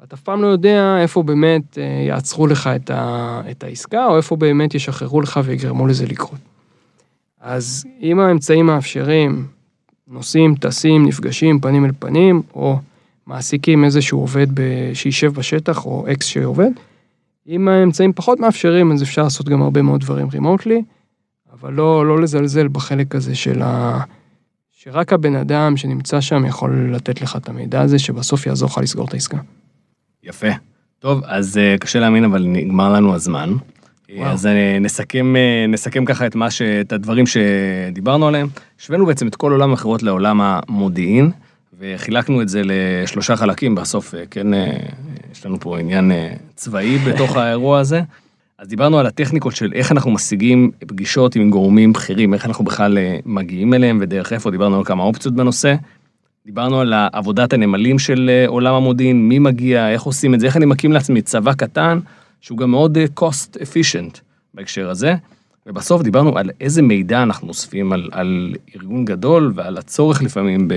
ואתה 0.00 0.14
אף 0.14 0.20
פעם 0.20 0.42
לא 0.42 0.46
יודע 0.46 0.98
איפה 1.00 1.22
באמת 1.22 1.78
אה, 1.78 2.04
יעצרו 2.08 2.46
לך 2.46 2.66
את, 2.66 2.90
ה, 2.90 3.40
את 3.50 3.64
העסקה, 3.64 4.06
או 4.06 4.16
איפה 4.16 4.36
באמת 4.36 4.74
ישחררו 4.74 5.20
לך 5.20 5.40
ויגרמו 5.44 5.86
לזה 5.86 6.06
לקרות. 6.06 6.40
אז 7.40 7.84
אם 8.02 8.20
האמצעים 8.20 8.66
מאפשרים 8.66 9.55
נוסעים, 10.08 10.54
טסים, 10.54 11.06
נפגשים 11.06 11.60
פנים 11.60 11.84
אל 11.84 11.90
פנים, 11.98 12.42
או 12.54 12.78
מעסיקים 13.26 13.84
איזשהו 13.84 14.20
עובד 14.20 14.46
שישב 14.94 15.32
בשטח, 15.34 15.86
או 15.86 16.06
אקס 16.12 16.26
שעובד. 16.26 16.70
אם 17.48 17.68
האמצעים 17.68 18.12
פחות 18.12 18.40
מאפשרים, 18.40 18.92
אז 18.92 19.02
אפשר 19.02 19.22
לעשות 19.22 19.48
גם 19.48 19.62
הרבה 19.62 19.82
מאוד 19.82 20.00
דברים 20.00 20.28
רימוטלי, 20.32 20.82
אבל 21.52 21.72
לא, 21.72 22.06
לא 22.06 22.20
לזלזל 22.20 22.68
בחלק 22.68 23.14
הזה 23.14 23.34
של 23.34 23.62
ה... 23.62 24.00
שרק 24.72 25.12
הבן 25.12 25.34
אדם 25.34 25.76
שנמצא 25.76 26.20
שם 26.20 26.44
יכול 26.46 26.90
לתת 26.92 27.20
לך 27.22 27.36
את 27.36 27.48
המידע 27.48 27.80
הזה, 27.80 27.98
שבסוף 27.98 28.46
יעזור 28.46 28.68
לך 28.68 28.78
לסגור 28.78 29.06
את 29.06 29.14
העסקה. 29.14 29.38
יפה. 30.22 30.48
טוב, 30.98 31.22
אז 31.24 31.58
אה, 31.58 31.76
קשה 31.80 31.98
להאמין, 31.98 32.24
אבל 32.24 32.44
נגמר 32.46 32.92
לנו 32.92 33.14
הזמן. 33.14 33.52
וואו. 34.14 34.30
אז 34.30 34.46
אה, 34.46 34.78
נסכם, 34.80 35.36
אה, 35.36 35.66
נסכם 35.68 36.04
ככה 36.04 36.26
את, 36.26 36.34
מה 36.34 36.50
ש, 36.50 36.62
את 36.62 36.92
הדברים 36.92 37.24
שדיברנו 37.26 38.28
עליהם. 38.28 38.48
השווינו 38.80 39.06
בעצם 39.06 39.28
את 39.28 39.36
כל 39.36 39.52
עולם 39.52 39.70
המכירות 39.70 40.02
לעולם 40.02 40.40
המודיעין, 40.40 41.30
וחילקנו 41.78 42.42
את 42.42 42.48
זה 42.48 42.62
לשלושה 42.64 43.36
חלקים 43.36 43.74
בסוף, 43.74 44.14
אה, 44.14 44.22
כן, 44.30 44.46
יש 45.32 45.46
לנו 45.46 45.60
פה 45.60 45.78
עניין 45.78 46.12
צבאי 46.54 46.98
בתוך 47.06 47.36
האירוע 47.36 47.78
הזה. 47.78 48.00
אז 48.58 48.68
דיברנו 48.68 48.98
על 48.98 49.06
הטכניקות 49.06 49.56
של 49.56 49.72
איך 49.74 49.92
אנחנו 49.92 50.10
משיגים 50.10 50.70
פגישות 50.86 51.36
עם 51.36 51.50
גורמים 51.50 51.92
בכירים, 51.92 52.34
איך 52.34 52.46
אנחנו 52.46 52.64
בכלל 52.64 52.98
מגיעים 53.26 53.74
אליהם 53.74 53.98
ודרך 54.00 54.32
איפה, 54.32 54.50
דיברנו 54.50 54.76
על 54.76 54.84
כמה 54.84 55.02
אופציות 55.02 55.34
בנושא. 55.34 55.74
דיברנו 56.46 56.80
על 56.80 56.94
עבודת 57.12 57.52
הנמלים 57.52 57.98
של 57.98 58.44
עולם 58.46 58.74
המודיעין, 58.74 59.28
מי 59.28 59.38
מגיע, 59.38 59.90
איך 59.90 60.02
עושים 60.02 60.34
את 60.34 60.40
זה, 60.40 60.46
איך 60.46 60.56
אני 60.56 60.66
מקים 60.66 60.92
לעצמי 60.92 61.22
צבא 61.22 61.52
קטן. 61.52 61.98
שהוא 62.46 62.58
גם 62.58 62.70
מאוד 62.70 62.98
אה, 62.98 63.04
cost 63.20 63.56
efficient 63.56 64.20
בהקשר 64.54 64.90
הזה. 64.90 65.14
ובסוף 65.66 66.02
דיברנו 66.02 66.38
על 66.38 66.50
איזה 66.60 66.82
מידע 66.82 67.22
אנחנו 67.22 67.48
אוספים 67.48 67.92
על, 67.92 68.08
על 68.12 68.54
ארגון 68.76 69.04
גדול 69.04 69.52
ועל 69.54 69.78
הצורך 69.78 70.22
לפעמים 70.22 70.68
ב, 70.68 70.74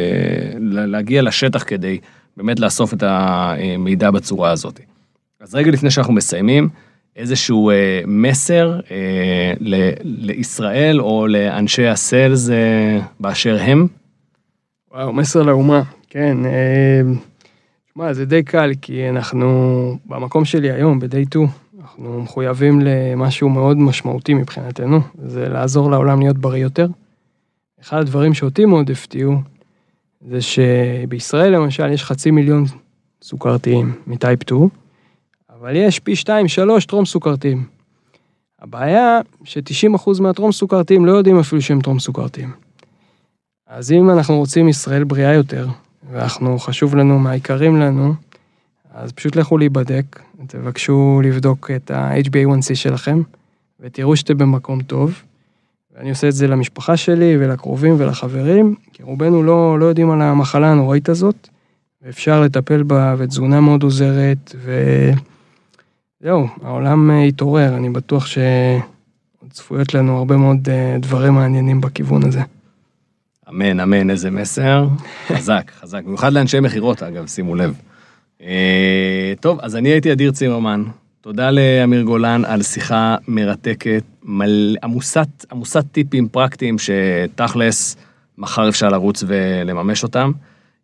להגיע 0.59 1.21
לשטח 1.21 1.63
כדי 1.67 1.97
באמת 2.37 2.59
לאסוף 2.59 2.93
את 2.93 3.03
המידע 3.03 4.11
בצורה 4.11 4.51
הזאת. 4.51 4.79
אז 5.39 5.55
רגע 5.55 5.71
לפני 5.71 5.91
שאנחנו 5.91 6.13
מסיימים, 6.13 6.69
איזשהו 7.15 7.69
אה, 7.69 8.01
מסר 8.07 8.79
אה, 8.91 9.53
ל- 9.59 9.91
לישראל 10.03 11.01
או 11.01 11.27
לאנשי 11.27 11.87
הסיילס 11.87 12.49
אה, 12.49 12.99
באשר 13.19 13.57
הם? 13.61 13.87
וואו, 14.91 15.13
מסר 15.13 15.43
לאומה, 15.43 15.81
כן. 16.09 16.37
אה, 16.45 17.01
שמע, 17.99 18.13
זה 18.13 18.25
די 18.25 18.43
קל, 18.43 18.71
כי 18.81 19.09
אנחנו, 19.09 19.97
במקום 20.05 20.45
שלי 20.45 20.71
היום, 20.71 20.99
ב-day 20.99 21.25
2, 21.29 21.47
אנחנו 21.81 22.21
מחויבים 22.21 22.79
למשהו 22.81 23.49
מאוד 23.49 23.77
משמעותי 23.77 24.33
מבחינתנו, 24.33 24.99
זה 25.25 25.49
לעזור 25.49 25.91
לעולם 25.91 26.19
להיות 26.19 26.37
בריא 26.37 26.63
יותר. 26.63 26.87
אחד 27.81 27.97
הדברים 27.97 28.33
שאותי 28.33 28.65
מאוד 28.65 28.91
הפתיעו, 28.91 29.33
זה 30.21 30.39
שבישראל 30.41 31.55
למשל 31.55 31.91
יש 31.91 32.03
חצי 32.03 32.31
מיליון 32.31 32.63
סוכרתיים 33.21 33.93
מטייפ 34.07 34.43
2, 34.43 34.69
אבל 35.59 35.75
יש 35.75 35.99
פי 35.99 36.13
2-3 36.13 36.27
טרום 36.87 37.05
סוכרתיים. 37.05 37.65
הבעיה 38.61 39.19
ש-90% 39.43 40.21
מהטרום 40.21 40.51
סוכרתיים 40.51 41.05
לא 41.05 41.11
יודעים 41.11 41.39
אפילו 41.39 41.61
שהם 41.61 41.81
טרום 41.81 41.99
סוכרתיים. 41.99 42.51
אז 43.67 43.91
אם 43.91 44.09
אנחנו 44.09 44.37
רוצים 44.37 44.69
ישראל 44.69 45.03
בריאה 45.03 45.33
יותר, 45.33 45.67
ואנחנו, 46.11 46.59
חשוב 46.59 46.95
לנו 46.95 47.19
מהעיקרים 47.19 47.79
לנו, 47.79 48.13
אז 48.93 49.11
פשוט 49.11 49.35
לכו 49.35 49.57
להיבדק, 49.57 50.19
תבקשו 50.47 51.21
לבדוק 51.23 51.71
את 51.75 51.91
ה-HbA1c 51.91 52.75
שלכם, 52.75 53.21
ותראו 53.79 54.15
שאתם 54.15 54.37
במקום 54.37 54.81
טוב. 54.81 55.21
ואני 55.95 56.09
עושה 56.09 56.27
את 56.27 56.33
זה 56.33 56.47
למשפחה 56.47 56.97
שלי 56.97 57.37
ולקרובים 57.39 57.95
ולחברים, 57.97 58.75
כי 58.93 59.03
רובנו 59.03 59.43
לא, 59.43 59.79
לא 59.79 59.85
יודעים 59.85 60.11
על 60.11 60.21
המחלה 60.21 60.71
הנוראית 60.71 61.09
הזאת, 61.09 61.47
ואפשר 62.01 62.41
לטפל 62.41 62.83
בה, 62.83 63.15
ותזונה 63.17 63.61
מאוד 63.61 63.83
עוזרת, 63.83 64.55
וזהו, 66.21 66.47
העולם 66.63 67.11
אה, 67.11 67.15
יתעורר, 67.15 67.77
אני 67.77 67.89
בטוח 67.89 68.25
שעוד 68.25 69.51
צפויות 69.51 69.93
לנו 69.93 70.17
הרבה 70.17 70.37
מאוד 70.37 70.69
אה, 70.69 70.97
דברים 70.99 71.33
מעניינים 71.33 71.81
בכיוון 71.81 72.25
הזה. 72.25 72.41
אמן, 73.49 73.79
אמן, 73.79 74.09
איזה 74.09 74.31
מסר. 74.31 74.87
חזק, 75.27 75.71
חזק. 75.81 76.03
במיוחד 76.03 76.33
לאנשי 76.33 76.59
מכירות, 76.59 77.03
אגב, 77.03 77.27
שימו 77.27 77.55
לב. 77.55 77.73
אה, 78.41 79.33
טוב, 79.39 79.59
אז 79.61 79.75
אני 79.75 79.89
הייתי 79.89 80.11
אדיר 80.11 80.31
צימרמן. 80.31 80.83
תודה 81.21 81.51
לאמיר 81.51 82.01
גולן 82.01 82.45
על 82.45 82.63
שיחה 82.63 83.15
מרתקת, 83.27 84.03
מל... 84.23 84.75
עמוסת, 84.83 85.45
עמוסת 85.51 85.83
טיפים 85.91 86.27
פרקטיים 86.27 86.75
שתכלס, 86.79 87.97
מחר 88.37 88.69
אפשר 88.69 88.89
לרוץ 88.89 89.23
ולממש 89.27 90.03
אותם. 90.03 90.31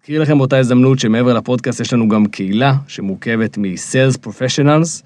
אקריא 0.03 0.19
לכם 0.19 0.37
באותה 0.37 0.57
הזדמנות 0.57 0.99
שמעבר 0.99 1.33
לפודקאסט 1.33 1.79
יש 1.79 1.93
לנו 1.93 2.09
גם 2.09 2.25
קהילה 2.25 2.73
שמורכבת 2.87 3.57
מ-Sales 3.57 4.17
Professionals 4.27 5.03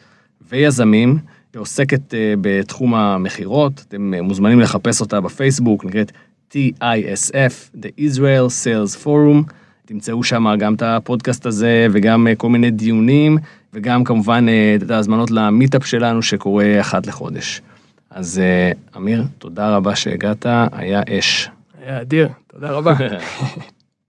ויזמים, 0.49 1.17
ועוסקת 1.53 2.13
אה, 2.13 2.33
בתחום 2.41 2.95
המכירות. 2.95 3.85
אתם 3.87 4.13
אה, 4.13 4.21
מוזמנים 4.21 4.59
לחפש 4.59 5.01
אותה 5.01 5.21
בפייסבוק, 5.21 5.85
נקראת 5.85 6.11
TISF, 6.51 7.81
The 7.81 7.89
Israel 7.97 8.49
Sales 8.63 9.05
Forum. 9.05 9.53
תמצאו 9.85 10.23
שם 10.23 10.45
גם 10.59 10.73
את 10.73 10.81
הפודקאסט 10.81 11.45
הזה 11.45 11.87
וגם 11.91 12.27
אה, 12.27 12.35
כל 12.35 12.49
מיני 12.49 12.71
דיונים, 12.71 13.37
וגם 13.73 14.03
כמובן 14.03 14.49
אה, 14.49 14.75
את 14.83 14.91
ההזמנות 14.91 15.31
למיטאפ 15.31 15.85
שלנו 15.85 16.21
שקורה 16.21 16.81
אחת 16.81 17.07
לחודש. 17.07 17.61
אז 18.09 18.39
אה, 18.39 18.71
אמיר, 18.97 19.23
תודה 19.37 19.75
רבה 19.75 19.95
שהגעת, 19.95 20.45
היה 20.71 21.01
אש. 21.09 21.49
היה 21.81 22.01
אדיר, 22.01 22.29
תודה 22.47 22.71
רבה. 22.71 22.93